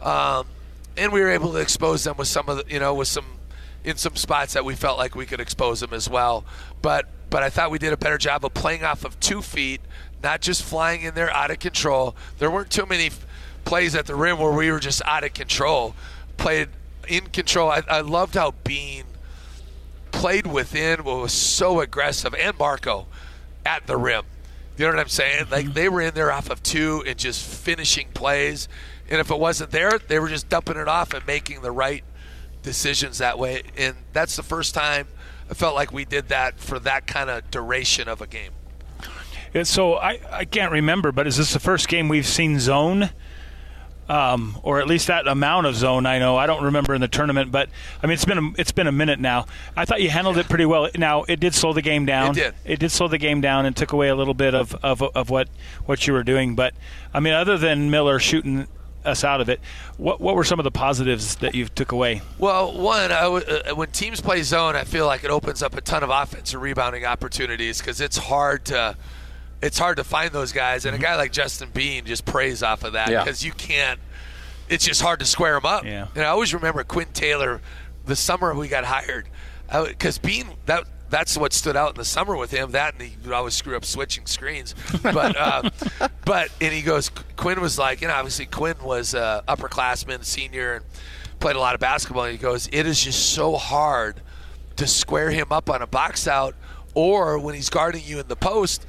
um, 0.00 0.46
and 0.96 1.12
we 1.12 1.20
were 1.20 1.30
able 1.30 1.52
to 1.52 1.58
expose 1.58 2.04
them 2.04 2.16
with 2.16 2.28
some 2.28 2.48
of 2.48 2.58
the, 2.58 2.72
you 2.72 2.78
know, 2.78 2.94
with 2.94 3.08
some 3.08 3.26
in 3.84 3.96
some 3.96 4.16
spots 4.16 4.52
that 4.52 4.64
we 4.64 4.74
felt 4.74 4.98
like 4.98 5.14
we 5.14 5.26
could 5.26 5.40
expose 5.40 5.80
them 5.80 5.92
as 5.92 6.08
well. 6.08 6.44
But 6.82 7.06
but 7.30 7.42
I 7.42 7.50
thought 7.50 7.70
we 7.70 7.78
did 7.78 7.92
a 7.92 7.96
better 7.96 8.18
job 8.18 8.44
of 8.44 8.54
playing 8.54 8.84
off 8.84 9.04
of 9.04 9.18
two 9.18 9.42
feet, 9.42 9.80
not 10.22 10.40
just 10.40 10.62
flying 10.62 11.02
in 11.02 11.14
there 11.14 11.30
out 11.30 11.50
of 11.50 11.58
control. 11.58 12.14
There 12.38 12.50
weren't 12.50 12.70
too 12.70 12.86
many 12.86 13.06
f- 13.06 13.26
plays 13.64 13.94
at 13.94 14.06
the 14.06 14.14
rim 14.14 14.38
where 14.38 14.52
we 14.52 14.70
were 14.70 14.80
just 14.80 15.02
out 15.04 15.24
of 15.24 15.34
control. 15.34 15.94
Played 16.36 16.68
in 17.08 17.26
control. 17.26 17.70
I, 17.70 17.82
I 17.88 18.00
loved 18.02 18.34
how 18.34 18.52
Bean 18.62 19.04
played 20.12 20.46
within, 20.46 21.02
but 21.02 21.16
was 21.16 21.32
so 21.32 21.80
aggressive, 21.80 22.34
and 22.34 22.56
Marco 22.58 23.06
at 23.64 23.86
the 23.86 23.96
rim. 23.96 24.24
You 24.76 24.86
know 24.86 24.92
what 24.92 25.00
I'm 25.00 25.08
saying? 25.08 25.46
Like 25.50 25.66
mm-hmm. 25.66 25.74
they 25.74 25.88
were 25.88 26.00
in 26.00 26.14
there 26.14 26.30
off 26.30 26.50
of 26.50 26.62
two 26.62 27.02
and 27.06 27.18
just 27.18 27.44
finishing 27.44 28.08
plays. 28.14 28.68
And 29.10 29.20
if 29.20 29.30
it 29.30 29.38
wasn't 29.38 29.70
there, 29.70 29.98
they 29.98 30.18
were 30.18 30.28
just 30.28 30.48
dumping 30.48 30.76
it 30.76 30.86
off 30.86 31.14
and 31.14 31.26
making 31.26 31.62
the 31.62 31.72
right 31.72 32.04
decisions 32.62 33.18
that 33.18 33.38
way. 33.38 33.62
And 33.76 33.96
that's 34.12 34.36
the 34.36 34.42
first 34.42 34.74
time 34.74 35.08
I 35.50 35.54
felt 35.54 35.74
like 35.74 35.92
we 35.92 36.04
did 36.04 36.28
that 36.28 36.60
for 36.60 36.78
that 36.80 37.06
kind 37.06 37.30
of 37.30 37.50
duration 37.50 38.08
of 38.08 38.20
a 38.20 38.26
game. 38.26 38.52
Yeah, 39.54 39.62
So 39.62 39.94
I, 39.94 40.20
I 40.30 40.44
can't 40.44 40.72
remember, 40.72 41.10
but 41.10 41.26
is 41.26 41.38
this 41.38 41.52
the 41.52 41.60
first 41.60 41.88
game 41.88 42.08
we've 42.08 42.26
seen 42.26 42.60
zone? 42.60 43.10
Um, 44.08 44.58
or 44.62 44.80
at 44.80 44.86
least 44.86 45.08
that 45.08 45.28
amount 45.28 45.66
of 45.66 45.74
zone. 45.76 46.06
I 46.06 46.18
know 46.18 46.36
I 46.38 46.46
don't 46.46 46.64
remember 46.64 46.94
in 46.94 47.02
the 47.02 47.08
tournament, 47.08 47.52
but 47.52 47.68
I 48.02 48.06
mean 48.06 48.14
it's 48.14 48.24
been 48.24 48.38
a, 48.38 48.50
it's 48.56 48.72
been 48.72 48.86
a 48.86 48.92
minute 48.92 49.20
now. 49.20 49.44
I 49.76 49.84
thought 49.84 50.00
you 50.00 50.08
handled 50.08 50.38
it 50.38 50.48
pretty 50.48 50.64
well. 50.64 50.88
Now 50.96 51.24
it 51.24 51.40
did 51.40 51.54
slow 51.54 51.74
the 51.74 51.82
game 51.82 52.06
down. 52.06 52.30
It 52.30 52.34
did. 52.34 52.54
It 52.64 52.78
did 52.80 52.90
slow 52.90 53.08
the 53.08 53.18
game 53.18 53.42
down 53.42 53.66
and 53.66 53.76
took 53.76 53.92
away 53.92 54.08
a 54.08 54.14
little 54.14 54.32
bit 54.32 54.54
of, 54.54 54.74
of, 54.82 55.02
of 55.02 55.28
what 55.28 55.48
what 55.84 56.06
you 56.06 56.14
were 56.14 56.22
doing. 56.24 56.54
But 56.54 56.72
I 57.12 57.20
mean, 57.20 57.34
other 57.34 57.58
than 57.58 57.90
Miller 57.90 58.18
shooting 58.18 58.66
us 59.04 59.24
out 59.24 59.42
of 59.42 59.50
it, 59.50 59.60
what 59.98 60.22
what 60.22 60.34
were 60.34 60.44
some 60.44 60.58
of 60.58 60.64
the 60.64 60.70
positives 60.70 61.36
that 61.36 61.54
you 61.54 61.66
took 61.66 61.92
away? 61.92 62.22
Well, 62.38 62.72
one, 62.72 63.10
w- 63.10 63.44
uh, 63.46 63.74
when 63.74 63.90
teams 63.90 64.22
play 64.22 64.42
zone, 64.42 64.74
I 64.74 64.84
feel 64.84 65.04
like 65.04 65.22
it 65.22 65.30
opens 65.30 65.62
up 65.62 65.76
a 65.76 65.82
ton 65.82 66.02
of 66.02 66.08
offensive 66.08 66.62
rebounding 66.62 67.04
opportunities 67.04 67.78
because 67.78 68.00
it's 68.00 68.16
hard 68.16 68.64
to 68.66 68.96
it's 69.62 69.78
hard 69.78 69.96
to 69.98 70.04
find 70.04 70.30
those 70.32 70.52
guys, 70.52 70.84
and 70.84 70.94
a 70.94 70.98
guy 70.98 71.16
like 71.16 71.32
Justin 71.32 71.70
Bean 71.72 72.04
just 72.04 72.24
preys 72.24 72.62
off 72.62 72.84
of 72.84 72.92
that 72.94 73.10
Yeah. 73.10 73.24
because 73.24 73.44
you 73.44 73.52
can't. 73.52 73.98
It's 74.68 74.84
just 74.84 75.00
hard 75.00 75.20
to 75.20 75.26
square 75.26 75.56
him 75.56 75.64
up. 75.64 75.84
Yeah. 75.84 76.08
And 76.14 76.24
I 76.24 76.28
always 76.28 76.52
remember 76.54 76.84
Quinn 76.84 77.08
Taylor, 77.12 77.60
the 78.04 78.14
summer 78.16 78.54
we 78.54 78.68
got 78.68 78.84
hired, 78.84 79.28
because 79.70 80.18
Bean 80.18 80.48
that. 80.66 80.84
That's 81.10 81.38
what 81.38 81.54
stood 81.54 81.74
out 81.74 81.92
in 81.92 81.94
the 81.96 82.04
summer 82.04 82.36
with 82.36 82.50
him. 82.50 82.72
That 82.72 82.92
and 82.92 83.00
he 83.02 83.16
would 83.24 83.32
always 83.32 83.54
screw 83.54 83.74
up 83.74 83.86
switching 83.86 84.26
screens. 84.26 84.74
But 85.02 85.36
uh, 85.38 85.70
but 86.26 86.50
and 86.60 86.70
he 86.70 86.82
goes. 86.82 87.08
Quinn 87.36 87.62
was 87.62 87.78
like, 87.78 88.02
you 88.02 88.08
know, 88.08 88.12
obviously 88.14 88.44
Quinn 88.44 88.76
was 88.82 89.14
uh, 89.14 89.40
upperclassman, 89.48 90.22
senior, 90.22 90.74
and 90.74 90.84
played 91.40 91.56
a 91.56 91.60
lot 91.60 91.72
of 91.72 91.80
basketball. 91.80 92.24
And 92.24 92.32
he 92.32 92.36
goes, 92.38 92.68
it 92.72 92.84
is 92.86 93.02
just 93.02 93.30
so 93.32 93.56
hard 93.56 94.20
to 94.76 94.86
square 94.86 95.30
him 95.30 95.46
up 95.50 95.70
on 95.70 95.80
a 95.80 95.86
box 95.86 96.28
out, 96.28 96.54
or 96.92 97.38
when 97.38 97.54
he's 97.54 97.70
guarding 97.70 98.02
you 98.04 98.20
in 98.20 98.28
the 98.28 98.36
post, 98.36 98.84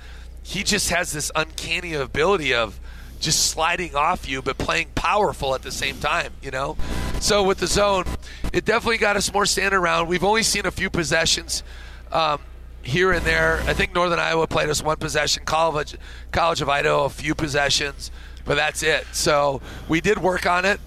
he 0.49 0.63
just 0.63 0.89
has 0.89 1.11
this 1.11 1.31
uncanny 1.35 1.93
ability 1.93 2.53
of 2.53 2.79
just 3.19 3.47
sliding 3.51 3.95
off 3.95 4.27
you, 4.27 4.41
but 4.41 4.57
playing 4.57 4.87
powerful 4.95 5.53
at 5.53 5.61
the 5.61 5.71
same 5.71 5.97
time. 5.99 6.33
You 6.41 6.51
know, 6.51 6.75
so 7.19 7.43
with 7.43 7.59
the 7.59 7.67
zone, 7.67 8.05
it 8.51 8.65
definitely 8.65 8.97
got 8.97 9.15
us 9.15 9.31
more 9.31 9.45
standing 9.45 9.77
around. 9.79 10.07
We've 10.07 10.23
only 10.23 10.43
seen 10.43 10.65
a 10.65 10.71
few 10.71 10.89
possessions. 10.89 11.63
Um, 12.11 12.39
here 12.81 13.11
and 13.11 13.23
there, 13.25 13.59
I 13.67 13.73
think 13.73 13.93
Northern 13.93 14.19
Iowa 14.19 14.47
played 14.47 14.69
us 14.69 14.81
one 14.81 14.97
possession. 14.97 15.43
College, 15.45 15.95
College 16.31 16.61
of 16.61 16.69
Idaho, 16.69 17.03
a 17.05 17.09
few 17.09 17.35
possessions, 17.35 18.09
but 18.45 18.55
that's 18.55 18.81
it. 18.81 19.05
So 19.11 19.61
we 19.87 20.01
did 20.01 20.17
work 20.17 20.45
on 20.47 20.65
it 20.65 20.79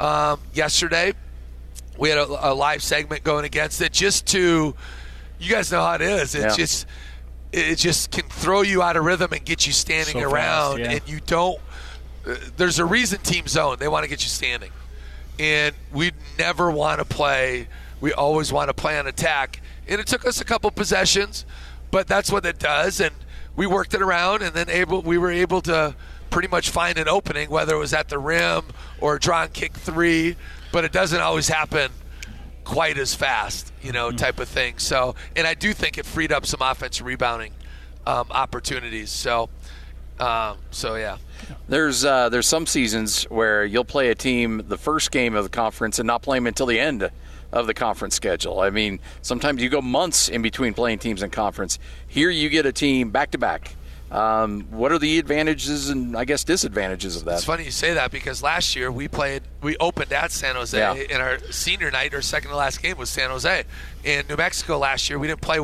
um, 0.00 0.40
yesterday 0.52 1.12
we 1.96 2.08
had 2.08 2.18
a, 2.18 2.50
a 2.50 2.52
live 2.52 2.82
segment 2.82 3.22
going 3.22 3.44
against 3.44 3.80
it 3.80 3.92
just 3.92 4.26
to 4.26 4.74
you 5.38 5.48
guys 5.52 5.70
know 5.70 5.80
how 5.80 5.94
it 5.94 6.00
is 6.00 6.34
it's 6.34 6.44
Yeah. 6.44 6.56
just 6.56 6.86
it 7.52 7.76
just 7.76 8.10
can 8.10 8.23
throw 8.44 8.62
you 8.62 8.82
out 8.82 8.96
of 8.96 9.04
rhythm 9.04 9.32
and 9.32 9.44
get 9.44 9.66
you 9.66 9.72
standing 9.72 10.14
So 10.14 10.30
fast, 10.30 10.34
around 10.34 10.78
yeah. 10.80 10.90
and 10.92 11.08
you 11.08 11.20
don't 11.26 11.60
uh, 12.26 12.36
there's 12.56 12.78
a 12.78 12.84
reason 12.84 13.18
team 13.20 13.46
zone 13.46 13.76
they 13.78 13.88
want 13.88 14.04
to 14.04 14.10
get 14.10 14.22
you 14.22 14.28
standing 14.28 14.70
and 15.38 15.74
we 15.92 16.12
never 16.38 16.70
want 16.70 16.98
to 17.00 17.04
play 17.04 17.68
we 18.00 18.12
always 18.12 18.52
want 18.52 18.68
to 18.68 18.74
play 18.74 18.98
on 18.98 19.06
attack 19.06 19.60
and 19.88 20.00
it 20.00 20.06
took 20.06 20.26
us 20.26 20.40
a 20.40 20.44
couple 20.44 20.70
possessions, 20.70 21.44
but 21.90 22.06
that's 22.06 22.30
what 22.30 22.46
it 22.46 22.58
does, 22.58 23.00
and 23.00 23.14
we 23.56 23.66
worked 23.66 23.94
it 23.94 24.02
around, 24.02 24.42
and 24.42 24.54
then 24.54 24.68
able 24.68 25.02
we 25.02 25.18
were 25.18 25.30
able 25.30 25.60
to 25.62 25.94
pretty 26.30 26.48
much 26.48 26.70
find 26.70 26.98
an 26.98 27.08
opening, 27.08 27.50
whether 27.50 27.74
it 27.76 27.78
was 27.78 27.92
at 27.92 28.08
the 28.08 28.18
rim 28.18 28.64
or 29.00 29.18
draw 29.18 29.44
and 29.44 29.52
kick 29.52 29.72
three, 29.74 30.36
but 30.72 30.84
it 30.84 30.90
doesn't 30.90 31.20
always 31.20 31.48
happen 31.48 31.92
quite 32.64 32.98
as 32.98 33.14
fast, 33.14 33.72
you 33.82 33.92
know, 33.92 34.08
mm-hmm. 34.08 34.16
type 34.16 34.40
of 34.40 34.48
thing. 34.48 34.78
So, 34.78 35.14
and 35.36 35.46
I 35.46 35.54
do 35.54 35.72
think 35.72 35.98
it 35.98 36.06
freed 36.06 36.32
up 36.32 36.46
some 36.46 36.60
offensive 36.62 37.06
rebounding 37.06 37.52
um, 38.06 38.26
opportunities. 38.30 39.10
So, 39.10 39.48
um, 40.18 40.58
so 40.70 40.96
yeah. 40.96 41.18
There's 41.68 42.04
uh, 42.04 42.28
there's 42.28 42.46
some 42.46 42.66
seasons 42.66 43.24
where 43.24 43.64
you'll 43.64 43.84
play 43.84 44.10
a 44.10 44.14
team 44.14 44.62
the 44.68 44.78
first 44.78 45.10
game 45.10 45.34
of 45.34 45.44
the 45.44 45.50
conference 45.50 45.98
and 45.98 46.06
not 46.06 46.22
play 46.22 46.38
them 46.38 46.46
until 46.46 46.66
the 46.66 46.78
end 46.78 47.10
of 47.52 47.66
the 47.66 47.74
conference 47.74 48.14
schedule. 48.14 48.60
I 48.60 48.70
mean, 48.70 48.98
sometimes 49.22 49.62
you 49.62 49.68
go 49.68 49.80
months 49.80 50.28
in 50.28 50.42
between 50.42 50.74
playing 50.74 50.98
teams 50.98 51.22
in 51.22 51.30
conference. 51.30 51.78
Here 52.06 52.30
you 52.30 52.48
get 52.48 52.66
a 52.66 52.72
team 52.72 53.10
back 53.10 53.30
to 53.32 53.38
back. 53.38 53.76
Um, 54.10 54.68
what 54.70 54.92
are 54.92 54.98
the 54.98 55.18
advantages 55.18 55.88
and 55.88 56.16
I 56.16 56.24
guess 56.24 56.44
disadvantages 56.44 57.16
of 57.16 57.24
that? 57.24 57.36
It's 57.36 57.44
funny 57.44 57.64
you 57.64 57.72
say 57.72 57.94
that 57.94 58.12
because 58.12 58.44
last 58.44 58.76
year 58.76 58.92
we 58.92 59.08
played, 59.08 59.42
we 59.60 59.76
opened 59.78 60.12
at 60.12 60.30
San 60.30 60.54
Jose 60.54 60.78
yeah. 60.78 60.94
in 60.94 61.20
our 61.20 61.40
senior 61.50 61.90
night. 61.90 62.14
Our 62.14 62.22
second 62.22 62.50
to 62.50 62.56
last 62.56 62.80
game 62.80 62.96
was 62.96 63.10
San 63.10 63.30
Jose. 63.30 63.64
In 64.04 64.24
New 64.28 64.36
Mexico 64.36 64.78
last 64.78 65.10
year, 65.10 65.18
we 65.18 65.26
didn't 65.26 65.40
play. 65.40 65.58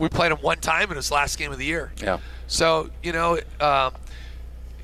We 0.00 0.08
played 0.08 0.32
him 0.32 0.38
one 0.38 0.58
time, 0.58 0.90
in 0.90 0.96
his 0.96 1.12
last 1.12 1.38
game 1.38 1.52
of 1.52 1.58
the 1.58 1.64
year. 1.66 1.92
Yeah. 2.02 2.18
So 2.46 2.90
you 3.02 3.12
know, 3.12 3.38
um, 3.60 3.92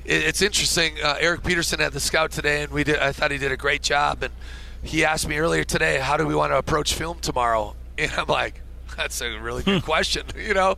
it, 0.05 0.23
it's 0.23 0.41
interesting. 0.41 0.93
Uh, 1.03 1.17
Eric 1.19 1.43
Peterson 1.43 1.79
had 1.79 1.91
the 1.91 1.99
scout 1.99 2.31
today, 2.31 2.63
and 2.63 2.71
we 2.71 2.83
did. 2.83 2.99
I 2.99 3.11
thought 3.11 3.31
he 3.31 3.37
did 3.37 3.51
a 3.51 3.57
great 3.57 3.81
job. 3.81 4.23
And 4.23 4.33
he 4.83 5.03
asked 5.03 5.27
me 5.27 5.37
earlier 5.37 5.63
today, 5.63 5.99
"How 5.99 6.17
do 6.17 6.25
we 6.25 6.35
want 6.35 6.53
to 6.53 6.57
approach 6.57 6.93
film 6.93 7.19
tomorrow?" 7.19 7.75
And 7.99 8.11
I'm 8.15 8.27
like, 8.27 8.61
"That's 8.95 9.19
a 9.21 9.39
really 9.39 9.63
good 9.63 9.83
question." 9.93 10.23
You 10.37 10.53
know, 10.53 10.75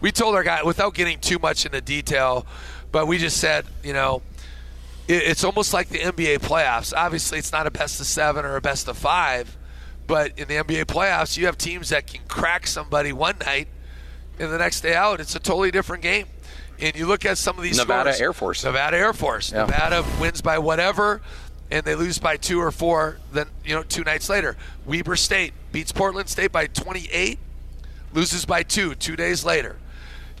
we 0.00 0.12
told 0.12 0.36
our 0.36 0.44
guy 0.44 0.62
without 0.62 0.94
getting 0.94 1.18
too 1.18 1.40
much 1.40 1.66
into 1.66 1.80
detail, 1.80 2.46
but 2.92 3.06
we 3.06 3.18
just 3.18 3.38
said, 3.38 3.66
you 3.82 3.92
know, 3.92 4.22
it, 5.08 5.22
it's 5.24 5.44
almost 5.44 5.72
like 5.72 5.88
the 5.88 5.98
NBA 5.98 6.38
playoffs. 6.38 6.92
Obviously, 6.96 7.38
it's 7.38 7.50
not 7.52 7.66
a 7.66 7.70
best 7.70 8.00
of 8.00 8.06
seven 8.06 8.44
or 8.44 8.56
a 8.56 8.60
best 8.60 8.86
of 8.86 8.96
five, 8.96 9.56
but 10.12 10.38
in 10.38 10.46
the 10.46 10.56
NBA 10.56 10.84
playoffs, 10.84 11.38
you 11.38 11.46
have 11.46 11.56
teams 11.56 11.88
that 11.88 12.06
can 12.06 12.20
crack 12.28 12.66
somebody 12.66 13.14
one 13.14 13.36
night, 13.46 13.66
and 14.38 14.52
the 14.52 14.58
next 14.58 14.82
day 14.82 14.94
out, 14.94 15.20
it's 15.20 15.34
a 15.34 15.40
totally 15.40 15.70
different 15.70 16.02
game. 16.02 16.26
And 16.78 16.94
you 16.94 17.06
look 17.06 17.24
at 17.24 17.38
some 17.38 17.56
of 17.56 17.62
these 17.62 17.78
Nevada 17.78 18.12
scores, 18.12 18.20
Air 18.20 18.32
Force, 18.34 18.64
Nevada 18.64 18.98
Air 18.98 19.14
Force, 19.14 19.52
yeah. 19.52 19.64
Nevada 19.64 20.04
wins 20.20 20.42
by 20.42 20.58
whatever 20.58 21.22
and 21.70 21.86
they 21.86 21.94
lose 21.94 22.18
by 22.18 22.36
two 22.36 22.60
or 22.60 22.70
four, 22.70 23.16
then 23.32 23.46
you 23.64 23.74
know 23.74 23.82
two 23.82 24.04
nights 24.04 24.28
later, 24.28 24.58
Weber 24.84 25.16
State 25.16 25.54
beats 25.72 25.90
Portland 25.90 26.28
State 26.28 26.52
by 26.52 26.66
28, 26.66 27.38
loses 28.12 28.44
by 28.44 28.62
two 28.62 28.94
two 28.94 29.16
days 29.16 29.46
later, 29.46 29.76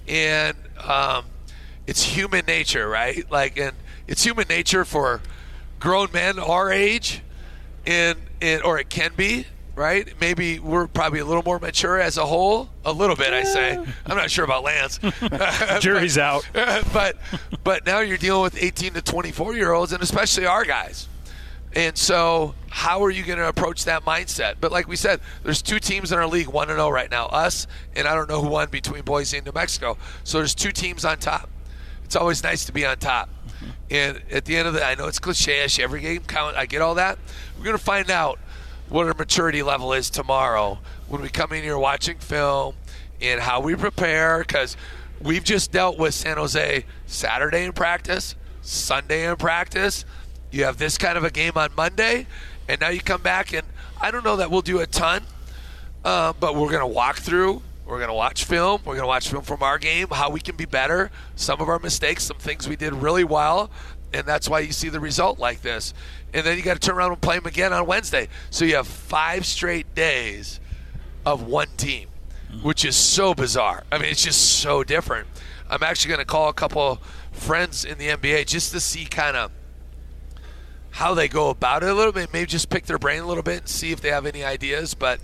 and 0.06 0.54
um, 0.86 1.24
it's 1.86 2.02
human 2.02 2.44
nature, 2.44 2.86
right? 2.86 3.24
Like, 3.30 3.58
and 3.58 3.72
it's 4.06 4.22
human 4.22 4.46
nature 4.48 4.84
for 4.84 5.22
grown 5.80 6.08
men 6.12 6.38
our 6.38 6.70
age, 6.70 7.22
and, 7.86 8.18
and 8.42 8.62
or 8.62 8.78
it 8.78 8.90
can 8.90 9.12
be, 9.16 9.46
right? 9.74 10.12
Maybe 10.20 10.58
we're 10.58 10.86
probably 10.86 11.20
a 11.20 11.24
little 11.24 11.42
more 11.42 11.58
mature 11.58 12.00
as 12.00 12.18
a 12.18 12.26
whole, 12.26 12.68
a 12.84 12.92
little 12.92 13.16
bit, 13.16 13.32
I 13.32 13.42
say. 13.42 13.78
I'm 14.06 14.16
not 14.16 14.30
sure 14.30 14.44
about 14.44 14.64
Lance. 14.64 14.98
Jury's 15.80 16.18
out. 16.18 16.46
but 16.92 17.16
but 17.64 17.86
now 17.86 18.00
you're 18.00 18.18
dealing 18.18 18.42
with 18.42 18.62
18 18.62 18.94
to 18.94 19.02
24 19.02 19.54
year 19.54 19.72
olds, 19.72 19.92
and 19.92 20.02
especially 20.02 20.46
our 20.46 20.64
guys 20.64 21.08
and 21.74 21.96
so, 21.96 22.54
how 22.68 23.02
are 23.04 23.10
you 23.10 23.22
going 23.22 23.38
to 23.38 23.48
approach 23.48 23.84
that 23.86 24.04
mindset? 24.04 24.56
But 24.60 24.72
like 24.72 24.88
we 24.88 24.96
said, 24.96 25.20
there's 25.42 25.62
two 25.62 25.78
teams 25.78 26.12
in 26.12 26.18
our 26.18 26.26
league, 26.26 26.48
one 26.48 26.68
and 26.68 26.76
zero 26.76 26.88
oh 26.88 26.90
right 26.90 27.10
now, 27.10 27.26
us 27.26 27.66
and 27.96 28.06
I 28.06 28.14
don't 28.14 28.28
know 28.28 28.42
who 28.42 28.48
won 28.48 28.68
between 28.68 29.02
Boise 29.02 29.38
and 29.38 29.46
New 29.46 29.52
Mexico. 29.52 29.96
So 30.24 30.38
there's 30.38 30.54
two 30.54 30.72
teams 30.72 31.04
on 31.04 31.18
top. 31.18 31.48
It's 32.04 32.16
always 32.16 32.42
nice 32.42 32.66
to 32.66 32.72
be 32.72 32.84
on 32.84 32.98
top. 32.98 33.30
Mm-hmm. 33.46 33.66
And 33.90 34.22
at 34.30 34.44
the 34.44 34.56
end 34.56 34.68
of 34.68 34.74
the, 34.74 34.84
I 34.84 34.94
know 34.96 35.06
it's 35.06 35.18
cliche-ish, 35.18 35.78
every 35.78 36.00
game 36.00 36.22
count. 36.26 36.56
I 36.56 36.66
get 36.66 36.82
all 36.82 36.96
that. 36.96 37.18
We're 37.56 37.64
going 37.64 37.78
to 37.78 37.82
find 37.82 38.10
out 38.10 38.38
what 38.92 39.06
our 39.06 39.14
maturity 39.14 39.62
level 39.62 39.92
is 39.92 40.10
tomorrow 40.10 40.78
when 41.08 41.22
we 41.22 41.28
come 41.28 41.52
in 41.52 41.62
here 41.62 41.78
watching 41.78 42.18
film 42.18 42.74
and 43.20 43.40
how 43.40 43.60
we 43.60 43.74
prepare 43.74 44.40
because 44.40 44.76
we've 45.20 45.44
just 45.44 45.72
dealt 45.72 45.98
with 45.98 46.14
San 46.14 46.36
Jose 46.36 46.84
Saturday 47.06 47.64
in 47.64 47.72
practice, 47.72 48.36
Sunday 48.60 49.28
in 49.28 49.36
practice 49.36 50.04
you 50.52 50.64
have 50.64 50.76
this 50.76 50.98
kind 50.98 51.16
of 51.16 51.24
a 51.24 51.30
game 51.30 51.52
on 51.56 51.70
Monday, 51.76 52.26
and 52.68 52.80
now 52.80 52.90
you 52.90 53.00
come 53.00 53.22
back, 53.22 53.54
and 53.54 53.66
I 54.00 54.10
don't 54.10 54.22
know 54.22 54.36
that 54.36 54.50
we'll 54.50 54.60
do 54.60 54.80
a 54.80 54.86
ton, 54.86 55.22
uh, 56.04 56.34
but 56.38 56.54
we're 56.54 56.68
going 56.68 56.80
to 56.80 56.86
walk 56.86 57.16
through. 57.16 57.62
We're 57.86 57.96
going 57.96 58.08
to 58.08 58.14
watch 58.14 58.44
film. 58.44 58.82
We're 58.84 58.94
going 58.94 59.04
to 59.04 59.08
watch 59.08 59.28
film 59.28 59.42
from 59.42 59.62
our 59.62 59.78
game, 59.78 60.08
how 60.10 60.30
we 60.30 60.40
can 60.40 60.54
be 60.54 60.66
better, 60.66 61.10
some 61.36 61.60
of 61.60 61.68
our 61.68 61.78
mistakes, 61.78 62.24
some 62.24 62.36
things 62.36 62.68
we 62.68 62.76
did 62.76 62.92
really 62.92 63.24
well, 63.24 63.70
and 64.14 64.26
that's 64.26 64.48
why 64.48 64.60
you 64.60 64.72
see 64.72 64.88
the 64.88 65.00
result 65.00 65.38
like 65.38 65.62
this. 65.62 65.94
And 66.34 66.44
then 66.46 66.56
you 66.56 66.62
got 66.62 66.80
to 66.80 66.86
turn 66.86 66.96
around 66.96 67.12
and 67.12 67.20
play 67.20 67.36
them 67.36 67.46
again 67.46 67.72
on 67.72 67.86
Wednesday. 67.86 68.28
So 68.50 68.64
you 68.64 68.76
have 68.76 68.86
five 68.86 69.46
straight 69.46 69.94
days 69.94 70.60
of 71.24 71.46
one 71.46 71.68
team, 71.76 72.08
which 72.62 72.84
is 72.84 72.96
so 72.96 73.34
bizarre. 73.34 73.84
I 73.92 73.98
mean, 73.98 74.10
it's 74.10 74.24
just 74.24 74.60
so 74.60 74.82
different. 74.84 75.28
I'm 75.68 75.82
actually 75.82 76.10
going 76.10 76.20
to 76.20 76.26
call 76.26 76.48
a 76.48 76.54
couple 76.54 77.00
friends 77.32 77.84
in 77.84 77.98
the 77.98 78.08
NBA 78.08 78.46
just 78.46 78.72
to 78.72 78.80
see 78.80 79.04
kind 79.04 79.36
of 79.36 79.50
how 80.90 81.14
they 81.14 81.28
go 81.28 81.48
about 81.48 81.82
it 81.82 81.88
a 81.88 81.94
little 81.94 82.12
bit. 82.12 82.32
Maybe 82.32 82.46
just 82.46 82.68
pick 82.68 82.86
their 82.86 82.98
brain 82.98 83.22
a 83.22 83.26
little 83.26 83.42
bit 83.42 83.58
and 83.60 83.68
see 83.68 83.92
if 83.92 84.00
they 84.00 84.10
have 84.10 84.26
any 84.26 84.44
ideas. 84.44 84.94
But 84.94 85.20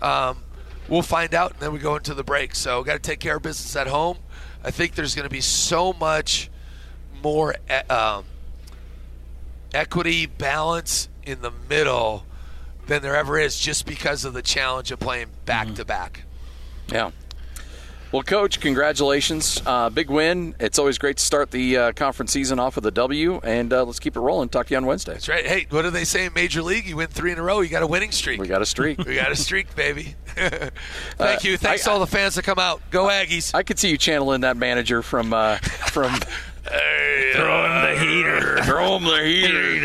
um, 0.00 0.44
we'll 0.88 1.02
find 1.02 1.34
out, 1.34 1.52
and 1.52 1.60
then 1.60 1.72
we 1.72 1.78
go 1.78 1.96
into 1.96 2.14
the 2.14 2.24
break. 2.24 2.54
So 2.54 2.80
we 2.80 2.86
got 2.86 2.94
to 2.94 2.98
take 2.98 3.18
care 3.18 3.36
of 3.36 3.42
business 3.42 3.74
at 3.74 3.88
home. 3.88 4.18
I 4.64 4.70
think 4.70 4.94
there's 4.94 5.14
going 5.14 5.28
to 5.28 5.32
be 5.32 5.40
so 5.40 5.92
much 5.92 6.50
more 7.22 7.54
um, 7.90 8.24
equity 9.74 10.26
balance 10.26 11.08
in 11.24 11.42
the 11.42 11.52
middle 11.68 12.24
than 12.86 13.02
there 13.02 13.16
ever 13.16 13.38
is, 13.38 13.58
just 13.58 13.86
because 13.86 14.24
of 14.24 14.32
the 14.32 14.42
challenge 14.42 14.90
of 14.90 14.98
playing 14.98 15.28
back 15.44 15.74
to 15.74 15.84
back. 15.84 16.22
Yeah. 16.90 17.10
Well, 18.10 18.22
Coach, 18.22 18.60
congratulations. 18.60 19.60
Uh, 19.66 19.90
big 19.90 20.08
win. 20.08 20.54
It's 20.58 20.78
always 20.78 20.96
great 20.96 21.18
to 21.18 21.24
start 21.24 21.50
the 21.50 21.76
uh, 21.76 21.92
conference 21.92 22.32
season 22.32 22.58
off 22.58 22.76
with 22.76 22.86
a 22.86 22.90
W, 22.90 23.38
and 23.44 23.70
uh, 23.70 23.84
let's 23.84 24.00
keep 24.00 24.16
it 24.16 24.20
rolling. 24.20 24.48
Talk 24.48 24.68
to 24.68 24.70
you 24.70 24.78
on 24.78 24.86
Wednesday. 24.86 25.12
That's 25.12 25.28
right. 25.28 25.44
Hey, 25.46 25.66
what 25.68 25.82
do 25.82 25.90
they 25.90 26.04
say 26.04 26.24
in 26.24 26.32
Major 26.32 26.62
League? 26.62 26.86
You 26.86 26.96
win 26.96 27.08
three 27.08 27.32
in 27.32 27.38
a 27.38 27.42
row, 27.42 27.60
you 27.60 27.68
got 27.68 27.82
a 27.82 27.86
winning 27.86 28.10
streak. 28.10 28.40
We 28.40 28.48
got 28.48 28.62
a 28.62 28.66
streak. 28.66 28.96
we 29.06 29.14
got 29.14 29.30
a 29.30 29.36
streak, 29.36 29.76
baby. 29.76 30.14
Thank 31.18 31.44
you. 31.44 31.58
Thanks 31.58 31.82
I, 31.86 31.90
to 31.90 31.90
all 31.90 32.00
the 32.00 32.06
fans 32.06 32.36
that 32.36 32.44
come 32.44 32.58
out. 32.58 32.80
Go 32.90 33.08
Aggies. 33.08 33.54
I 33.54 33.62
could 33.62 33.78
see 33.78 33.90
you 33.90 33.98
channeling 33.98 34.40
that 34.40 34.56
manager 34.56 35.02
from 35.02 35.34
uh, 35.34 35.56
from 35.58 36.18
Hey, 36.64 37.32
throw 37.34 37.64
him 37.64 37.82
the 37.82 38.04
heater. 38.04 38.62
Throw 38.64 38.96
him 38.96 39.04
the 39.04 39.24
heater. 39.24 39.78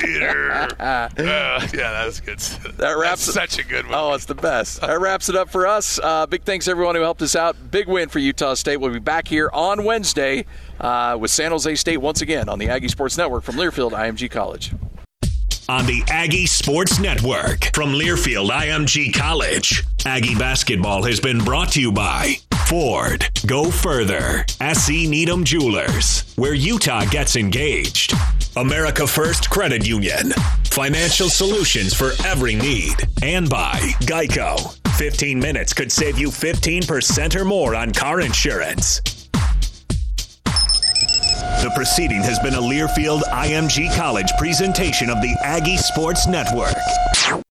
heater. 0.00 0.50
uh, 0.80 1.08
yeah, 1.18 1.68
that's 1.72 2.20
good. 2.20 2.38
That 2.78 2.96
wraps 2.98 3.26
that's 3.26 3.54
such 3.54 3.58
a 3.58 3.68
good 3.68 3.86
one. 3.86 3.94
Oh, 3.94 4.14
it's 4.14 4.24
the 4.24 4.34
best. 4.34 4.80
That 4.80 5.00
wraps 5.00 5.28
it 5.28 5.36
up 5.36 5.50
for 5.50 5.66
us. 5.66 5.98
Uh, 6.02 6.26
big 6.26 6.42
thanks 6.44 6.68
everyone 6.68 6.94
who 6.94 7.02
helped 7.02 7.22
us 7.22 7.36
out. 7.36 7.56
Big 7.70 7.88
win 7.88 8.08
for 8.08 8.18
Utah 8.18 8.54
State. 8.54 8.78
We'll 8.78 8.92
be 8.92 8.98
back 8.98 9.28
here 9.28 9.50
on 9.52 9.84
Wednesday 9.84 10.44
uh, 10.80 11.16
with 11.20 11.30
San 11.30 11.50
Jose 11.50 11.74
State 11.76 11.98
once 11.98 12.20
again 12.20 12.48
on 12.48 12.58
the 12.58 12.68
Aggie 12.68 12.88
Sports 12.88 13.16
Network 13.16 13.44
from 13.44 13.56
Learfield 13.56 13.92
IMG 13.92 14.30
College 14.30 14.72
on 15.68 15.86
the 15.86 16.02
Aggie 16.08 16.46
Sports 16.46 16.98
Network 16.98 17.70
from 17.74 17.92
Learfield 17.92 18.50
IMG 18.50 19.14
College. 19.14 19.84
Aggie 20.04 20.34
basketball 20.34 21.04
has 21.04 21.20
been 21.20 21.38
brought 21.38 21.70
to 21.72 21.80
you 21.80 21.92
by 21.92 22.34
Ford. 22.70 23.26
Go 23.46 23.68
further. 23.68 24.44
SE 24.60 25.08
Needham 25.08 25.42
Jewelers, 25.42 26.32
where 26.36 26.54
Utah 26.54 27.04
gets 27.04 27.34
engaged. 27.34 28.14
America 28.54 29.08
First 29.08 29.50
Credit 29.50 29.84
Union. 29.84 30.30
Financial 30.66 31.28
solutions 31.28 31.92
for 31.92 32.12
every 32.24 32.54
need. 32.54 32.94
And 33.24 33.50
by 33.50 33.72
Geico. 34.02 34.78
15 34.96 35.40
minutes 35.40 35.72
could 35.72 35.90
save 35.90 36.16
you 36.16 36.28
15% 36.28 37.34
or 37.34 37.44
more 37.44 37.74
on 37.74 37.92
car 37.92 38.20
insurance. 38.20 39.00
The 40.44 41.72
proceeding 41.74 42.22
has 42.22 42.38
been 42.38 42.54
a 42.54 42.60
Learfield 42.60 43.22
IMG 43.22 43.92
College 43.96 44.30
presentation 44.38 45.10
of 45.10 45.20
the 45.20 45.36
Aggie 45.42 45.76
Sports 45.76 46.28
Network. 46.28 46.76